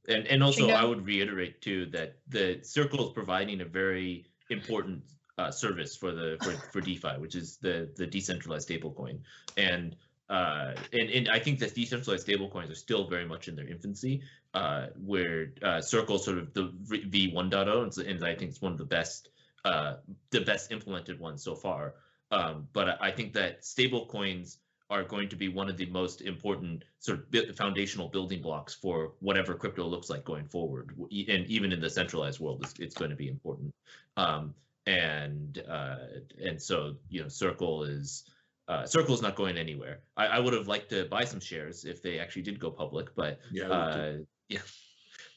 And 0.08 0.28
and 0.28 0.44
also 0.44 0.70
I 0.70 0.84
would 0.84 1.06
reiterate 1.06 1.62
too 1.62 1.88
that 1.88 2.18
the 2.28 2.60
circle 2.64 3.08
is 3.08 3.14
providing 3.14 3.62
a 3.62 3.66
very 3.66 4.26
important 4.50 5.04
uh, 5.40 5.52
service 5.52 5.96
for 5.96 6.12
the 6.12 6.38
for, 6.42 6.52
for 6.72 6.82
DeFi, 6.82 7.16
which 7.18 7.36
is 7.36 7.58
the 7.58 7.90
the 7.96 8.06
decentralized 8.06 8.68
stablecoin. 8.68 9.20
And 9.58 9.96
uh, 10.30 10.74
and, 10.94 11.10
and 11.10 11.30
I 11.30 11.40
think 11.40 11.60
that 11.60 11.74
decentralized 11.74 12.28
stablecoins 12.28 12.70
are 12.70 12.76
still 12.76 13.08
very 13.08 13.26
much 13.26 13.48
in 13.48 13.56
their 13.56 13.68
infancy, 13.68 14.22
uh, 14.54 14.88
where 15.04 15.54
uh, 15.64 15.82
Circle 15.82 16.20
sort 16.20 16.38
of 16.38 16.54
the 16.54 16.72
V 16.84 17.32
1.0, 17.34 18.08
and, 18.08 18.24
I 18.24 18.36
think 18.36 18.52
it's 18.52 18.62
one 18.62 18.74
of 18.74 18.78
the 18.78 18.86
best 18.86 19.30
uh, 19.66 19.96
the 20.30 20.42
best 20.42 20.72
implemented 20.72 21.20
ones 21.20 21.42
so 21.42 21.56
far. 21.56 21.96
Um, 22.32 22.68
but 22.74 23.02
I 23.02 23.10
think 23.10 23.34
that 23.34 23.62
stablecoins 23.62 24.58
are 24.92 25.04
going 25.04 25.30
to 25.30 25.36
be 25.36 25.48
one 25.48 25.70
of 25.70 25.78
the 25.78 25.86
most 25.88 26.22
important 26.22 26.84
sort 27.00 27.20
of 27.34 27.56
foundational 27.56 28.08
building 28.10 28.42
blocks 28.42 28.74
for 28.74 29.14
whatever 29.20 29.54
crypto 29.54 29.86
looks 29.86 30.10
like 30.10 30.24
going 30.26 30.46
forward. 30.46 30.96
And 31.12 31.46
even 31.48 31.72
in 31.72 31.80
the 31.80 31.90
centralized 31.90 32.40
world, 32.40 32.62
it's, 32.64 32.80
it's 32.80 32.96
going 32.96 33.12
to 33.12 33.16
be 33.16 33.28
important. 33.28 33.74
Um, 34.18 34.54
and 34.90 35.64
uh, 35.70 35.98
and 36.44 36.62
so 36.62 36.96
you 37.10 37.22
know, 37.22 37.28
Circle 37.28 37.84
is 37.84 38.24
uh, 38.68 38.86
Circle 38.86 39.14
is 39.14 39.22
not 39.22 39.36
going 39.36 39.58
anywhere. 39.58 40.00
I, 40.18 40.28
I, 40.28 40.40
would 40.40 40.54
have 40.54 40.68
liked 40.68 40.90
to 40.90 41.06
buy 41.06 41.26
some 41.26 41.40
shares 41.40 41.86
if 41.86 42.02
they 42.02 42.20
actually 42.20 42.42
did 42.44 42.60
go 42.60 42.72
public, 42.72 43.16
but 43.16 43.40
yeah, 43.52 43.70
uh, 43.70 44.14
yeah. 44.50 44.60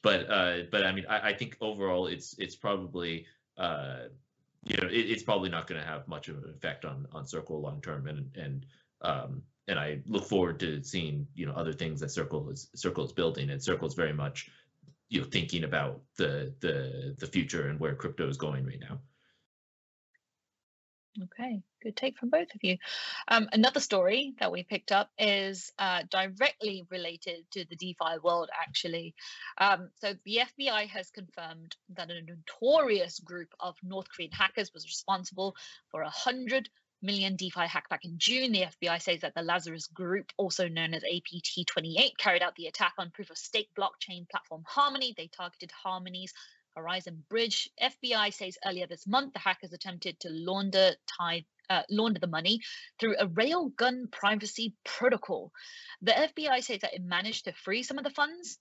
But 0.03 0.31
uh, 0.31 0.59
but 0.71 0.87
I 0.87 0.93
mean, 0.93 1.05
I, 1.09 1.29
I 1.31 1.33
think 1.35 1.57
overall, 1.61 2.07
it's 2.07 2.35
it's 2.39 2.57
probably 2.57 3.27
uh, 3.59 4.05
you 4.65 4.77
know, 4.79 4.89
it, 4.89 5.11
it's 5.11 5.23
probably 5.23 5.51
not 5.51 5.67
going 5.67 5.81
to 5.81 5.87
have 5.87 6.09
much 6.09 6.29
of 6.29 6.39
an 6.39 6.51
effect 6.57 6.85
on 6.85 7.07
on 7.13 7.27
Circle 7.27 7.61
long 7.61 7.81
term, 7.83 8.07
and 8.07 8.35
and 8.37 8.67
um, 9.03 9.43
and 9.69 9.79
I 9.79 10.01
look 10.07 10.25
forward 10.25 10.59
to 10.61 10.83
seeing 10.83 11.27
you 11.35 11.45
know 11.45 11.53
other 11.53 11.75
things 11.75 12.01
that 12.01 12.11
Circle 12.11 12.49
is 12.49 12.69
Circle 12.75 13.05
is 13.05 13.13
building, 13.13 13.51
and 13.51 13.63
Circle 13.63 13.89
is 13.89 13.95
very 13.95 14.15
much 14.15 14.51
you 15.11 15.21
know 15.21 15.27
thinking 15.27 15.65
about 15.65 16.01
the 16.17 16.55
the 16.61 17.15
the 17.19 17.27
future 17.27 17.69
and 17.69 17.79
where 17.79 17.95
crypto 17.95 18.29
is 18.29 18.39
going 18.39 18.65
right 18.65 18.81
now. 18.81 18.99
Okay, 21.21 21.61
good 21.83 21.95
take 21.95 22.17
from 22.17 22.31
both 22.31 22.55
of 22.55 22.65
you. 22.65 22.79
Um, 23.29 23.47
another 23.53 23.81
story 23.81 24.33
that 24.41 24.51
we 24.51 24.63
picked 24.63 24.93
up 24.93 25.11
is 25.19 25.71
uh, 25.79 26.05
directly 26.11 26.87
related 26.91 27.45
to 27.51 27.67
the 27.67 27.77
DeFi 27.77 28.19
world, 28.23 28.49
actually. 28.59 29.15
Um, 29.59 29.91
so, 30.01 30.15
the 30.25 30.41
FBI 30.59 30.89
has 30.89 31.11
confirmed 31.11 31.77
that 31.91 32.11
a 32.11 32.23
notorious 32.23 33.19
group 33.19 33.49
of 33.61 33.77
North 33.83 34.07
Korean 34.09 34.33
hackers 34.33 34.73
was 34.73 34.87
responsible 34.87 35.55
for 35.91 36.01
a 36.01 36.09
hundred 36.09 36.71
million 37.03 37.37
DeFi 37.37 37.67
hack 37.67 37.91
back 37.91 38.07
in 38.07 38.15
June. 38.17 38.53
The 38.53 38.69
FBI 38.81 39.03
says 39.03 39.21
that 39.21 39.35
the 39.35 39.43
Lazarus 39.43 39.89
Group, 39.89 40.33
also 40.39 40.69
known 40.69 40.95
as 40.95 41.05
APT 41.05 41.67
28, 41.67 42.17
carried 42.17 42.43
out 42.43 42.55
the 42.55 42.69
attack 42.69 42.95
on 42.97 43.11
proof 43.11 43.29
of 43.29 43.37
stake 43.37 43.69
blockchain 43.77 44.29
platform 44.31 44.63
Harmony. 44.67 45.13
They 45.15 45.27
targeted 45.27 45.73
Harmony's 45.73 46.33
Horizon 46.77 47.25
Bridge. 47.29 47.71
FBI 47.81 48.33
says 48.33 48.59
earlier 48.65 48.87
this 48.87 49.07
month 49.07 49.33
the 49.33 49.39
hackers 49.39 49.73
attempted 49.73 50.21
to 50.21 50.29
launder 50.31 50.93
tide. 51.19 51.45
Uh, 51.71 51.83
launder 51.89 52.21
the 52.21 52.27
money 52.27 52.61
through 52.99 53.17
a 53.19 53.27
railgun 53.27 54.11
privacy 54.11 54.75
protocol. 54.85 55.53
The 56.03 56.13
FBI 56.13 56.63
says 56.63 56.81
that 56.81 56.93
it 56.93 57.03
managed 57.03 57.47
to 57.47 57.53
free 57.53 57.83
some 57.83 57.97
of 57.97 58.05
the 58.05 58.11
funds, 58.11 58.59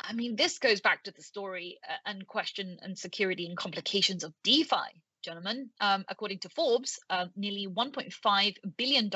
I 0.00 0.12
mean, 0.12 0.34
this 0.34 0.58
goes 0.58 0.80
back 0.80 1.04
to 1.04 1.12
the 1.12 1.22
story 1.22 1.78
uh, 1.88 1.92
and 2.06 2.26
question 2.26 2.78
and 2.82 2.98
security 2.98 3.46
and 3.46 3.56
complications 3.56 4.24
of 4.24 4.32
DeFi 4.42 5.02
gentlemen. 5.22 5.70
Um, 5.80 6.04
according 6.08 6.40
to 6.40 6.48
Forbes, 6.48 6.98
uh, 7.08 7.26
nearly 7.36 7.68
$1.5 7.68 8.56
billion 8.76 9.10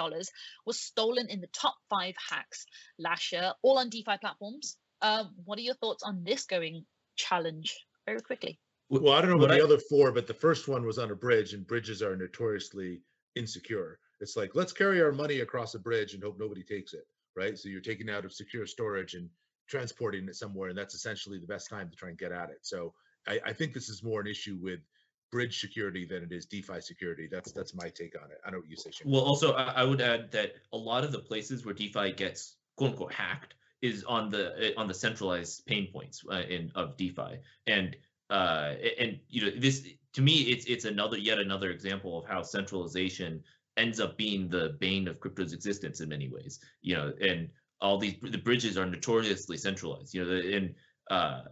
was 0.65 0.79
stolen 0.81 1.29
in 1.29 1.41
the 1.41 1.49
top 1.49 1.75
five 1.91 2.15
hacks 2.31 2.65
last 2.97 3.33
year, 3.33 3.53
all 3.63 3.79
on 3.79 3.91
DeFi 3.91 4.19
platforms. 4.21 4.77
Uh, 5.03 5.25
what 5.45 5.59
are 5.59 5.63
your 5.63 5.75
thoughts 5.75 6.05
on 6.05 6.23
this 6.25 6.45
going 6.45 6.85
challenge 7.17 7.77
very 8.07 8.21
quickly. 8.21 8.59
Well, 8.89 9.15
I 9.15 9.21
don't 9.21 9.31
know 9.31 9.45
about 9.45 9.57
the 9.57 9.65
other 9.65 9.79
four, 9.79 10.13
but 10.13 10.27
the 10.27 10.35
first 10.35 10.69
one 10.69 10.87
was 10.87 10.99
on 10.99 11.11
a 11.11 11.15
bridge, 11.17 11.55
and 11.55 11.67
bridges 11.67 12.03
are 12.03 12.17
notoriously 12.17 13.03
insecure. 13.35 13.99
It's 14.21 14.37
like 14.37 14.55
let's 14.55 14.73
carry 14.73 15.03
our 15.03 15.13
money 15.13 15.41
across 15.41 15.75
a 15.75 15.79
bridge 15.79 16.15
and 16.15 16.23
hope 16.23 16.39
nobody 16.39 16.63
takes 16.63 16.95
it, 16.95 17.07
right? 17.37 17.59
So 17.59 17.69
you're 17.69 17.81
taking 17.81 18.09
out 18.09 18.25
of 18.25 18.33
secure 18.33 18.65
storage 18.67 19.15
and 19.15 19.29
transporting 19.69 20.29
it 20.29 20.37
somewhere, 20.37 20.69
and 20.69 20.79
that's 20.79 20.95
essentially 20.95 21.39
the 21.39 21.47
best 21.47 21.69
time 21.69 21.91
to 21.91 21.97
try 21.97 22.11
and 22.11 22.19
get 22.19 22.33
at 22.33 22.51
it. 22.51 22.59
So 22.63 22.95
I, 23.27 23.41
I 23.45 23.53
think 23.53 23.75
this 23.75 23.89
is 23.89 24.03
more 24.03 24.21
an 24.21 24.29
issue 24.29 24.57
with 24.61 24.81
bridge 25.33 25.61
security 25.61 26.07
than 26.07 26.23
it 26.23 26.33
is 26.33 26.47
DeFi 26.47 26.81
security. 26.81 27.29
That's 27.31 27.51
that's 27.53 27.75
my 27.75 27.89
take 27.89 28.15
on 28.23 28.31
it. 28.31 28.39
I 28.45 28.51
don't 28.51 28.61
know 28.61 28.63
what 28.63 28.71
you 28.71 28.77
say. 28.77 28.91
Shane. 28.93 29.11
Well, 29.11 29.23
also 29.23 29.53
I, 29.55 29.73
I 29.73 29.85
would 29.85 30.01
add 30.01 30.31
that 30.31 30.55
a 30.73 30.77
lot 30.79 31.05
of 31.05 31.13
the 31.13 31.19
places 31.19 31.65
where 31.65 31.75
DeFi 31.75 32.13
gets 32.13 32.57
quote 32.77 32.93
unquote 32.93 33.13
hacked 33.13 33.55
is 33.83 34.05
on 34.05 34.31
the 34.31 34.75
on 34.77 34.89
the 34.89 34.95
centralized 34.95 35.65
pain 35.67 35.89
points 35.93 36.23
uh, 36.31 36.43
in 36.49 36.71
of 36.75 36.97
DeFi, 36.97 37.39
and 37.67 37.97
uh, 38.31 38.75
and 38.99 39.19
you 39.29 39.43
know 39.43 39.51
this 39.59 39.87
to 40.15 40.23
me 40.23 40.43
it's 40.43 40.67
it's 40.67 40.85
another 40.85 41.19
yet 41.19 41.39
another 41.39 41.71
example 41.71 42.19
of 42.19 42.27
how 42.27 42.43
centralization 42.43 43.43
ends 43.77 44.01
up 44.01 44.17
being 44.17 44.49
the 44.49 44.77
bane 44.81 45.07
of 45.07 45.21
crypto's 45.21 45.53
existence 45.53 46.01
in 46.01 46.09
many 46.09 46.29
ways. 46.29 46.61
You 46.83 46.97
know, 46.97 47.13
and 47.21 47.49
all 47.81 47.99
these 47.99 48.17
the 48.23 48.39
bridges 48.39 48.79
are 48.79 48.87
notoriously 48.87 49.57
centralized. 49.57 50.15
You 50.15 50.25
know, 50.25 50.57
and 50.57 50.75
uh, 51.11 51.43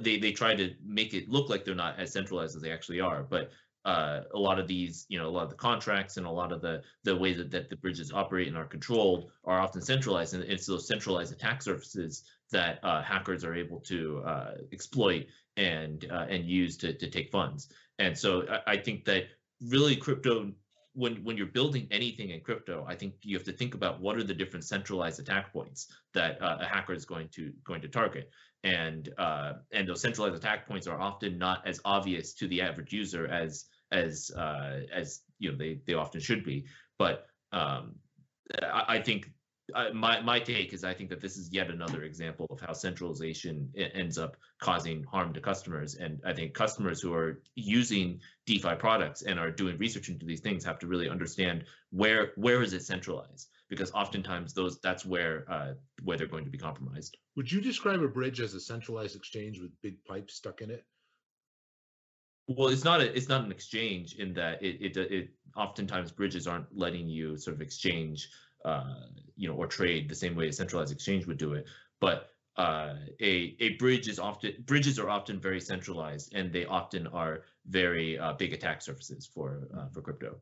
they 0.00 0.18
they 0.18 0.32
try 0.32 0.54
to 0.54 0.74
make 0.84 1.14
it 1.14 1.28
look 1.28 1.48
like 1.48 1.64
they're 1.64 1.74
not 1.74 1.98
as 1.98 2.12
centralized 2.12 2.56
as 2.56 2.62
they 2.62 2.72
actually 2.72 3.00
are, 3.00 3.22
but 3.22 3.50
uh, 3.84 4.20
a 4.32 4.38
lot 4.38 4.58
of 4.58 4.66
these, 4.66 5.04
you 5.08 5.18
know, 5.18 5.28
a 5.28 5.30
lot 5.30 5.44
of 5.44 5.50
the 5.50 5.56
contracts 5.56 6.16
and 6.16 6.26
a 6.26 6.30
lot 6.30 6.52
of 6.52 6.60
the 6.60 6.82
the 7.02 7.14
way 7.14 7.34
that, 7.34 7.50
that 7.50 7.68
the 7.68 7.76
bridges 7.76 8.12
operate 8.12 8.48
and 8.48 8.56
are 8.56 8.64
controlled 8.64 9.30
are 9.44 9.60
often 9.60 9.82
centralized, 9.82 10.34
and 10.34 10.42
it's 10.44 10.66
those 10.66 10.86
centralized 10.86 11.32
attack 11.32 11.62
surfaces 11.62 12.24
that 12.50 12.78
uh, 12.82 13.02
hackers 13.02 13.44
are 13.44 13.54
able 13.54 13.80
to 13.80 14.22
uh, 14.24 14.52
exploit 14.72 15.26
and 15.56 16.06
uh, 16.10 16.26
and 16.28 16.46
use 16.46 16.76
to 16.78 16.92
to 16.94 17.10
take 17.10 17.30
funds. 17.30 17.68
And 17.98 18.16
so 18.16 18.46
I, 18.48 18.72
I 18.72 18.76
think 18.76 19.04
that 19.04 19.24
really 19.60 19.96
crypto 19.96 20.52
when 20.94 21.16
when 21.24 21.36
you're 21.36 21.46
building 21.46 21.86
anything 21.90 22.30
in 22.30 22.40
crypto, 22.40 22.84
I 22.88 22.94
think 22.94 23.14
you 23.22 23.36
have 23.36 23.44
to 23.44 23.52
think 23.52 23.74
about 23.74 24.00
what 24.00 24.16
are 24.16 24.24
the 24.24 24.34
different 24.34 24.64
centralized 24.64 25.20
attack 25.20 25.52
points 25.52 25.88
that 26.14 26.40
uh, 26.40 26.58
a 26.60 26.64
hacker 26.64 26.94
is 26.94 27.04
going 27.04 27.28
to 27.30 27.52
going 27.64 27.82
to 27.82 27.88
target, 27.88 28.30
and 28.62 29.12
uh, 29.18 29.54
and 29.72 29.88
those 29.88 30.00
centralized 30.00 30.36
attack 30.36 30.66
points 30.66 30.86
are 30.86 30.98
often 30.98 31.36
not 31.36 31.66
as 31.66 31.80
obvious 31.84 32.32
to 32.34 32.48
the 32.48 32.62
average 32.62 32.92
user 32.92 33.26
as 33.26 33.66
as 33.94 34.30
uh, 34.36 34.80
as 34.92 35.22
you 35.38 35.50
know 35.50 35.56
they 35.56 35.80
they 35.86 35.94
often 35.94 36.20
should 36.20 36.44
be. 36.44 36.64
But 36.98 37.26
um, 37.52 37.94
I, 38.62 38.84
I 38.88 38.98
think 39.00 39.30
uh, 39.74 39.90
my 39.94 40.20
my 40.20 40.40
take 40.40 40.72
is 40.72 40.84
I 40.84 40.92
think 40.92 41.08
that 41.10 41.20
this 41.20 41.36
is 41.36 41.50
yet 41.52 41.70
another 41.70 42.02
example 42.02 42.46
of 42.50 42.60
how 42.60 42.72
centralization 42.72 43.70
ends 43.76 44.18
up 44.18 44.36
causing 44.60 45.04
harm 45.04 45.32
to 45.34 45.40
customers, 45.40 45.94
and 45.94 46.20
I 46.26 46.32
think 46.34 46.52
customers 46.54 47.00
who 47.00 47.14
are 47.14 47.40
using 47.54 48.20
DeFi 48.46 48.74
products 48.74 49.22
and 49.22 49.38
are 49.38 49.50
doing 49.50 49.78
research 49.78 50.08
into 50.08 50.26
these 50.26 50.40
things 50.40 50.64
have 50.64 50.78
to 50.80 50.86
really 50.86 51.08
understand 51.08 51.64
where 51.90 52.32
where 52.36 52.62
is 52.62 52.72
it 52.74 52.82
centralized 52.82 53.48
because 53.68 53.90
oftentimes 53.92 54.52
those 54.52 54.78
that's 54.80 55.04
where 55.06 55.44
uh, 55.50 55.72
where 56.02 56.18
they're 56.18 56.26
going 56.26 56.44
to 56.44 56.50
be 56.50 56.58
compromised. 56.58 57.16
Would 57.36 57.50
you 57.50 57.60
describe 57.60 58.02
a 58.02 58.08
bridge 58.08 58.40
as 58.40 58.54
a 58.54 58.60
centralized 58.60 59.16
exchange 59.16 59.60
with 59.60 59.70
big 59.82 60.04
pipes 60.04 60.34
stuck 60.34 60.60
in 60.60 60.70
it? 60.70 60.84
Well, 62.46 62.68
it's 62.68 62.84
not 62.84 63.00
a, 63.00 63.16
it's 63.16 63.28
not 63.28 63.44
an 63.44 63.50
exchange 63.50 64.16
in 64.16 64.34
that 64.34 64.62
it, 64.62 64.76
it 64.80 64.96
it 64.96 65.30
oftentimes 65.56 66.12
bridges 66.12 66.46
aren't 66.46 66.66
letting 66.76 67.08
you 67.08 67.36
sort 67.38 67.56
of 67.56 67.62
exchange 67.62 68.28
uh, 68.64 68.94
you 69.36 69.48
know, 69.48 69.54
or 69.54 69.66
trade 69.66 70.08
the 70.08 70.14
same 70.14 70.34
way 70.34 70.48
a 70.48 70.52
centralized 70.52 70.92
exchange 70.92 71.26
would 71.26 71.38
do 71.38 71.54
it. 71.54 71.66
But 72.00 72.30
uh, 72.56 72.94
a 73.20 73.56
a 73.60 73.70
bridge 73.76 74.08
is 74.08 74.18
often 74.18 74.54
bridges 74.66 74.98
are 74.98 75.08
often 75.10 75.40
very 75.40 75.60
centralized, 75.60 76.34
and 76.34 76.52
they 76.52 76.64
often 76.66 77.06
are 77.08 77.44
very 77.66 78.18
uh, 78.18 78.34
big 78.34 78.52
attack 78.52 78.82
surfaces 78.82 79.26
for 79.26 79.68
uh, 79.76 79.88
for 79.88 80.02
crypto. 80.02 80.36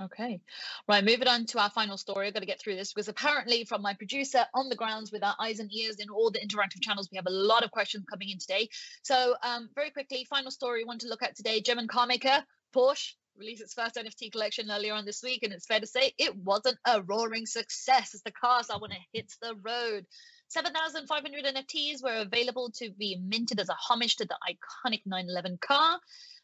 Okay, 0.00 0.40
right. 0.86 1.04
Moving 1.04 1.26
on 1.26 1.46
to 1.46 1.58
our 1.58 1.70
final 1.70 1.96
story. 1.96 2.28
I've 2.28 2.34
got 2.34 2.40
to 2.40 2.46
get 2.46 2.60
through 2.60 2.76
this 2.76 2.92
because 2.92 3.08
apparently, 3.08 3.64
from 3.64 3.82
my 3.82 3.94
producer 3.94 4.44
on 4.54 4.68
the 4.68 4.76
grounds 4.76 5.10
with 5.10 5.24
our 5.24 5.34
eyes 5.40 5.58
and 5.58 5.72
ears 5.72 5.96
in 5.96 6.08
all 6.08 6.30
the 6.30 6.38
interactive 6.38 6.80
channels, 6.80 7.08
we 7.10 7.16
have 7.16 7.26
a 7.26 7.30
lot 7.30 7.64
of 7.64 7.72
questions 7.72 8.04
coming 8.08 8.30
in 8.30 8.38
today. 8.38 8.68
So, 9.02 9.34
um, 9.42 9.68
very 9.74 9.90
quickly, 9.90 10.24
final 10.30 10.52
story 10.52 10.80
we 10.80 10.84
want 10.84 11.00
to 11.00 11.08
look 11.08 11.24
at 11.24 11.34
today: 11.34 11.60
German 11.60 11.88
car 11.88 12.06
maker 12.06 12.44
Porsche 12.72 13.14
released 13.36 13.62
its 13.62 13.74
first 13.74 13.96
NFT 13.96 14.30
collection 14.30 14.70
earlier 14.70 14.94
on 14.94 15.04
this 15.04 15.22
week, 15.22 15.42
and 15.42 15.52
it's 15.52 15.66
fair 15.66 15.80
to 15.80 15.86
say 15.86 16.12
it 16.16 16.36
wasn't 16.36 16.78
a 16.86 17.02
roaring 17.02 17.46
success 17.46 18.14
as 18.14 18.22
the 18.22 18.32
cars 18.32 18.70
are 18.70 18.80
when 18.80 18.92
it 18.92 18.98
hits 19.12 19.36
the 19.42 19.56
road. 19.62 20.06
7,500 20.48 21.44
NFTs 21.44 22.02
were 22.02 22.22
available 22.22 22.70
to 22.76 22.90
be 22.90 23.18
minted 23.22 23.60
as 23.60 23.68
a 23.68 23.74
homage 23.74 24.16
to 24.16 24.24
the 24.24 24.36
iconic 24.48 25.02
911 25.04 25.58
car. 25.60 26.00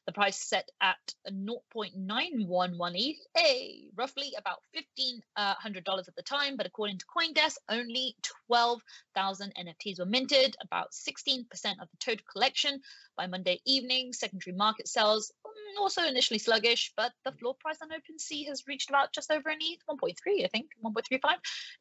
The 0.06 0.12
price 0.12 0.36
set 0.36 0.70
at 0.82 1.14
0.911 1.30 2.92
ETH, 2.94 3.26
a 3.38 3.84
roughly 3.96 4.34
about 4.38 4.58
$1,500 4.76 5.22
uh, 5.36 5.54
at 5.98 6.16
the 6.16 6.22
time, 6.22 6.56
but 6.56 6.66
according 6.66 6.98
to 6.98 7.06
CoinDesk, 7.06 7.56
only 7.70 8.14
12,000 8.48 9.54
NFTs 9.54 9.98
were 9.98 10.04
minted, 10.04 10.56
about 10.60 10.92
16% 10.92 11.44
of 11.80 11.88
the 11.90 11.96
total 12.00 12.24
collection 12.30 12.80
by 13.16 13.26
Monday 13.26 13.60
evening. 13.64 14.12
Secondary 14.12 14.54
market 14.54 14.88
sales 14.88 15.32
also 15.78 16.02
initially 16.04 16.38
sluggish, 16.38 16.92
but 16.96 17.12
the 17.24 17.32
floor 17.32 17.54
price 17.54 17.78
on 17.82 17.88
OpenSea 17.88 18.48
has 18.48 18.66
reached 18.66 18.90
about 18.90 19.12
just 19.12 19.30
over 19.30 19.48
an 19.48 19.58
ETH, 19.60 19.80
1.3, 19.88 20.44
I 20.44 20.48
think, 20.48 20.70
1.35. 20.84 21.36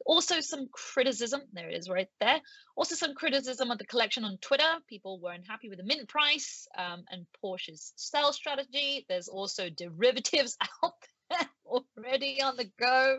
Also, 0.06 0.40
some 0.40 0.68
criticism, 0.72 1.42
there 1.52 1.68
it 1.68 1.78
is 1.78 1.88
right 1.88 2.08
there. 2.20 2.40
Also, 2.76 2.94
some 2.94 3.14
criticism 3.14 3.70
of 3.70 3.78
the 3.78 3.86
collection 3.86 4.24
on 4.24 4.38
Twitter. 4.38 4.78
People 4.88 5.20
were 5.20 5.32
unhappy 5.32 5.68
with 5.68 5.78
the 5.78 5.84
mint 5.84 6.08
price 6.08 6.66
um, 6.76 7.04
and 7.10 7.26
Porsche's 7.42 7.92
sales 8.14 8.36
strategy. 8.36 9.04
There's 9.08 9.28
also 9.28 9.68
derivatives 9.70 10.56
out 10.84 10.94
there 11.30 11.48
already 11.66 12.42
on 12.42 12.56
the 12.56 12.70
go. 12.78 13.18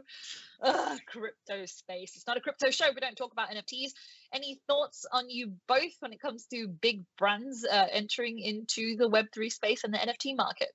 Ugh, 0.62 1.00
crypto 1.08 1.66
space. 1.66 2.14
It's 2.16 2.28
not 2.28 2.38
a 2.38 2.42
crypto 2.42 2.72
show. 2.72 2.86
We 2.94 3.02
don't 3.02 3.16
talk 3.16 3.34
about 3.34 3.50
NFTs. 3.50 3.92
Any 4.34 4.60
thoughts 4.68 5.06
on 5.12 5.30
you 5.30 5.54
both 5.68 5.94
when 6.00 6.14
it 6.14 6.22
comes 6.22 6.46
to 6.48 6.68
big 6.68 7.04
brands 7.18 7.66
uh, 7.70 7.88
entering 7.92 8.40
into 8.40 8.96
the 8.96 9.10
Web3 9.10 9.52
space 9.52 9.84
and 9.84 9.94
the 9.94 9.98
NFT 9.98 10.36
market? 10.36 10.70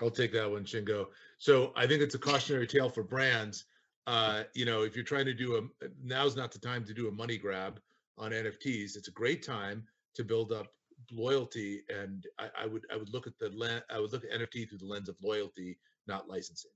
I'll 0.00 0.10
take 0.10 0.32
that 0.32 0.50
one, 0.50 0.64
Shingo. 0.64 1.06
So 1.38 1.72
I 1.74 1.86
think 1.86 2.02
it's 2.02 2.14
a 2.14 2.18
cautionary 2.18 2.66
tale 2.66 2.90
for 2.90 3.02
brands. 3.02 3.64
Uh, 4.06 4.44
you 4.54 4.64
know, 4.64 4.82
if 4.82 4.94
you're 4.94 5.04
trying 5.04 5.24
to 5.24 5.34
do 5.34 5.56
a 5.56 5.86
now's 6.02 6.36
not 6.36 6.52
the 6.52 6.58
time 6.58 6.84
to 6.84 6.94
do 6.94 7.08
a 7.08 7.12
money 7.12 7.38
grab 7.38 7.80
on 8.18 8.30
NFTs. 8.30 8.96
It's 8.96 9.08
a 9.08 9.12
great 9.12 9.44
time 9.44 9.84
to 10.14 10.24
build 10.24 10.52
up 10.52 10.68
loyalty, 11.12 11.82
and 11.88 12.26
I, 12.38 12.48
I 12.62 12.66
would 12.66 12.86
I 12.92 12.96
would 12.96 13.12
look 13.12 13.26
at 13.26 13.38
the 13.38 13.50
lens 13.50 13.82
I 13.90 14.00
would 14.00 14.12
look 14.12 14.24
at 14.24 14.40
NFT 14.40 14.68
through 14.68 14.78
the 14.78 14.86
lens 14.86 15.08
of 15.08 15.16
loyalty, 15.22 15.78
not 16.06 16.28
licensing 16.28 16.70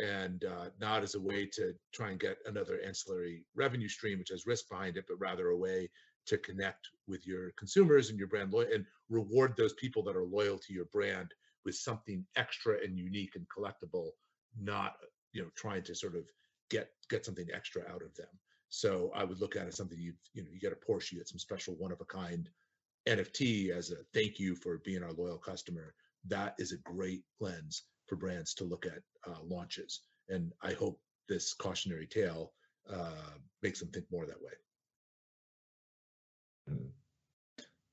and 0.00 0.44
uh, 0.44 0.70
not 0.80 1.02
as 1.02 1.14
a 1.14 1.20
way 1.20 1.46
to 1.46 1.72
try 1.92 2.10
and 2.10 2.18
get 2.18 2.38
another 2.46 2.80
ancillary 2.84 3.44
revenue 3.54 3.88
stream, 3.88 4.18
which 4.18 4.30
has 4.30 4.46
risk 4.46 4.68
behind 4.68 4.96
it, 4.96 5.04
but 5.08 5.18
rather 5.18 5.48
a 5.48 5.56
way 5.56 5.88
to 6.26 6.38
connect 6.38 6.88
with 7.06 7.26
your 7.26 7.52
consumers 7.52 8.10
and 8.10 8.18
your 8.18 8.28
brand 8.28 8.52
loyal 8.52 8.68
and 8.72 8.84
reward 9.08 9.54
those 9.56 9.74
people 9.74 10.02
that 10.02 10.16
are 10.16 10.24
loyal 10.24 10.58
to 10.58 10.72
your 10.72 10.86
brand 10.86 11.28
with 11.64 11.74
something 11.74 12.24
extra 12.36 12.76
and 12.82 12.98
unique 12.98 13.36
and 13.36 13.46
collectible, 13.56 14.10
not 14.60 14.94
you 15.32 15.42
know 15.42 15.48
trying 15.54 15.82
to 15.82 15.94
sort 15.94 16.16
of 16.16 16.24
get 16.70 16.90
get 17.08 17.24
something 17.24 17.46
extra 17.54 17.82
out 17.82 18.02
of 18.02 18.14
them. 18.14 18.28
So 18.70 19.12
I 19.14 19.22
would 19.22 19.40
look 19.40 19.54
at 19.54 19.62
it 19.62 19.68
as 19.68 19.76
something 19.76 19.98
you 19.98 20.14
you 20.32 20.42
know 20.42 20.48
you 20.52 20.58
get 20.58 20.72
a 20.72 20.92
Porsche, 20.92 21.12
you 21.12 21.18
get 21.18 21.28
some 21.28 21.38
special 21.38 21.74
one 21.76 21.92
of 21.92 22.00
a 22.00 22.06
kind 22.06 22.48
NFT 23.08 23.70
as 23.70 23.90
a 23.90 23.96
thank 24.12 24.38
you 24.38 24.54
for 24.56 24.78
being 24.78 25.02
our 25.02 25.12
loyal 25.12 25.38
customer. 25.38 25.94
That 26.26 26.54
is 26.58 26.72
a 26.72 26.78
great 26.78 27.22
lens 27.40 27.84
for 28.06 28.16
brands 28.16 28.54
to 28.54 28.64
look 28.64 28.86
at 28.86 29.02
uh, 29.26 29.40
launches. 29.42 30.00
And 30.28 30.52
I 30.62 30.72
hope 30.72 30.98
this 31.28 31.54
cautionary 31.54 32.06
tale 32.06 32.52
uh, 32.90 33.38
makes 33.62 33.80
them 33.80 33.88
think 33.88 34.06
more 34.10 34.26
that 34.26 34.40
way. 34.40 34.52
Mm. 36.70 36.88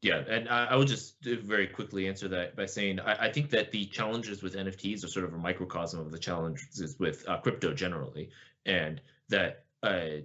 Yeah, 0.01 0.23
and 0.27 0.49
I, 0.49 0.65
I 0.65 0.75
would 0.75 0.87
just 0.87 1.15
very 1.23 1.67
quickly 1.67 2.07
answer 2.07 2.27
that 2.29 2.55
by 2.55 2.65
saying 2.65 2.99
I, 2.99 3.27
I, 3.27 3.31
think 3.31 3.51
that 3.51 3.71
the 3.71 3.85
challenges 3.85 4.41
with 4.41 4.55
NFTs 4.55 5.03
are 5.03 5.07
sort 5.07 5.25
of 5.25 5.33
a 5.35 5.37
microcosm 5.37 5.99
of 5.99 6.11
the 6.11 6.17
challenges 6.17 6.95
with 6.97 7.23
uh, 7.29 7.37
crypto 7.37 7.71
generally, 7.73 8.31
and 8.65 8.99
that 9.29 9.65
uh, 9.83 10.21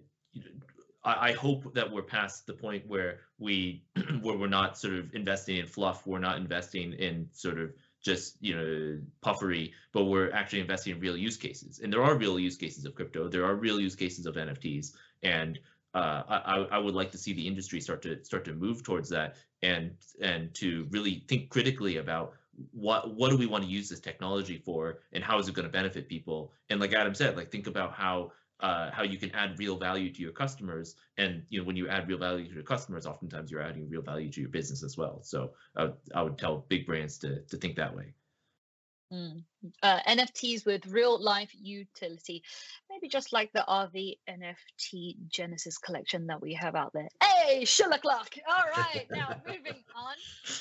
I, 1.07 1.29
I 1.29 1.33
hope 1.33 1.73
that 1.75 1.91
we're 1.91 2.03
past 2.03 2.47
the 2.47 2.53
point 2.53 2.87
where 2.87 3.21
we 3.39 3.85
where 4.21 4.37
we're 4.37 4.49
not 4.49 4.77
sort 4.77 4.95
of 4.95 5.15
investing 5.15 5.57
in 5.57 5.67
fluff, 5.67 6.07
we're 6.07 6.19
not 6.19 6.37
investing 6.37 6.93
in 6.95 7.29
sort 7.33 7.59
of 7.59 7.73
just 8.03 8.37
you 8.41 8.55
know 8.55 8.99
puffery, 9.23 9.73
but 9.93 10.05
we're 10.05 10.31
actually 10.33 10.61
investing 10.61 10.95
in 10.95 11.01
real 11.01 11.17
use 11.17 11.37
cases. 11.37 11.81
And 11.83 11.93
there 11.93 12.03
are 12.03 12.17
real 12.17 12.39
use 12.39 12.57
cases 12.57 12.85
of 12.85 12.95
crypto. 12.95 13.29
There 13.29 13.45
are 13.45 13.55
real 13.55 13.81
use 13.81 13.95
cases 13.95 14.27
of 14.27 14.35
NFTs, 14.35 14.93
and 15.23 15.59
uh, 15.95 16.23
I, 16.29 16.67
I 16.73 16.79
would 16.79 16.95
like 16.95 17.11
to 17.13 17.19
see 17.19 17.33
the 17.33 17.47
industry 17.47 17.81
start 17.81 18.03
to 18.03 18.23
start 18.23 18.45
to 18.45 18.53
move 18.53 18.83
towards 18.83 19.09
that 19.11 19.37
and 19.63 19.93
and 20.21 20.53
to 20.55 20.87
really 20.91 21.25
think 21.27 21.49
critically 21.49 21.97
about 21.97 22.35
what 22.73 23.15
what 23.15 23.31
do 23.31 23.37
we 23.37 23.47
want 23.47 23.65
to 23.65 23.71
use 23.71 23.89
this 23.89 24.01
technology 24.01 24.59
for 24.59 24.99
and 25.13 25.25
how 25.25 25.39
is 25.39 25.49
it 25.49 25.55
going 25.55 25.67
to 25.67 25.73
benefit 25.73 26.09
people 26.09 26.53
and 26.71 26.81
like 26.81 26.95
adam 26.95 27.15
said 27.15 27.37
like 27.37 27.51
think 27.51 27.67
about 27.67 27.93
how 27.93 28.31
uh, 28.61 28.91
how 28.91 29.03
you 29.03 29.19
can 29.19 29.31
add 29.33 29.59
real 29.59 29.77
value 29.77 30.13
to 30.13 30.23
your 30.23 30.33
customers. 30.33 30.97
And 31.19 31.43
you 31.49 31.61
know, 31.61 31.67
when 31.67 31.77
you 31.77 31.89
add 31.89 32.09
real 32.09 32.19
value 32.19 32.49
to 32.49 32.55
your 32.55 32.63
customers, 32.63 33.07
oftentimes 33.07 33.51
you're 33.51 33.63
adding 33.63 33.89
real 33.89 34.03
value 34.03 34.31
to 34.31 34.41
your 34.41 34.51
business 34.51 34.83
as 34.83 34.97
well. 34.97 35.21
So 35.23 35.53
uh, 35.77 35.89
I 36.15 36.23
would 36.23 36.39
tell 36.39 36.65
big 36.69 36.87
brands 36.87 37.19
to 37.19 37.43
to 37.43 37.57
think 37.57 37.77
that 37.77 37.95
way. 37.95 38.15
Mm. 39.13 39.45
Uh, 39.83 40.01
NFTs 40.09 40.67
with 40.67 40.87
real 40.87 41.23
life 41.23 41.51
utility, 41.53 42.43
maybe 42.97 43.09
just 43.09 43.33
like 43.33 43.53
the 43.53 43.65
RV 43.69 44.19
NFT 44.29 45.17
Genesis 45.29 45.77
collection 45.79 46.29
that 46.29 46.41
we 46.41 46.55
have 46.55 46.75
out 46.75 46.93
there. 46.95 47.09
Hey, 47.23 47.65
Sherlock 47.65 48.03
Clock. 48.03 48.35
All 48.49 48.65
right, 48.77 49.07
now 49.11 49.35
moving 49.47 49.83
on. 49.95 50.15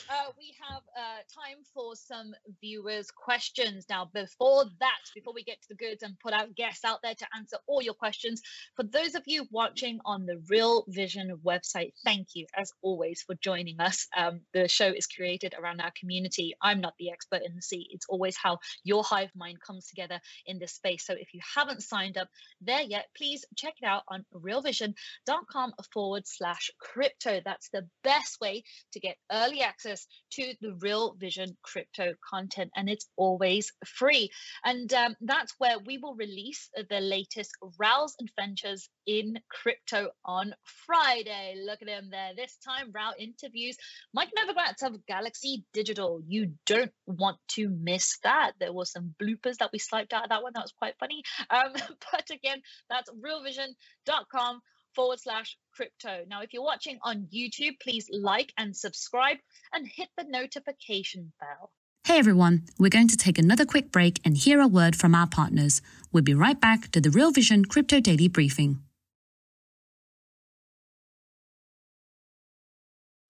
Uh, 0.09 0.31
we 0.37 0.53
have 0.69 0.81
uh, 0.97 1.21
time 1.33 1.63
for 1.73 1.95
some 1.95 2.33
viewers' 2.61 3.09
questions. 3.11 3.85
Now, 3.89 4.09
before 4.13 4.65
that, 4.79 4.99
before 5.13 5.33
we 5.33 5.43
get 5.43 5.61
to 5.61 5.67
the 5.69 5.75
goods 5.75 6.03
and 6.03 6.19
put 6.19 6.33
our 6.33 6.47
guests 6.47 6.83
out 6.83 6.99
there 7.01 7.15
to 7.15 7.25
answer 7.37 7.57
all 7.67 7.81
your 7.81 7.93
questions, 7.93 8.41
for 8.75 8.83
those 8.83 9.15
of 9.15 9.23
you 9.25 9.47
watching 9.51 9.99
on 10.05 10.25
the 10.25 10.41
Real 10.49 10.83
Vision 10.89 11.39
website, 11.45 11.93
thank 12.03 12.29
you 12.33 12.47
as 12.57 12.71
always 12.81 13.21
for 13.21 13.35
joining 13.35 13.79
us. 13.79 14.07
Um, 14.15 14.41
the 14.53 14.67
show 14.67 14.87
is 14.87 15.07
created 15.07 15.55
around 15.57 15.79
our 15.79 15.91
community. 15.97 16.53
I'm 16.61 16.81
not 16.81 16.95
the 16.99 17.11
expert 17.11 17.43
in 17.45 17.55
the 17.55 17.61
sea. 17.61 17.87
It's 17.91 18.07
always 18.09 18.35
how 18.35 18.59
your 18.83 19.03
hive 19.03 19.31
mind 19.35 19.61
comes 19.65 19.87
together 19.87 20.19
in 20.45 20.59
this 20.59 20.73
space. 20.73 21.05
So 21.05 21.13
if 21.13 21.33
you 21.33 21.39
haven't 21.55 21.81
signed 21.81 22.17
up 22.17 22.24
there 22.61 22.81
yet, 22.81 23.07
please 23.17 23.45
check 23.55 23.73
it 23.81 23.85
out 23.85 24.03
on 24.07 24.25
realvision.com 24.33 25.73
forward 25.93 26.23
slash 26.25 26.71
crypto. 26.79 27.41
That's 27.43 27.69
the 27.69 27.87
best 28.03 28.39
way 28.41 28.63
to 28.93 28.99
get 28.99 29.17
early 29.31 29.61
access 29.61 30.07
to 30.33 30.53
the 30.61 30.75
Real 30.79 31.15
Vision 31.19 31.57
crypto 31.63 32.13
content, 32.29 32.71
and 32.75 32.89
it's 32.89 33.07
always 33.15 33.71
free. 33.85 34.29
And 34.63 34.91
um, 34.93 35.15
that's 35.21 35.53
where 35.57 35.77
we 35.85 35.97
will 35.97 36.15
release 36.15 36.69
the 36.89 36.99
latest 36.99 37.51
Raoul's 37.79 38.15
adventures 38.21 38.89
in 39.05 39.39
crypto 39.49 40.09
on 40.25 40.53
Friday. 40.85 41.55
Look 41.65 41.81
at 41.81 41.87
him 41.87 42.09
there. 42.11 42.31
This 42.35 42.57
time, 42.65 42.91
Raoul 42.93 43.13
interviews 43.19 43.77
Mike 44.13 44.29
Novogratz 44.37 44.85
of 44.85 45.05
Galaxy 45.05 45.65
Digital. 45.73 46.21
You 46.27 46.53
don't 46.65 46.91
want 47.05 47.37
to 47.49 47.69
miss 47.69 48.17
that. 48.23 48.53
There 48.59 48.73
were 48.73 48.85
some 48.85 49.13
bloopers 49.21 49.57
that 49.57 49.71
we 49.71 49.79
swiped 49.79 50.13
out 50.13 50.23
of 50.23 50.29
that 50.29 50.43
one. 50.43 50.53
That 50.55 50.63
was 50.63 50.73
quite 50.77 50.95
funny. 50.99 51.23
Um, 51.49 51.73
but 52.15 52.29
again, 52.33 52.61
that's 52.89 53.09
realvision.com 53.11 54.61
forward 54.93 55.19
slash 55.19 55.57
crypto. 55.73 56.23
Now, 56.27 56.41
if 56.41 56.53
you're 56.53 56.63
watching 56.63 56.97
on 57.03 57.27
YouTube, 57.35 57.79
please 57.81 58.07
like 58.11 58.53
and 58.57 58.75
subscribe 58.75 59.37
and 59.73 59.87
hit 59.87 60.09
the 60.17 60.23
notification 60.23 61.33
bell. 61.39 61.71
Hey 62.05 62.19
everyone, 62.19 62.65
we're 62.77 62.89
going 62.89 63.07
to 63.07 63.17
take 63.17 63.39
another 63.39 63.65
quick 63.65 63.91
break 63.91 64.21
and 64.23 64.37
hear 64.37 64.61
a 64.61 64.67
word 64.67 64.95
from 64.95 65.15
our 65.15 65.27
partners. 65.27 65.81
We'll 66.11 66.23
be 66.23 66.35
right 66.35 66.59
back 66.59 66.91
to 66.91 67.01
the 67.01 67.09
Real 67.09 67.31
Vision 67.31 67.65
Crypto 67.65 67.99
Daily 67.99 68.27
Briefing. 68.27 68.79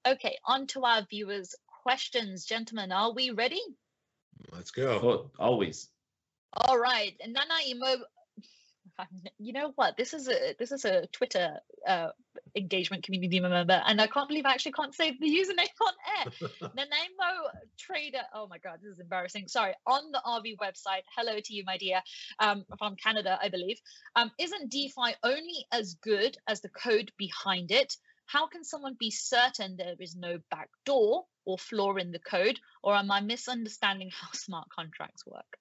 Okay, 0.05 0.37
on 0.45 0.67
to 0.67 0.83
our 0.83 1.03
viewers' 1.09 1.55
questions. 1.83 2.45
Gentlemen, 2.45 2.91
are 2.91 3.13
we 3.13 3.31
ready? 3.31 3.61
Let's 4.51 4.71
go. 4.71 4.99
Oh, 5.01 5.31
always. 5.39 5.89
All 6.57 6.77
right. 6.77 7.13
Nana 7.25 7.55
Imo 7.67 7.97
you 9.39 9.53
know 9.53 9.71
what? 9.75 9.97
This 9.97 10.13
is 10.13 10.27
a 10.27 10.55
this 10.59 10.71
is 10.71 10.85
a 10.85 11.07
Twitter 11.07 11.59
uh, 11.87 12.09
engagement 12.55 13.03
community 13.03 13.39
member, 13.39 13.81
and 13.85 14.01
I 14.01 14.07
can't 14.07 14.27
believe 14.27 14.45
I 14.45 14.51
actually 14.51 14.73
can't 14.73 14.93
say 14.93 15.11
the 15.11 15.27
username 15.27 15.67
on 15.81 15.93
air. 16.17 16.49
Nanaimo 16.75 17.49
Trader. 17.77 18.23
Oh 18.33 18.47
my 18.47 18.57
god, 18.57 18.79
this 18.81 18.93
is 18.93 18.99
embarrassing. 18.99 19.47
Sorry. 19.47 19.73
On 19.85 20.11
the 20.11 20.21
RV 20.25 20.57
website. 20.57 21.03
Hello 21.15 21.39
to 21.39 21.53
you, 21.53 21.63
my 21.65 21.77
dear. 21.77 22.01
Um, 22.39 22.65
from 22.77 22.95
Canada, 22.95 23.37
I 23.41 23.49
believe. 23.49 23.79
Um, 24.15 24.31
isn't 24.39 24.71
DeFi 24.71 25.15
only 25.23 25.65
as 25.71 25.95
good 25.95 26.37
as 26.47 26.61
the 26.61 26.69
code 26.69 27.11
behind 27.17 27.71
it? 27.71 27.95
How 28.27 28.47
can 28.47 28.63
someone 28.63 28.95
be 28.99 29.11
certain 29.11 29.77
there 29.77 29.95
is 29.99 30.15
no 30.15 30.39
backdoor 30.49 31.25
or 31.45 31.57
flaw 31.59 31.95
in 31.95 32.11
the 32.11 32.19
code, 32.19 32.59
or 32.81 32.95
am 32.95 33.11
I 33.11 33.21
misunderstanding 33.21 34.09
how 34.09 34.29
smart 34.33 34.67
contracts 34.75 35.25
work? 35.25 35.59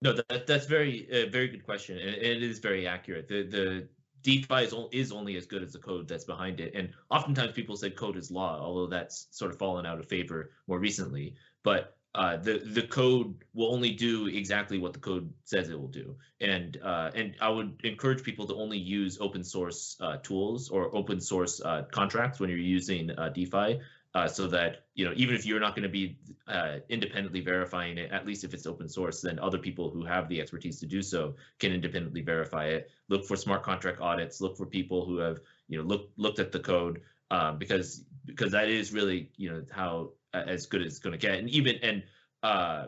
No, 0.00 0.12
that, 0.12 0.46
that's 0.46 0.66
very 0.66 1.08
uh, 1.10 1.30
very 1.30 1.48
good 1.48 1.64
question, 1.64 1.98
and 1.98 2.14
it 2.14 2.42
is 2.42 2.60
very 2.60 2.86
accurate. 2.86 3.28
The 3.28 3.42
the 3.42 3.88
DeFi 4.22 4.64
is, 4.64 4.74
is 4.92 5.12
only 5.12 5.36
as 5.36 5.46
good 5.46 5.62
as 5.62 5.72
the 5.72 5.78
code 5.78 6.08
that's 6.08 6.24
behind 6.24 6.60
it, 6.60 6.74
and 6.74 6.90
oftentimes 7.10 7.52
people 7.52 7.76
say 7.76 7.90
code 7.90 8.16
is 8.16 8.30
law, 8.30 8.60
although 8.60 8.86
that's 8.86 9.26
sort 9.30 9.50
of 9.50 9.58
fallen 9.58 9.86
out 9.86 9.98
of 9.98 10.06
favor 10.06 10.52
more 10.66 10.78
recently. 10.78 11.34
But 11.64 11.96
uh, 12.14 12.36
the 12.36 12.58
the 12.58 12.82
code 12.82 13.44
will 13.54 13.72
only 13.72 13.90
do 13.90 14.28
exactly 14.28 14.78
what 14.78 14.92
the 14.92 15.00
code 15.00 15.32
says 15.44 15.68
it 15.68 15.78
will 15.78 15.88
do, 15.88 16.16
and 16.40 16.78
uh, 16.82 17.10
and 17.14 17.34
I 17.40 17.48
would 17.48 17.80
encourage 17.82 18.22
people 18.22 18.46
to 18.46 18.54
only 18.54 18.78
use 18.78 19.18
open 19.20 19.42
source 19.42 19.96
uh, 20.00 20.18
tools 20.18 20.68
or 20.68 20.94
open 20.96 21.20
source 21.20 21.60
uh, 21.60 21.82
contracts 21.90 22.38
when 22.38 22.50
you're 22.50 22.58
using 22.58 23.10
uh, 23.10 23.30
DeFi 23.30 23.80
uh, 24.14 24.26
so 24.26 24.46
that 24.46 24.86
you 24.94 25.04
know 25.04 25.12
even 25.16 25.34
if 25.34 25.44
you're 25.46 25.60
not 25.60 25.74
going 25.74 25.82
to 25.82 25.88
be 25.88 26.18
uh, 26.46 26.76
independently 26.88 27.40
verifying 27.40 27.98
it, 27.98 28.10
at 28.10 28.26
least 28.26 28.44
if 28.44 28.54
it's 28.54 28.66
open 28.66 28.88
source, 28.88 29.20
then 29.20 29.38
other 29.38 29.58
people 29.58 29.90
who 29.90 30.04
have 30.04 30.28
the 30.28 30.40
expertise 30.40 30.80
to 30.80 30.86
do 30.86 31.02
so 31.02 31.34
can 31.58 31.72
independently 31.72 32.22
verify 32.22 32.66
it. 32.66 32.90
Look 33.08 33.24
for 33.26 33.36
smart 33.36 33.62
contract 33.62 34.00
audits. 34.00 34.40
Look 34.40 34.56
for 34.56 34.66
people 34.66 35.04
who 35.04 35.18
have 35.18 35.40
you 35.68 35.78
know 35.78 35.84
looked 35.84 36.18
looked 36.18 36.38
at 36.38 36.52
the 36.52 36.60
code 36.60 37.02
um, 37.30 37.58
because 37.58 38.04
because 38.24 38.52
that 38.52 38.68
is 38.68 38.92
really 38.92 39.30
you 39.36 39.50
know 39.50 39.62
how 39.70 40.10
as 40.34 40.66
good 40.66 40.82
as 40.82 40.86
it's 40.88 40.98
going 40.98 41.12
to 41.12 41.18
get. 41.18 41.38
And 41.38 41.48
even 41.50 41.76
and 41.82 42.02
uh, 42.42 42.86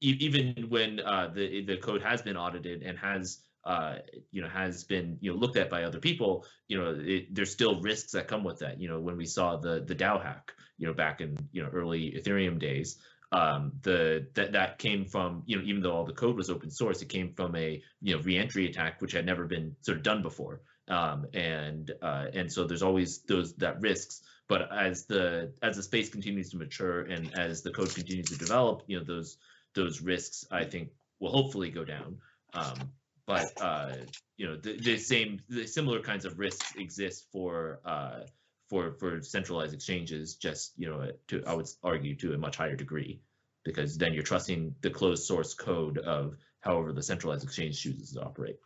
e- 0.00 0.16
even 0.20 0.66
when 0.68 1.00
uh, 1.00 1.28
the 1.28 1.64
the 1.64 1.76
code 1.76 2.02
has 2.02 2.22
been 2.22 2.36
audited 2.36 2.82
and 2.82 2.98
has 2.98 3.40
uh, 3.64 3.96
you 4.30 4.42
know, 4.42 4.48
has 4.48 4.84
been 4.84 5.18
you 5.20 5.32
know 5.32 5.38
looked 5.38 5.56
at 5.56 5.70
by 5.70 5.84
other 5.84 5.98
people, 5.98 6.46
you 6.68 6.78
know, 6.78 6.96
it, 6.98 7.34
there's 7.34 7.52
still 7.52 7.80
risks 7.80 8.12
that 8.12 8.28
come 8.28 8.44
with 8.44 8.60
that. 8.60 8.80
You 8.80 8.88
know, 8.88 9.00
when 9.00 9.16
we 9.16 9.26
saw 9.26 9.56
the 9.56 9.84
the 9.86 9.94
DAO 9.94 10.22
hack, 10.22 10.52
you 10.78 10.86
know, 10.86 10.94
back 10.94 11.20
in 11.20 11.36
you 11.52 11.62
know 11.62 11.68
early 11.68 12.12
Ethereum 12.12 12.58
days, 12.58 12.98
um, 13.32 13.72
the 13.82 14.26
that 14.34 14.52
that 14.52 14.78
came 14.78 15.04
from 15.04 15.42
you 15.46 15.56
know 15.56 15.62
even 15.64 15.82
though 15.82 15.92
all 15.92 16.04
the 16.04 16.12
code 16.12 16.36
was 16.36 16.50
open 16.50 16.70
source, 16.70 17.02
it 17.02 17.08
came 17.08 17.32
from 17.34 17.54
a 17.54 17.82
you 18.00 18.16
know 18.16 18.22
reentry 18.22 18.66
attack 18.66 19.00
which 19.00 19.12
had 19.12 19.26
never 19.26 19.46
been 19.46 19.76
sort 19.82 19.98
of 19.98 20.02
done 20.02 20.22
before. 20.22 20.62
Um, 20.88 21.26
and 21.34 21.90
uh, 22.02 22.26
and 22.32 22.52
so 22.52 22.66
there's 22.66 22.82
always 22.82 23.22
those 23.22 23.54
that 23.56 23.80
risks. 23.80 24.22
But 24.48 24.72
as 24.76 25.06
the 25.06 25.52
as 25.62 25.76
the 25.76 25.82
space 25.82 26.08
continues 26.08 26.50
to 26.50 26.56
mature 26.56 27.02
and 27.02 27.38
as 27.38 27.62
the 27.62 27.70
code 27.70 27.94
continues 27.94 28.30
to 28.30 28.38
develop, 28.38 28.82
you 28.88 28.98
know 28.98 29.04
those 29.04 29.36
those 29.74 30.00
risks 30.00 30.44
I 30.50 30.64
think 30.64 30.88
will 31.20 31.30
hopefully 31.30 31.70
go 31.70 31.84
down. 31.84 32.18
Um, 32.52 32.90
but 33.30 33.62
uh, 33.62 33.92
you 34.36 34.46
know 34.46 34.56
the, 34.56 34.76
the 34.78 34.96
same 34.96 35.40
the 35.48 35.66
similar 35.66 36.00
kinds 36.00 36.24
of 36.24 36.38
risks 36.38 36.74
exist 36.76 37.26
for 37.32 37.80
uh, 37.84 38.20
for 38.68 38.92
for 38.98 39.22
centralized 39.22 39.72
exchanges 39.72 40.34
just 40.34 40.72
you 40.76 40.88
know 40.88 41.10
to 41.28 41.42
i 41.46 41.54
would 41.54 41.68
argue 41.82 42.16
to 42.16 42.34
a 42.34 42.38
much 42.38 42.56
higher 42.56 42.74
degree 42.74 43.20
because 43.64 43.96
then 43.96 44.12
you're 44.12 44.24
trusting 44.24 44.74
the 44.80 44.90
closed 44.90 45.24
source 45.24 45.54
code 45.54 45.98
of 45.98 46.36
however 46.60 46.92
the 46.92 47.02
centralized 47.02 47.44
exchange 47.44 47.80
chooses 47.80 48.12
to 48.12 48.20
operate. 48.20 48.56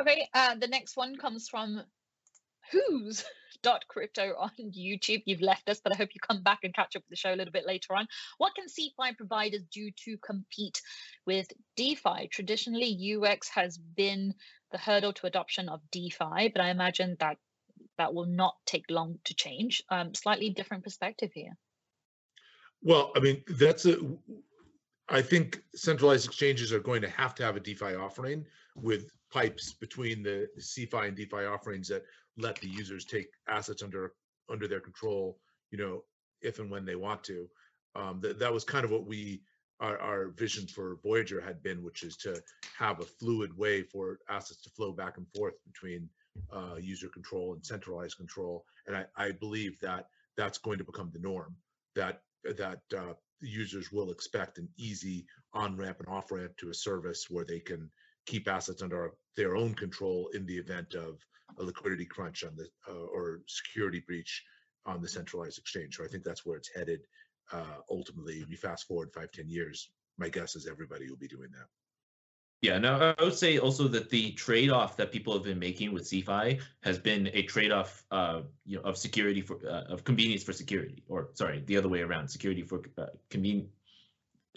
Okay 0.00 0.28
uh, 0.34 0.56
the 0.56 0.68
next 0.68 0.96
one 0.96 1.16
comes 1.16 1.48
from 1.48 1.82
who's 2.70 3.24
dot 3.62 3.84
crypto 3.88 4.34
on 4.38 4.50
YouTube. 4.58 5.22
You've 5.26 5.40
left 5.40 5.68
us, 5.68 5.80
but 5.82 5.92
I 5.92 5.96
hope 5.96 6.10
you 6.14 6.20
come 6.20 6.42
back 6.42 6.60
and 6.62 6.74
catch 6.74 6.96
up 6.96 7.02
with 7.02 7.10
the 7.10 7.16
show 7.16 7.32
a 7.32 7.36
little 7.36 7.52
bit 7.52 7.66
later 7.66 7.94
on. 7.94 8.06
What 8.38 8.54
can 8.54 8.66
CeFi 8.66 9.16
providers 9.16 9.62
do 9.72 9.90
to 10.04 10.16
compete 10.18 10.80
with 11.26 11.48
DeFi? 11.76 12.28
Traditionally, 12.30 13.16
UX 13.16 13.48
has 13.50 13.76
been 13.76 14.34
the 14.70 14.78
hurdle 14.78 15.12
to 15.14 15.26
adoption 15.26 15.68
of 15.68 15.80
DeFi, 15.90 16.50
but 16.54 16.60
I 16.60 16.70
imagine 16.70 17.16
that 17.20 17.38
that 17.96 18.14
will 18.14 18.26
not 18.26 18.54
take 18.64 18.84
long 18.90 19.18
to 19.24 19.34
change. 19.34 19.82
Um, 19.90 20.14
slightly 20.14 20.50
different 20.50 20.84
perspective 20.84 21.30
here. 21.34 21.56
Well, 22.82 23.12
I 23.16 23.20
mean, 23.20 23.42
that's 23.48 23.86
a. 23.86 23.98
I 25.10 25.22
think 25.22 25.62
centralized 25.74 26.26
exchanges 26.26 26.72
are 26.72 26.80
going 26.80 27.00
to 27.00 27.08
have 27.08 27.34
to 27.36 27.44
have 27.44 27.56
a 27.56 27.60
DeFi 27.60 27.94
offering 27.94 28.44
with 28.82 29.10
pipes 29.32 29.72
between 29.72 30.22
the 30.22 30.48
CeFi 30.58 31.08
and 31.08 31.16
DeFi 31.16 31.44
offerings 31.44 31.88
that 31.88 32.04
let 32.36 32.56
the 32.56 32.68
users 32.68 33.04
take 33.04 33.28
assets 33.48 33.82
under 33.82 34.12
under 34.50 34.66
their 34.66 34.80
control, 34.80 35.38
you 35.70 35.78
know, 35.78 36.02
if 36.40 36.58
and 36.58 36.70
when 36.70 36.84
they 36.84 36.96
want 36.96 37.22
to. 37.24 37.48
Um, 37.94 38.20
that 38.20 38.38
that 38.38 38.52
was 38.52 38.64
kind 38.64 38.84
of 38.84 38.90
what 38.90 39.06
we 39.06 39.42
our, 39.80 39.98
our 39.98 40.28
vision 40.28 40.66
for 40.66 40.98
Voyager 41.02 41.40
had 41.40 41.62
been, 41.62 41.82
which 41.82 42.02
is 42.02 42.16
to 42.18 42.40
have 42.76 43.00
a 43.00 43.04
fluid 43.04 43.56
way 43.56 43.82
for 43.82 44.18
assets 44.28 44.60
to 44.62 44.70
flow 44.70 44.92
back 44.92 45.18
and 45.18 45.26
forth 45.36 45.54
between 45.64 46.08
uh, 46.52 46.76
user 46.80 47.08
control 47.08 47.54
and 47.54 47.64
centralized 47.64 48.16
control. 48.16 48.64
And 48.86 48.96
I, 48.96 49.04
I 49.16 49.32
believe 49.32 49.78
that 49.80 50.06
that's 50.36 50.58
going 50.58 50.78
to 50.78 50.84
become 50.84 51.10
the 51.12 51.20
norm. 51.20 51.54
That 51.94 52.22
that 52.56 52.80
uh, 52.96 53.14
users 53.40 53.92
will 53.92 54.10
expect 54.10 54.58
an 54.58 54.68
easy 54.76 55.26
on 55.52 55.76
ramp 55.76 55.98
and 56.00 56.08
off 56.08 56.30
ramp 56.30 56.56
to 56.58 56.70
a 56.70 56.74
service 56.74 57.26
where 57.28 57.44
they 57.44 57.60
can 57.60 57.90
keep 58.30 58.46
assets 58.56 58.82
under 58.82 59.00
their 59.38 59.52
own 59.60 59.72
control 59.84 60.18
in 60.36 60.42
the 60.46 60.58
event 60.64 60.90
of 61.06 61.12
a 61.60 61.62
liquidity 61.70 62.06
crunch 62.14 62.44
on 62.48 62.54
the 62.60 62.66
uh, 62.90 63.06
or 63.16 63.24
security 63.46 64.02
breach 64.08 64.32
on 64.90 65.00
the 65.02 65.08
centralized 65.16 65.58
exchange. 65.58 65.96
So 65.96 66.04
I 66.04 66.08
think 66.08 66.22
that's 66.24 66.44
where 66.46 66.58
it's 66.60 66.70
headed. 66.76 67.00
Uh, 67.56 67.78
ultimately, 67.98 68.36
if 68.42 68.48
you 68.52 68.56
fast 68.56 68.86
forward 68.86 69.10
five, 69.12 69.30
ten 69.32 69.48
years. 69.48 69.90
My 70.24 70.28
guess 70.28 70.56
is 70.56 70.66
everybody 70.66 71.04
will 71.08 71.22
be 71.26 71.28
doing 71.36 71.50
that. 71.58 71.68
Yeah, 72.60 72.76
now 72.78 73.14
I 73.18 73.22
would 73.22 73.38
say 73.44 73.58
also 73.58 73.84
that 73.94 74.10
the 74.10 74.32
trade-off 74.32 74.96
that 74.96 75.12
people 75.12 75.32
have 75.32 75.44
been 75.44 75.60
making 75.68 75.92
with 75.94 76.04
CeFi 76.10 76.60
has 76.82 76.98
been 76.98 77.30
a 77.32 77.42
trade-off, 77.42 78.04
uh, 78.10 78.40
you 78.66 78.76
know, 78.76 78.82
of 78.82 78.96
security 78.96 79.42
for 79.48 79.56
uh, 79.74 79.84
of 79.94 80.02
convenience 80.02 80.42
for 80.42 80.52
security, 80.52 81.04
or 81.06 81.30
sorry, 81.34 81.62
the 81.66 81.76
other 81.78 81.90
way 81.94 82.00
around, 82.00 82.26
security 82.28 82.62
for 82.62 82.78
uh, 83.02 83.06
convenience. 83.30 83.70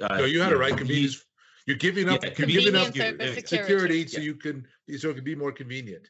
Uh, 0.01 0.17
no, 0.17 0.26
you 0.26 0.41
had 0.41 0.51
it 0.51 0.57
right. 0.57 0.76
Convenience. 0.76 1.24
You're 1.66 1.78
giving 1.78 2.09
up. 2.09 2.24
Yeah, 2.24 2.32
you're 2.38 2.47
giving 2.47 2.76
up 2.76 2.93
security, 2.93 3.41
security 3.41 4.07
so 4.07 4.20
you 4.20 4.36
can 4.36 4.66
so 4.97 5.09
it 5.09 5.16
can 5.16 5.24
be 5.24 5.36
more 5.36 5.51
convenient. 5.51 6.09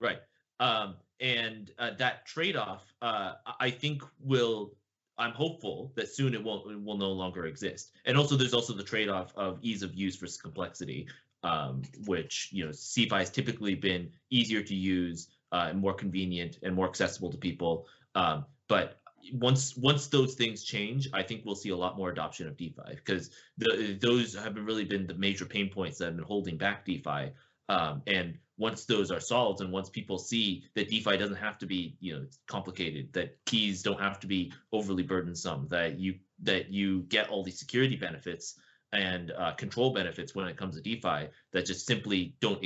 Right. 0.00 0.18
Um, 0.60 0.96
and 1.20 1.70
uh, 1.78 1.90
that 1.98 2.24
trade-off, 2.26 2.82
uh, 3.02 3.34
I 3.58 3.70
think, 3.70 4.02
will 4.20 4.72
I'm 5.18 5.32
hopeful 5.32 5.92
that 5.96 6.08
soon 6.08 6.34
it 6.34 6.42
won't 6.42 6.70
it 6.70 6.82
will 6.82 6.96
no 6.96 7.12
longer 7.12 7.44
exist. 7.46 7.92
And 8.06 8.16
also, 8.16 8.36
there's 8.36 8.54
also 8.54 8.72
the 8.72 8.82
trade-off 8.82 9.32
of 9.36 9.58
ease 9.60 9.82
of 9.82 9.94
use 9.94 10.16
versus 10.16 10.40
complexity, 10.40 11.08
um, 11.42 11.82
which 12.06 12.48
you 12.52 12.64
know 12.64 12.70
CeFi 12.70 13.18
has 13.18 13.30
typically 13.30 13.74
been 13.74 14.10
easier 14.30 14.62
to 14.62 14.74
use 14.74 15.28
uh, 15.52 15.66
and 15.68 15.78
more 15.78 15.92
convenient 15.92 16.58
and 16.62 16.74
more 16.74 16.88
accessible 16.88 17.30
to 17.30 17.36
people. 17.36 17.86
Um, 18.14 18.46
but 18.68 18.99
once 19.32 19.76
once 19.76 20.06
those 20.08 20.34
things 20.34 20.64
change, 20.64 21.08
I 21.12 21.22
think 21.22 21.44
we'll 21.44 21.54
see 21.54 21.70
a 21.70 21.76
lot 21.76 21.96
more 21.96 22.10
adoption 22.10 22.48
of 22.48 22.56
DeFi 22.56 22.94
because 22.94 23.30
those 23.58 24.34
have 24.34 24.56
really 24.56 24.84
been 24.84 25.06
the 25.06 25.14
major 25.14 25.44
pain 25.44 25.68
points 25.68 25.98
that 25.98 26.06
have 26.06 26.16
been 26.16 26.24
holding 26.24 26.56
back 26.56 26.84
DeFi. 26.84 27.32
Um, 27.68 28.02
and 28.06 28.36
once 28.58 28.84
those 28.84 29.10
are 29.10 29.20
solved 29.20 29.60
and 29.60 29.72
once 29.72 29.88
people 29.88 30.18
see 30.18 30.64
that 30.74 30.88
DeFi 30.88 31.16
doesn't 31.16 31.36
have 31.36 31.56
to 31.58 31.66
be, 31.66 31.96
you 32.00 32.12
know, 32.12 32.26
complicated, 32.48 33.12
that 33.12 33.36
keys 33.46 33.82
don't 33.82 34.00
have 34.00 34.18
to 34.20 34.26
be 34.26 34.52
overly 34.72 35.04
burdensome, 35.04 35.68
that 35.68 35.98
you 35.98 36.16
that 36.42 36.70
you 36.70 37.02
get 37.02 37.28
all 37.28 37.42
these 37.42 37.58
security 37.58 37.96
benefits 37.96 38.58
and 38.92 39.30
uh, 39.38 39.52
control 39.52 39.92
benefits 39.92 40.34
when 40.34 40.48
it 40.48 40.56
comes 40.56 40.74
to 40.76 40.82
DeFi 40.82 41.28
that 41.52 41.64
just 41.64 41.86
simply 41.86 42.34
don't 42.40 42.64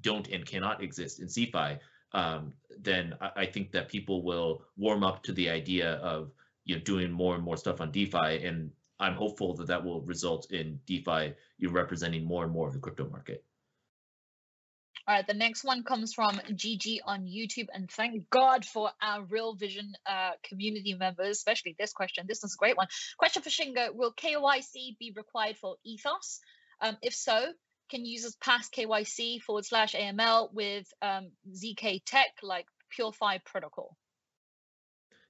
don't 0.00 0.28
and 0.28 0.46
cannot 0.46 0.82
exist 0.82 1.20
in 1.20 1.26
CeFi, 1.26 1.78
um, 2.12 2.52
then 2.82 3.14
I, 3.20 3.46
think 3.46 3.72
that 3.72 3.88
people 3.88 4.22
will 4.22 4.62
warm 4.76 5.04
up 5.04 5.22
to 5.24 5.32
the 5.32 5.48
idea 5.50 5.94
of 5.94 6.30
you 6.64 6.76
know 6.76 6.82
doing 6.82 7.10
more 7.10 7.34
and 7.34 7.44
more 7.44 7.56
stuff 7.56 7.80
on 7.80 7.90
DeFi, 7.90 8.44
and 8.46 8.70
I'm 8.98 9.14
hopeful 9.14 9.54
that 9.56 9.66
that 9.68 9.84
will 9.84 10.02
result 10.02 10.50
in 10.50 10.80
DeFi 10.86 11.34
you 11.58 11.70
representing 11.70 12.24
more 12.24 12.44
and 12.44 12.52
more 12.52 12.66
of 12.66 12.74
the 12.74 12.80
crypto 12.80 13.08
market. 13.08 13.44
All 15.08 15.14
right, 15.14 15.26
the 15.26 15.34
next 15.34 15.62
one 15.62 15.84
comes 15.84 16.12
from 16.14 16.34
GG 16.50 16.98
on 17.04 17.26
YouTube, 17.26 17.68
and 17.72 17.88
thank 17.88 18.28
God 18.30 18.64
for 18.64 18.90
our 19.00 19.22
Real 19.22 19.54
Vision 19.54 19.92
uh, 20.04 20.32
community 20.42 20.94
members, 20.94 21.36
especially 21.36 21.76
this 21.78 21.92
question. 21.92 22.26
This 22.26 22.42
is 22.42 22.54
a 22.54 22.58
great 22.58 22.76
one. 22.76 22.88
Question 23.16 23.42
for 23.42 23.50
Shingo: 23.50 23.94
Will 23.94 24.12
KYC 24.12 24.98
be 24.98 25.12
required 25.14 25.58
for 25.58 25.76
Ethos? 25.84 26.40
Um, 26.80 26.96
if 27.02 27.14
so, 27.14 27.52
can 27.88 28.04
users 28.04 28.36
pass 28.36 28.68
KYC 28.68 29.40
forward 29.42 29.64
slash 29.64 29.94
AML 29.94 30.52
with 30.52 30.86
um, 31.02 31.30
ZK 31.52 32.02
Tech 32.04 32.28
like 32.42 32.66
PureFi 32.96 33.44
protocol? 33.44 33.96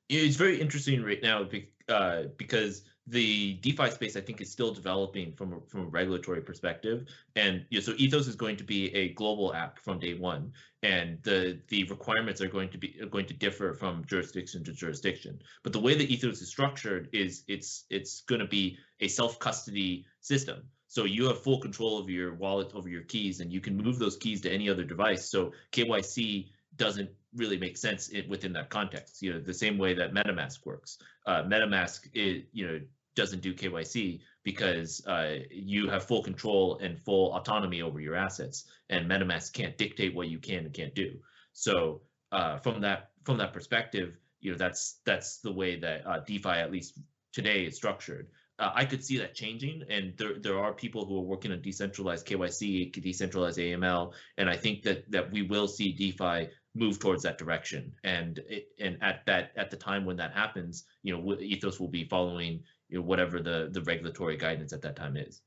Yeah, 0.09 0.21
it's 0.21 0.37
very 0.37 0.61
interesting 0.61 1.03
right 1.03 1.23
now 1.23 1.49
uh, 1.89 2.23
because 2.37 2.85
the 3.09 3.55
DeFi 3.55 3.91
space, 3.91 4.17
I 4.17 4.21
think, 4.21 4.41
is 4.41 4.51
still 4.51 4.73
developing 4.73 5.33
from 5.33 5.53
a, 5.53 5.61
from 5.69 5.83
a 5.83 5.87
regulatory 5.87 6.43
perspective, 6.43 7.07
and 7.37 7.65
you 7.71 7.79
know, 7.79 7.83
so 7.83 7.93
Ethos 7.97 8.27
is 8.27 8.37
going 8.37 8.57
to 8.57 8.65
be 8.65 8.93
a 8.95 9.13
global 9.15 9.55
app 9.55 9.79
from 9.79 9.99
day 9.99 10.15
one, 10.15 10.53
and 10.83 11.23
the 11.23 11.61
the 11.69 11.85
requirements 11.85 12.41
are 12.41 12.49
going 12.49 12.69
to 12.71 12.79
be 12.79 13.01
going 13.11 13.27
to 13.27 13.35
differ 13.35 13.75
from 13.75 14.05
jurisdiction 14.07 14.65
to 14.65 14.73
jurisdiction. 14.73 15.41
But 15.63 15.73
the 15.73 15.81
way 15.81 15.95
that 15.95 16.11
Ethos 16.11 16.41
is 16.41 16.49
structured 16.49 17.09
is 17.13 17.45
it's 17.47 17.85
it's 17.91 18.23
going 18.23 18.41
to 18.41 18.49
be 18.49 18.79
a 19.01 19.09
self 19.09 19.39
custody 19.39 20.07
system. 20.21 20.69
So 20.89 21.05
you 21.05 21.27
have 21.27 21.43
full 21.43 21.61
control 21.61 21.99
of 21.99 22.09
your 22.09 22.35
wallet, 22.35 22.73
over 22.75 22.89
your 22.89 23.03
keys, 23.03 23.41
and 23.41 23.53
you 23.53 23.61
can 23.61 23.77
move 23.77 23.99
those 23.99 24.17
keys 24.17 24.41
to 24.43 24.51
any 24.51 24.69
other 24.69 24.85
device. 24.85 25.29
So 25.31 25.53
KYC 25.73 26.49
doesn't 26.77 27.11
really 27.35 27.59
make 27.59 27.77
sense 27.77 28.11
within 28.29 28.53
that 28.53 28.71
context. 28.71 29.23
You 29.23 29.35
know, 29.35 29.41
the 29.41 29.55
same 29.55 29.79
way 29.79 29.95
that 29.95 30.13
MetaMask 30.13 30.65
works. 30.65 30.99
Uh, 31.27 31.43
MetaMask, 31.43 32.09
is, 32.15 32.45
you 32.53 32.67
know, 32.67 32.81
doesn't 33.15 33.41
do 33.41 33.55
KYC 33.55 34.21
because 34.45 35.05
uh, 35.07 35.39
you 35.51 35.89
have 35.89 36.05
full 36.05 36.23
control 36.23 36.79
and 36.79 37.01
full 37.01 37.35
autonomy 37.35 37.83
over 37.83 37.99
your 37.99 38.15
assets, 38.15 38.65
and 38.91 39.11
MetaMask 39.11 39.53
can't 39.53 39.77
dictate 39.77 40.15
what 40.15 40.29
you 40.29 40.39
can 40.39 40.67
and 40.67 40.73
can't 40.73 40.95
do. 40.95 41.17
So 41.53 42.03
uh, 42.31 42.59
from 42.59 42.83
that 42.83 43.11
from 43.25 43.39
that 43.39 43.53
perspective, 43.53 44.17
you 44.41 44.53
know 44.53 44.59
that's 44.59 45.01
that's 45.05 45.39
the 45.39 45.53
way 45.53 45.77
that 45.81 46.07
uh, 46.07 46.21
DeFi 46.21 46.51
at 46.51 46.71
least 46.71 46.99
today 47.33 47.65
is 47.65 47.77
structured. 47.77 48.29
Uh, 48.59 48.73
I 48.75 48.87
could 48.87 49.05
see 49.05 49.19
that 49.19 49.35
changing, 49.35 49.83
and 49.91 50.17
there 50.17 50.39
there 50.39 50.59
are 50.59 50.73
people 50.73 51.05
who 51.05 51.19
are 51.19 51.25
working 51.25 51.53
on 51.53 51.61
decentralized 51.61 52.27
KYC, 52.27 52.91
decentralized 53.03 53.59
AML, 53.59 54.15
and 54.39 54.49
I 54.49 54.57
think 54.57 54.83
that 54.85 55.11
that 55.11 55.31
we 55.31 55.43
will 55.43 55.69
see 55.69 55.93
DeFi 55.93 56.49
move 56.75 56.99
towards 56.99 57.23
that 57.25 57.37
direction. 57.39 57.93
And 58.03 58.41
and 58.81 58.99
at 59.03 59.27
that 59.27 59.53
at 59.57 59.71
the 59.71 59.77
time 59.77 60.07
when 60.07 60.17
that 60.17 60.33
happens, 60.33 60.85
you 61.03 61.17
know, 61.17 61.37
Ethos 61.39 61.79
will 61.79 61.89
be 61.89 62.05
following 62.05 62.63
you 62.89 62.99
know, 62.99 63.05
whatever 63.05 63.41
the 63.41 63.69
the 63.73 63.83
regulatory 63.83 64.37
guidance 64.37 64.73
at 64.73 64.83
that 64.83 64.97
time 64.97 65.17
is. 65.17 65.43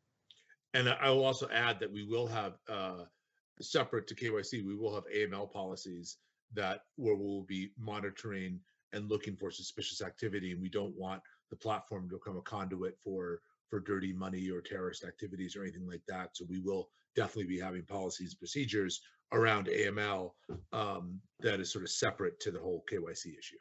And 0.75 0.87
I 0.87 1.09
will 1.09 1.25
also 1.25 1.49
add 1.51 1.79
that 1.79 1.91
we 1.91 2.03
will 2.03 2.27
have 2.27 2.53
uh, 2.67 3.05
separate 3.59 4.07
to 4.07 4.15
KYC, 4.15 4.63
we 4.63 4.75
will 4.75 4.93
have 4.93 5.05
AML 5.13 5.51
policies 5.51 6.17
that 6.53 6.81
where 6.95 7.15
we'll 7.15 7.43
be 7.43 7.71
monitoring 7.77 8.59
and 8.93 9.09
looking 9.09 9.35
for 9.35 9.51
suspicious 9.51 10.01
activity, 10.01 10.51
and 10.51 10.61
we 10.61 10.69
don't 10.69 10.95
want 10.95 11.21
the 11.49 11.55
platform 11.55 12.09
to 12.09 12.15
become 12.15 12.37
a 12.37 12.41
conduit 12.41 12.97
for 13.03 13.41
for 13.69 13.79
dirty 13.79 14.13
money 14.13 14.49
or 14.49 14.61
terrorist 14.61 15.03
activities 15.03 15.55
or 15.55 15.61
anything 15.61 15.87
like 15.87 16.01
that. 16.07 16.29
So 16.33 16.45
we 16.49 16.59
will 16.59 16.89
definitely 17.15 17.55
be 17.55 17.59
having 17.59 17.83
policies 17.83 18.33
procedures 18.33 19.01
around 19.31 19.67
AML 19.67 20.31
um, 20.73 21.19
that 21.39 21.59
is 21.59 21.71
sort 21.71 21.83
of 21.83 21.91
separate 21.91 22.39
to 22.39 22.51
the 22.51 22.59
whole 22.59 22.83
KYC 22.91 23.37
issue. 23.37 23.57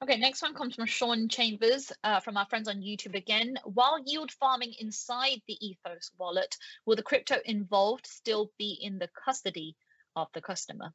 Okay, 0.00 0.16
next 0.16 0.42
one 0.42 0.54
comes 0.54 0.76
from 0.76 0.86
Sean 0.86 1.28
Chambers 1.28 1.90
uh, 2.04 2.20
from 2.20 2.36
our 2.36 2.46
friends 2.46 2.68
on 2.68 2.76
YouTube 2.76 3.16
again. 3.16 3.58
While 3.64 3.98
yield 4.06 4.30
farming 4.30 4.74
inside 4.78 5.40
the 5.48 5.56
Ethos 5.66 6.12
wallet, 6.18 6.56
will 6.86 6.94
the 6.94 7.02
crypto 7.02 7.38
involved 7.44 8.06
still 8.06 8.52
be 8.58 8.78
in 8.80 8.98
the 8.98 9.08
custody 9.24 9.74
of 10.14 10.28
the 10.34 10.40
customer? 10.40 10.92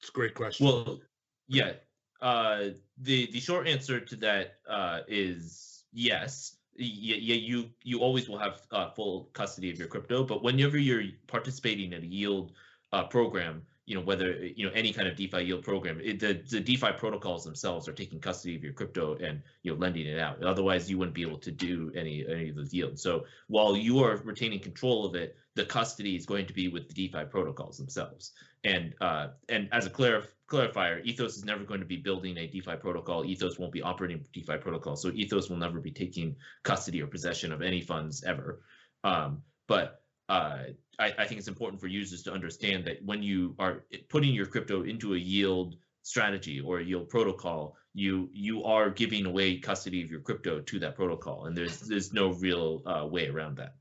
It's 0.00 0.10
a 0.10 0.12
great 0.12 0.34
question. 0.34 0.66
Well, 0.66 1.00
yeah. 1.48 1.72
Uh, 2.20 2.70
the 2.98 3.30
the 3.32 3.40
short 3.40 3.66
answer 3.66 4.00
to 4.00 4.16
that 4.16 4.56
uh, 4.68 5.00
is 5.08 5.84
yes. 5.92 6.56
Yeah, 6.76 7.16
yeah, 7.16 7.34
you 7.34 7.70
you 7.82 8.00
always 8.00 8.28
will 8.28 8.38
have 8.38 8.62
uh, 8.70 8.90
full 8.90 9.30
custody 9.32 9.70
of 9.70 9.78
your 9.78 9.88
crypto, 9.88 10.24
but 10.24 10.42
whenever 10.42 10.78
you're 10.78 11.04
participating 11.26 11.92
in 11.92 12.02
a 12.02 12.06
yield 12.06 12.52
uh, 12.92 13.04
program, 13.04 13.62
you 13.90 13.96
know 13.96 14.02
whether 14.02 14.36
you 14.44 14.64
know 14.64 14.72
any 14.72 14.92
kind 14.92 15.08
of 15.08 15.16
DeFi 15.16 15.42
yield 15.42 15.64
program, 15.64 16.00
it, 16.00 16.20
the 16.20 16.40
the 16.48 16.60
DeFi 16.60 16.92
protocols 16.96 17.42
themselves 17.42 17.88
are 17.88 17.92
taking 17.92 18.20
custody 18.20 18.54
of 18.54 18.62
your 18.62 18.72
crypto 18.72 19.16
and 19.16 19.42
you 19.64 19.72
know 19.72 19.78
lending 19.80 20.06
it 20.06 20.20
out. 20.20 20.40
Otherwise, 20.44 20.88
you 20.88 20.96
wouldn't 20.96 21.16
be 21.16 21.22
able 21.22 21.38
to 21.38 21.50
do 21.50 21.90
any 21.96 22.24
any 22.24 22.50
of 22.50 22.54
those 22.54 22.72
yields. 22.72 23.02
So 23.02 23.24
while 23.48 23.76
you 23.76 23.98
are 24.04 24.16
retaining 24.18 24.60
control 24.60 25.04
of 25.04 25.16
it, 25.16 25.34
the 25.56 25.64
custody 25.64 26.14
is 26.14 26.24
going 26.24 26.46
to 26.46 26.52
be 26.52 26.68
with 26.68 26.86
the 26.86 26.94
DeFi 26.94 27.24
protocols 27.24 27.78
themselves. 27.78 28.30
And 28.62 28.94
uh, 29.00 29.30
and 29.48 29.68
as 29.72 29.86
a 29.86 29.90
clarif- 29.90 30.36
clarifier, 30.48 31.04
Ethos 31.04 31.36
is 31.36 31.44
never 31.44 31.64
going 31.64 31.80
to 31.80 31.86
be 31.86 31.96
building 31.96 32.38
a 32.38 32.46
DeFi 32.46 32.76
protocol. 32.76 33.24
Ethos 33.24 33.58
won't 33.58 33.72
be 33.72 33.82
operating 33.82 34.24
DeFi 34.32 34.58
protocol. 34.58 34.94
So 34.94 35.10
Ethos 35.10 35.50
will 35.50 35.56
never 35.56 35.80
be 35.80 35.90
taking 35.90 36.36
custody 36.62 37.02
or 37.02 37.08
possession 37.08 37.50
of 37.50 37.60
any 37.60 37.80
funds 37.80 38.22
ever. 38.22 38.62
Um, 39.02 39.42
but 39.66 40.00
uh, 40.28 40.58
I, 41.00 41.14
I, 41.18 41.26
think 41.26 41.38
it's 41.38 41.48
important 41.48 41.80
for 41.80 41.86
users 41.86 42.22
to 42.24 42.32
understand 42.32 42.84
that 42.84 43.02
when 43.04 43.22
you 43.22 43.54
are 43.58 43.84
putting 44.08 44.34
your 44.34 44.46
crypto 44.46 44.82
into 44.82 45.14
a 45.14 45.18
yield 45.18 45.76
strategy 46.02 46.60
or 46.60 46.78
a 46.78 46.84
yield 46.84 47.08
protocol, 47.08 47.76
you 47.94 48.28
you 48.32 48.62
are 48.64 48.90
giving 48.90 49.26
away 49.26 49.56
custody 49.56 50.02
of 50.02 50.10
your 50.10 50.20
crypto 50.20 50.60
to 50.60 50.78
that 50.78 50.94
protocol, 50.94 51.46
and 51.46 51.56
there's 51.56 51.80
there's 51.80 52.12
no 52.12 52.32
real 52.34 52.82
uh, 52.86 53.06
way 53.06 53.28
around 53.28 53.56
that. 53.56 53.74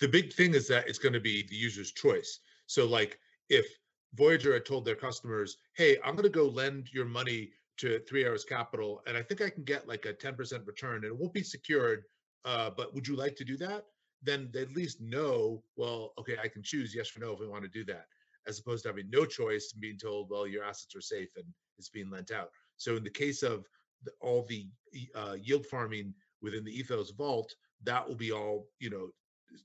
The 0.00 0.08
big 0.08 0.32
thing 0.32 0.54
is 0.54 0.68
that 0.68 0.88
it's 0.88 0.98
going 0.98 1.14
to 1.14 1.20
be 1.20 1.46
the 1.48 1.56
user's 1.56 1.92
choice. 1.92 2.40
So, 2.66 2.84
like 2.86 3.18
if 3.48 3.66
Voyager 4.14 4.52
had 4.52 4.66
told 4.66 4.84
their 4.84 4.96
customers, 4.96 5.58
"Hey, 5.74 5.96
I'm 6.04 6.16
going 6.16 6.24
to 6.24 6.28
go 6.28 6.46
lend 6.46 6.92
your 6.92 7.06
money 7.06 7.52
to 7.78 8.00
Three 8.00 8.24
Arrows 8.24 8.44
Capital, 8.44 9.02
and 9.06 9.16
I 9.16 9.22
think 9.22 9.40
I 9.40 9.50
can 9.50 9.64
get 9.64 9.86
like 9.86 10.04
a 10.06 10.12
10% 10.12 10.66
return, 10.66 10.96
and 10.96 11.04
it 11.04 11.16
won't 11.16 11.32
be 11.32 11.42
secured, 11.42 12.04
uh, 12.44 12.70
but 12.70 12.94
would 12.94 13.06
you 13.06 13.16
like 13.16 13.36
to 13.36 13.44
do 13.44 13.56
that?" 13.58 13.86
Then 14.22 14.48
they 14.52 14.62
at 14.62 14.74
least 14.74 15.00
know, 15.00 15.62
well, 15.76 16.12
okay, 16.18 16.36
I 16.42 16.48
can 16.48 16.62
choose 16.62 16.94
yes 16.94 17.16
or 17.16 17.20
no 17.20 17.32
if 17.32 17.40
we 17.40 17.46
want 17.46 17.64
to 17.64 17.68
do 17.68 17.84
that, 17.84 18.06
as 18.46 18.58
opposed 18.58 18.82
to 18.82 18.88
having 18.88 19.10
no 19.10 19.24
choice 19.24 19.72
and 19.72 19.80
being 19.80 19.98
told, 19.98 20.30
well, 20.30 20.46
your 20.46 20.64
assets 20.64 20.94
are 20.96 21.00
safe 21.00 21.30
and 21.36 21.44
it's 21.78 21.88
being 21.88 22.10
lent 22.10 22.30
out. 22.30 22.50
So 22.76 22.96
in 22.96 23.04
the 23.04 23.10
case 23.10 23.42
of 23.42 23.66
the, 24.02 24.12
all 24.20 24.42
the 24.48 24.68
uh, 25.14 25.36
yield 25.40 25.66
farming 25.66 26.14
within 26.42 26.64
the 26.64 26.76
Ethos 26.76 27.10
vault, 27.10 27.54
that 27.84 28.06
will 28.06 28.14
be 28.14 28.32
all, 28.32 28.68
you 28.80 28.90
know, 28.90 29.08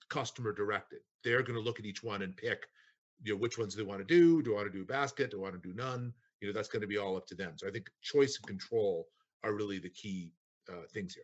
customer 0.10 0.54
directed. 0.54 1.00
They're 1.24 1.44
going 1.44 1.58
to 1.58 1.64
look 1.64 1.80
at 1.80 1.86
each 1.86 2.04
one 2.04 2.22
and 2.22 2.36
pick, 2.36 2.66
you 3.24 3.34
know, 3.34 3.40
which 3.40 3.58
ones 3.58 3.76
they 3.76 3.84
want 3.84 4.00
to 4.00 4.06
do. 4.06 4.42
Do 4.42 4.54
I 4.54 4.58
want 4.58 4.72
to 4.72 4.78
do 4.78 4.86
basket? 4.86 5.32
Do 5.32 5.40
I 5.40 5.44
want 5.44 5.62
to 5.62 5.70
do 5.70 5.76
none? 5.76 6.14
You 6.40 6.48
know, 6.48 6.54
that's 6.54 6.70
going 6.70 6.82
to 6.82 6.88
be 6.88 6.98
all 6.98 7.18
up 7.18 7.28
to 7.28 7.36
them. 7.36 7.54
So 7.56 7.68
I 7.68 7.72
think 7.72 7.90
choice 8.02 8.38
and 8.38 8.48
control 8.48 9.08
are 9.44 9.54
really 9.54 9.80
the 9.80 9.90
key 9.90 10.34
uh, 10.70 10.84
things 10.94 11.14
here. 11.14 11.24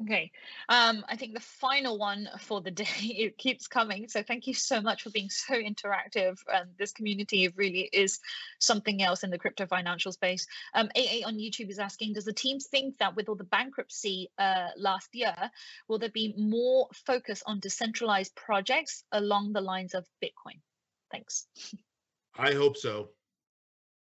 Okay. 0.00 0.32
Um, 0.68 1.04
I 1.08 1.16
think 1.16 1.34
the 1.34 1.40
final 1.40 1.98
one 1.98 2.28
for 2.40 2.60
the 2.60 2.70
day, 2.82 2.84
it 3.00 3.38
keeps 3.38 3.68
coming. 3.68 4.08
So 4.08 4.22
thank 4.22 4.46
you 4.46 4.54
so 4.54 4.80
much 4.80 5.02
for 5.02 5.10
being 5.10 5.30
so 5.30 5.54
interactive. 5.54 6.38
And 6.52 6.70
this 6.78 6.92
community 6.92 7.48
really 7.56 7.88
is 7.92 8.20
something 8.58 9.02
else 9.02 9.22
in 9.22 9.30
the 9.30 9.38
crypto 9.38 9.66
financial 9.66 10.12
space. 10.12 10.46
Um, 10.74 10.88
AA 10.96 11.26
on 11.26 11.36
YouTube 11.36 11.70
is 11.70 11.78
asking, 11.78 12.14
does 12.14 12.24
the 12.24 12.32
team 12.32 12.58
think 12.58 12.98
that 12.98 13.14
with 13.14 13.28
all 13.28 13.36
the 13.36 13.44
bankruptcy 13.44 14.30
uh, 14.38 14.68
last 14.76 15.14
year, 15.14 15.34
will 15.88 15.98
there 15.98 16.08
be 16.08 16.34
more 16.36 16.88
focus 17.06 17.42
on 17.46 17.60
decentralized 17.60 18.34
projects 18.34 19.04
along 19.12 19.52
the 19.52 19.60
lines 19.60 19.94
of 19.94 20.06
Bitcoin? 20.22 20.60
Thanks. 21.10 21.46
I 22.36 22.54
hope 22.54 22.76
so. 22.76 23.10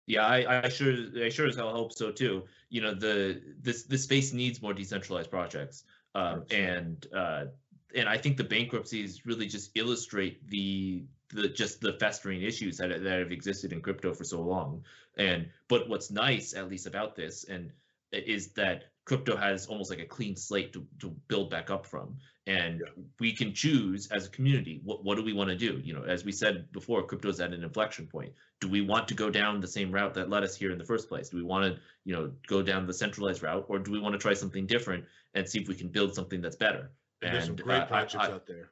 Yeah, 0.09 0.25
I, 0.25 0.63
I 0.65 0.69
sure 0.69 0.91
I 1.23 1.29
sure 1.29 1.45
as 1.45 1.55
hell 1.55 1.69
hope 1.69 1.93
so 1.93 2.11
too. 2.11 2.45
You 2.71 2.81
know, 2.81 2.95
the 2.95 3.43
this 3.61 3.83
this 3.83 4.03
space 4.05 4.33
needs 4.33 4.59
more 4.59 4.73
decentralized 4.73 5.29
projects, 5.29 5.83
um, 6.15 6.45
and 6.49 7.05
uh, 7.13 7.45
and 7.93 8.09
I 8.09 8.17
think 8.17 8.35
the 8.35 8.43
bankruptcies 8.43 9.27
really 9.27 9.45
just 9.45 9.69
illustrate 9.75 10.49
the 10.49 11.03
the 11.29 11.47
just 11.47 11.79
the 11.81 11.93
festering 11.93 12.41
issues 12.41 12.77
that 12.77 12.89
that 12.89 13.19
have 13.19 13.31
existed 13.31 13.71
in 13.71 13.81
crypto 13.81 14.11
for 14.15 14.23
so 14.23 14.41
long. 14.41 14.83
And 15.19 15.47
but 15.67 15.87
what's 15.87 16.09
nice, 16.09 16.55
at 16.55 16.67
least 16.69 16.87
about 16.87 17.15
this, 17.15 17.43
and 17.43 17.71
is 18.11 18.47
that 18.53 18.85
crypto 19.05 19.37
has 19.37 19.67
almost 19.67 19.91
like 19.91 19.99
a 19.99 20.05
clean 20.05 20.35
slate 20.35 20.73
to, 20.73 20.87
to 21.01 21.09
build 21.27 21.51
back 21.51 21.69
up 21.69 21.85
from 21.85 22.17
and 22.49 22.81
we 23.19 23.31
can 23.31 23.53
choose 23.53 24.07
as 24.07 24.25
a 24.25 24.29
community 24.29 24.81
what, 24.83 25.03
what 25.03 25.15
do 25.15 25.23
we 25.23 25.33
want 25.33 25.49
to 25.49 25.55
do? 25.55 25.79
You 25.83 25.93
know 25.93 26.03
as 26.03 26.25
we 26.25 26.31
said 26.31 26.71
before 26.71 27.03
crypto 27.03 27.29
is 27.29 27.39
at 27.39 27.53
an 27.53 27.63
inflection 27.63 28.07
point. 28.07 28.33
Do 28.59 28.67
we 28.67 28.81
want 28.81 29.07
to 29.09 29.13
go 29.13 29.29
down 29.29 29.61
the 29.61 29.67
same 29.67 29.91
route 29.91 30.13
that 30.15 30.29
led 30.29 30.43
us 30.43 30.55
here 30.55 30.71
in 30.71 30.77
the 30.77 30.85
first 30.85 31.07
place? 31.07 31.29
Do 31.29 31.37
we 31.37 31.43
want 31.43 31.75
to 31.75 31.81
you 32.05 32.13
know 32.13 32.31
go 32.47 32.61
down 32.61 32.87
the 32.87 32.93
centralized 32.93 33.43
route 33.43 33.65
or 33.67 33.79
do 33.79 33.91
we 33.91 33.99
want 33.99 34.13
to 34.13 34.19
try 34.19 34.33
something 34.33 34.65
different 34.65 35.05
and 35.35 35.47
see 35.47 35.59
if 35.59 35.67
we 35.67 35.75
can 35.75 35.89
build 35.89 36.15
something 36.15 36.41
that's 36.41 36.55
better? 36.55 36.91
And, 37.21 37.29
and 37.29 37.33
there's 37.35 37.45
some 37.45 37.55
great 37.55 37.83
uh, 37.83 37.85
projects 37.85 38.15
I, 38.15 38.31
out 38.31 38.47
there. 38.47 38.71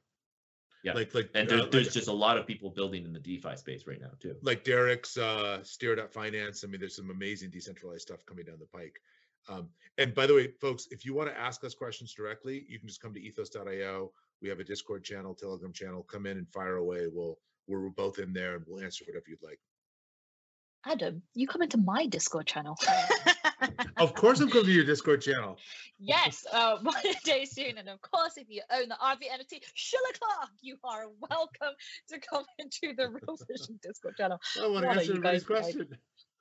Yeah. 0.84 0.94
Like 0.94 1.14
like 1.14 1.30
and 1.36 1.48
there, 1.48 1.62
uh, 1.62 1.66
there's 1.72 1.88
like, 1.88 1.94
just 1.94 2.08
a 2.08 2.14
lot 2.14 2.38
of 2.38 2.48
people 2.48 2.70
building 2.72 3.06
in 3.06 3.14
the 3.14 3.20
defi 3.20 3.56
space 3.58 3.86
right 3.86 4.02
now 4.02 4.12
too. 4.20 4.36
Like 4.42 4.64
derek's 4.64 5.18
uh 5.18 5.62
steered 5.64 6.00
up 6.00 6.14
finance 6.14 6.64
i 6.64 6.68
mean 6.68 6.80
there's 6.80 6.96
some 6.96 7.10
amazing 7.10 7.50
decentralized 7.50 8.04
stuff 8.04 8.26
coming 8.26 8.46
down 8.46 8.58
the 8.60 8.66
pike 8.66 9.02
um, 9.50 9.70
and 9.98 10.14
by 10.14 10.28
the 10.28 10.34
way, 10.34 10.50
folks, 10.62 10.88
if 10.92 11.06
you 11.06 11.14
want 11.14 11.30
to 11.30 11.40
ask 11.40 11.64
us 11.64 11.74
questions 11.74 12.14
directly, 12.14 12.66
you 12.68 12.80
can 12.80 12.88
just 12.88 13.02
come 13.02 13.14
to 13.14 13.22
ethos.io. 13.22 14.12
We 14.42 14.50
have 14.50 14.60
a 14.60 14.64
Discord 14.64 15.04
channel, 15.04 15.34
Telegram 15.34 15.74
channel. 15.74 16.04
Come 16.04 16.26
in 16.26 16.38
and 16.38 16.48
fire 16.50 16.78
away. 16.78 17.08
We'll 17.12 17.40
we're 17.68 17.90
both 17.90 18.20
in 18.20 18.32
there 18.32 18.56
and 18.56 18.64
we'll 18.68 18.84
answer 18.84 19.04
whatever 19.06 19.26
you'd 19.28 19.44
like. 19.44 19.60
Adam, 20.86 21.22
you 21.34 21.48
come 21.48 21.62
into 21.62 21.78
my 21.78 22.06
Discord 22.06 22.48
channel. 22.48 22.78
of 23.98 24.14
course, 24.14 24.40
I'm 24.40 24.50
coming 24.50 24.68
to 24.68 24.72
your 24.72 24.86
Discord 24.86 25.22
channel. 25.22 25.58
Yes, 26.00 26.46
uh, 26.54 26.78
one 26.82 26.96
day 27.26 27.44
soon. 27.44 27.78
And 27.78 27.90
of 27.90 28.00
course, 28.02 28.38
if 28.38 28.48
you 28.50 28.62
own 28.72 28.88
the 28.90 28.96
RV 28.96 29.18
NFT, 29.18 29.64
Sheila 29.74 30.12
Clark, 30.20 30.50
you 30.62 30.78
are 30.84 31.08
welcome 31.30 31.76
to 32.10 32.20
come 32.20 32.46
into 32.60 32.96
the 32.96 33.10
Real 33.10 33.38
Vision 33.50 33.80
Discord 33.82 34.16
channel. 34.16 34.40
I 34.62 34.68
want 34.68 34.86
to 34.86 34.92
answer 34.92 35.12
everybody's 35.12 35.44
question. 35.44 35.90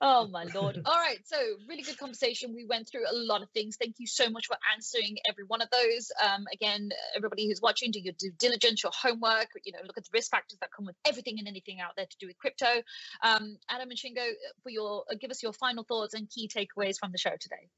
Oh 0.01 0.27
my 0.29 0.45
lord. 0.55 0.79
All 0.85 0.95
right. 0.95 1.19
So 1.25 1.37
really 1.67 1.83
good 1.83 1.97
conversation. 1.97 2.53
We 2.55 2.67
went 2.67 2.89
through 2.89 3.05
a 3.11 3.17
lot 3.17 3.43
of 3.43 3.49
things. 3.51 3.77
Thank 3.77 3.97
you 3.99 4.07
so 4.07 4.29
much 4.29 4.47
for 4.47 4.57
answering 4.75 5.17
every 5.27 5.45
one 5.45 5.63
of 5.63 5.69
those. 5.71 6.13
Um, 6.23 6.45
again, 6.53 6.91
everybody 7.17 7.49
who's 7.49 7.63
watching, 7.63 7.93
do 7.93 8.01
your 8.01 8.13
due 8.19 8.31
diligence, 8.39 8.83
your 8.83 8.93
homework, 8.95 9.49
you 9.65 9.73
know, 9.73 9.79
look 9.87 9.97
at 9.97 10.05
the 10.05 10.11
risk 10.13 10.31
factors 10.31 10.59
that 10.61 10.71
come 10.71 10.85
with 10.85 10.97
everything 11.07 11.39
and 11.39 11.49
anything 11.49 11.81
out 11.81 11.93
there 11.97 12.05
to 12.05 12.17
do 12.21 12.27
with 12.27 12.37
crypto. 12.37 12.83
Um, 13.23 13.57
Adam 13.71 13.89
and 13.89 13.99
Shingo, 13.99 14.29
for 14.63 14.69
your 14.69 15.05
uh, 15.11 15.15
give 15.19 15.31
us 15.31 15.43
your 15.43 15.55
final 15.55 15.85
thoughts 15.85 16.13
and 16.13 16.29
key 16.29 16.51
takeaways 16.55 16.99
from 16.99 17.13
the 17.13 17.19
show 17.19 17.35
today. 17.41 17.69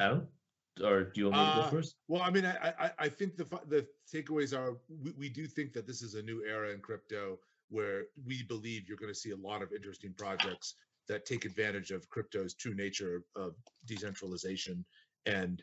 Adam? 0.00 0.26
Or 0.82 1.04
do 1.04 1.20
you 1.20 1.30
want 1.30 1.36
me 1.36 1.50
to 1.50 1.56
go 1.56 1.62
uh, 1.66 1.70
first? 1.70 1.94
Well, 2.08 2.22
I 2.22 2.30
mean, 2.30 2.46
I, 2.46 2.72
I, 2.78 2.90
I 2.98 3.08
think 3.08 3.36
the 3.36 3.44
the 3.68 3.86
takeaways 4.12 4.56
are 4.56 4.78
we, 4.88 5.12
we 5.12 5.28
do 5.28 5.46
think 5.46 5.74
that 5.74 5.86
this 5.86 6.02
is 6.02 6.14
a 6.14 6.22
new 6.22 6.42
era 6.44 6.72
in 6.72 6.80
crypto 6.80 7.38
where 7.70 8.04
we 8.26 8.42
believe 8.42 8.86
you're 8.86 8.96
going 8.96 9.12
to 9.12 9.18
see 9.18 9.30
a 9.30 9.36
lot 9.36 9.62
of 9.62 9.72
interesting 9.72 10.12
projects 10.16 10.74
that 11.08 11.24
take 11.24 11.44
advantage 11.44 11.90
of 11.90 12.08
crypto's 12.08 12.54
true 12.54 12.74
nature 12.74 13.24
of 13.34 13.54
decentralization. 13.86 14.84
And 15.26 15.62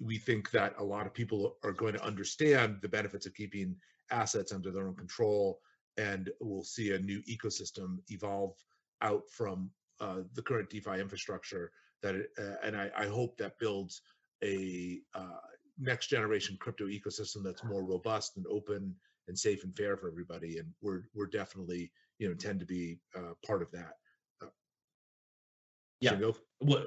we 0.00 0.18
think 0.18 0.50
that 0.52 0.74
a 0.78 0.84
lot 0.84 1.06
of 1.06 1.14
people 1.14 1.56
are 1.64 1.72
going 1.72 1.94
to 1.94 2.04
understand 2.04 2.78
the 2.80 2.88
benefits 2.88 3.26
of 3.26 3.34
keeping 3.34 3.76
assets 4.10 4.52
under 4.52 4.70
their 4.70 4.88
own 4.88 4.96
control. 4.96 5.60
And 5.96 6.30
we'll 6.40 6.64
see 6.64 6.92
a 6.92 6.98
new 6.98 7.22
ecosystem 7.22 7.98
evolve 8.08 8.54
out 9.02 9.22
from 9.30 9.70
uh, 10.00 10.20
the 10.34 10.42
current 10.42 10.70
DeFi 10.70 11.00
infrastructure. 11.00 11.72
That 12.02 12.14
it, 12.14 12.30
uh, 12.38 12.54
and 12.64 12.76
I, 12.76 12.90
I, 12.96 13.06
hope 13.06 13.36
that 13.38 13.58
builds 13.58 14.02
a 14.44 15.00
uh, 15.14 15.40
next 15.80 16.06
generation 16.06 16.56
crypto 16.60 16.86
ecosystem 16.86 17.42
that's 17.42 17.64
more 17.64 17.84
robust 17.84 18.36
and 18.36 18.46
open 18.46 18.94
and 19.28 19.38
safe 19.38 19.64
and 19.64 19.76
fair 19.76 19.96
for 19.96 20.08
everybody. 20.08 20.58
And 20.58 20.68
we're 20.82 21.02
we're 21.14 21.26
definitely 21.26 21.92
you 22.18 22.28
know 22.28 22.34
tend 22.34 22.60
to 22.60 22.66
be 22.66 22.98
uh, 23.16 23.34
part 23.46 23.62
of 23.62 23.70
that. 23.72 23.94
Uh, 24.42 24.46
yeah. 26.00 26.18
What 26.58 26.86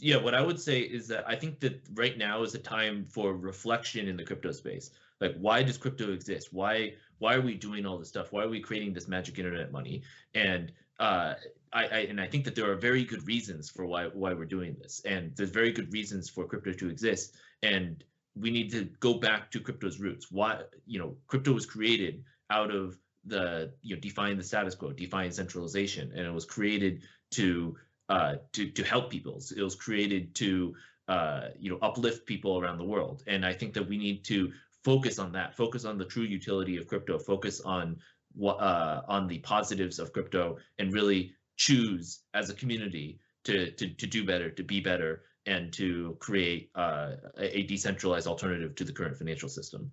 yeah, 0.00 0.16
what 0.16 0.34
I 0.34 0.42
would 0.42 0.60
say 0.60 0.80
is 0.80 1.08
that 1.08 1.24
I 1.28 1.36
think 1.36 1.60
that 1.60 1.80
right 1.94 2.16
now 2.16 2.42
is 2.42 2.54
a 2.54 2.58
time 2.58 3.04
for 3.04 3.34
reflection 3.34 4.08
in 4.08 4.16
the 4.16 4.24
crypto 4.24 4.52
space. 4.52 4.90
Like 5.20 5.36
why 5.38 5.62
does 5.62 5.78
crypto 5.78 6.12
exist? 6.12 6.52
Why 6.52 6.94
why 7.18 7.34
are 7.34 7.40
we 7.40 7.54
doing 7.54 7.86
all 7.86 7.98
this 7.98 8.08
stuff? 8.08 8.32
Why 8.32 8.44
are 8.44 8.48
we 8.48 8.60
creating 8.60 8.92
this 8.92 9.08
magic 9.08 9.38
internet 9.38 9.72
money? 9.72 10.02
And 10.34 10.72
uh, 11.00 11.34
I, 11.72 11.84
I, 11.86 11.98
and 12.08 12.20
I 12.20 12.26
think 12.26 12.44
that 12.44 12.54
there 12.54 12.70
are 12.70 12.76
very 12.76 13.04
good 13.04 13.26
reasons 13.26 13.70
for 13.70 13.86
why 13.86 14.06
why 14.06 14.32
we're 14.34 14.44
doing 14.44 14.76
this, 14.80 15.02
and 15.04 15.34
there's 15.36 15.50
very 15.50 15.72
good 15.72 15.92
reasons 15.92 16.28
for 16.28 16.46
crypto 16.46 16.72
to 16.72 16.88
exist. 16.88 17.36
And 17.62 18.02
we 18.40 18.50
need 18.50 18.70
to 18.70 18.84
go 19.00 19.14
back 19.14 19.50
to 19.52 19.60
crypto's 19.60 19.98
roots. 20.00 20.30
Why, 20.30 20.62
you 20.86 20.98
know, 20.98 21.16
crypto 21.26 21.52
was 21.52 21.66
created 21.66 22.24
out 22.50 22.70
of 22.70 22.98
the, 23.24 23.72
you 23.82 23.94
know, 23.94 24.00
defying 24.00 24.36
the 24.36 24.42
status 24.42 24.74
quo, 24.74 24.92
defying 24.92 25.30
centralization, 25.30 26.12
and 26.14 26.26
it 26.26 26.32
was 26.32 26.44
created 26.44 27.02
to 27.32 27.76
uh, 28.08 28.36
to 28.52 28.70
to 28.70 28.84
help 28.84 29.10
people. 29.10 29.40
It 29.56 29.62
was 29.62 29.74
created 29.74 30.34
to 30.36 30.74
uh, 31.08 31.48
you 31.58 31.70
know 31.70 31.78
uplift 31.82 32.26
people 32.26 32.58
around 32.58 32.78
the 32.78 32.84
world. 32.84 33.22
And 33.26 33.44
I 33.44 33.52
think 33.52 33.74
that 33.74 33.88
we 33.88 33.98
need 33.98 34.24
to 34.26 34.52
focus 34.84 35.18
on 35.18 35.32
that, 35.32 35.56
focus 35.56 35.84
on 35.84 35.98
the 35.98 36.04
true 36.04 36.22
utility 36.22 36.76
of 36.76 36.86
crypto, 36.86 37.18
focus 37.18 37.60
on 37.60 37.96
what 38.34 38.54
uh, 38.54 39.02
on 39.08 39.26
the 39.26 39.38
positives 39.40 39.98
of 39.98 40.12
crypto, 40.12 40.56
and 40.78 40.92
really 40.92 41.32
choose 41.56 42.20
as 42.34 42.50
a 42.50 42.54
community 42.54 43.18
to 43.44 43.70
to 43.72 43.88
to 43.94 44.06
do 44.06 44.24
better, 44.24 44.50
to 44.50 44.62
be 44.62 44.80
better, 44.80 45.22
and 45.48 45.72
to 45.72 46.16
create 46.20 46.70
uh, 46.74 47.12
a 47.38 47.62
decentralized 47.64 48.26
alternative 48.26 48.74
to 48.76 48.84
the 48.84 48.92
current 48.92 49.16
financial 49.16 49.48
system. 49.48 49.90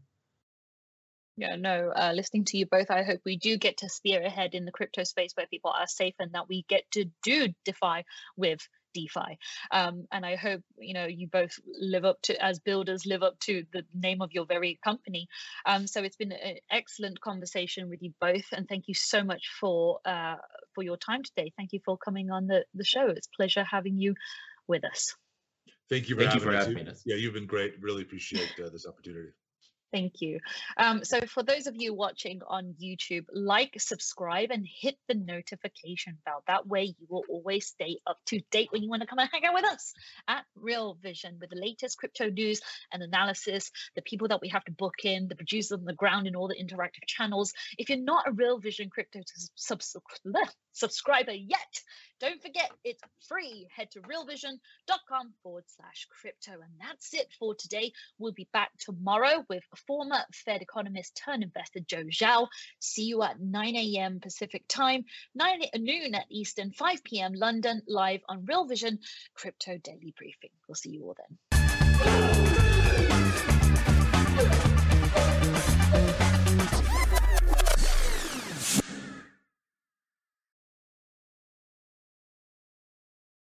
Yeah, 1.38 1.56
no, 1.58 1.92
uh, 1.94 2.14
listening 2.16 2.46
to 2.46 2.58
you 2.58 2.66
both, 2.66 2.90
I 2.90 3.04
hope 3.04 3.20
we 3.26 3.38
do 3.38 3.58
get 3.58 3.78
to 3.78 3.90
spear 3.90 4.22
ahead 4.22 4.54
in 4.54 4.64
the 4.64 4.72
crypto 4.72 5.04
space 5.04 5.32
where 5.36 5.48
people 5.48 5.72
are 5.72 5.88
safe 5.88 6.14
and 6.20 6.32
that 6.32 6.48
we 6.48 6.66
get 6.70 6.90
to 6.92 7.06
do 7.24 7.50
DeFi 7.66 8.06
with 8.38 8.62
DeFi. 8.94 9.38
Um, 9.72 10.08
and 10.12 10.26
I 10.26 10.38
hope 10.38 10.62
you 10.78 10.94
know 10.94 11.06
you 11.06 11.28
both 11.28 11.52
live 11.78 12.06
up 12.06 12.22
to 12.24 12.42
as 12.42 12.60
builders 12.60 13.06
live 13.06 13.22
up 13.22 13.38
to 13.42 13.66
the 13.74 13.84
name 13.94 14.22
of 14.22 14.32
your 14.32 14.46
very 14.46 14.80
company. 14.82 15.28
Um, 15.66 15.88
so 15.88 16.02
it's 16.02 16.16
been 16.16 16.32
an 16.32 16.56
excellent 16.72 17.20
conversation 17.20 17.90
with 17.90 18.02
you 18.02 18.14
both, 18.22 18.46
and 18.54 18.68
thank 18.68 18.88
you 18.88 18.94
so 18.94 19.22
much 19.22 19.50
for 19.60 20.00
uh, 20.06 20.38
for 20.74 20.84
your 20.84 20.98
time 20.98 21.24
today. 21.24 21.52
Thank 21.58 21.74
you 21.74 21.82
for 21.84 21.98
coming 21.98 22.32
on 22.32 22.48
the 22.48 22.64
the 22.74 22.86
show. 22.86 23.08
It's 23.08 23.28
pleasure 23.28 23.66
having 23.70 23.98
you 23.98 24.16
with 24.68 24.86
us. 24.86 25.16
Thank 25.90 26.10
you 26.10 26.16
for, 26.16 26.22
Thank 26.22 26.34
having, 26.34 26.48
you 26.48 26.52
for 26.54 26.58
having 26.58 26.88
us. 26.88 27.04
Yeah, 27.06 27.16
you've 27.16 27.34
been 27.34 27.46
great. 27.46 27.76
Really 27.80 28.02
appreciate 28.02 28.52
uh, 28.64 28.70
this 28.70 28.88
opportunity. 28.88 29.30
Thank 29.92 30.20
you. 30.20 30.40
Um, 30.76 31.06
so, 31.06 31.22
for 31.22 31.42
those 31.42 31.68
of 31.68 31.76
you 31.78 31.94
watching 31.94 32.42
on 32.48 32.76
YouTube, 32.84 33.26
like, 33.32 33.80
subscribe, 33.80 34.52
and 34.52 34.68
hit 34.68 34.98
the 35.08 35.14
notification 35.14 36.18
bell. 36.26 36.44
That 36.48 36.68
way, 36.68 36.96
you 37.00 37.08
will 37.08 37.24
always 37.30 37.68
stay 37.68 38.00
up 38.06 38.18
to 38.26 38.42
date 38.52 38.70
when 38.72 38.84
you 38.84 38.90
want 38.90 39.04
to 39.04 39.08
come 39.08 39.20
and 39.20 39.30
hang 39.32 39.46
out 39.46 39.54
with 39.54 39.64
us 39.64 39.94
at 40.28 40.44
Real 40.56 40.98
Vision 41.02 41.38
with 41.40 41.50
the 41.50 41.56
latest 41.56 41.98
crypto 41.98 42.30
news 42.30 42.60
and 42.92 43.04
analysis, 43.04 43.72
the 43.96 44.02
people 44.02 44.28
that 44.28 44.42
we 44.42 44.50
have 44.50 44.66
to 44.66 44.72
book 44.74 45.06
in, 45.06 45.30
the 45.30 45.36
producers 45.36 45.72
on 45.72 45.86
the 45.86 45.94
ground 45.94 46.28
and 46.28 46.36
all 46.36 46.50
the 46.50 46.56
interactive 46.62 47.06
channels. 47.08 47.54
If 47.78 47.88
you're 47.88 47.98
not 48.00 48.28
a 48.28 48.34
Real 48.34 48.60
Vision 48.60 48.90
crypto 48.90 49.22
subscriber 50.76 51.32
yet, 51.32 51.82
don't 52.20 52.42
forget, 52.42 52.72
it's 52.84 53.02
free. 53.28 53.68
Head 53.76 53.92
to 53.92 54.00
realvision.com 54.02 55.34
forward 55.44 55.66
slash 55.68 56.08
crypto. 56.10 56.54
And 56.54 56.72
that's 56.80 57.14
it 57.14 57.28
for 57.38 57.56
today. 57.56 57.92
We'll 58.18 58.32
be 58.32 58.48
back 58.54 58.72
tomorrow 58.80 59.44
with 59.50 59.64
former 59.88 60.20
Fed 60.34 60.62
economist 60.62 61.22
turned 61.24 61.44
investor 61.44 61.82
Joe 61.82 62.06
Zhao. 62.06 62.48
See 62.80 63.04
you 63.04 63.22
at 63.24 63.42
9 63.42 63.76
a.m. 63.76 64.20
Pacific 64.22 64.64
time, 64.68 65.04
9 65.36 65.62
noon 65.78 66.16
at 66.16 66.26
Eastern, 66.30 66.72
5 66.72 67.04
p.m. 67.04 67.34
London, 67.34 67.82
live 67.88 68.22
on 68.30 68.46
Real 68.46 68.66
Vision 68.66 69.00
Crypto 69.34 69.78
Daily 69.78 70.14
Briefing. 70.18 70.52
We'll 70.68 70.76
see 70.76 70.92
you 70.92 71.04
all 71.04 71.16
then. 71.18 71.38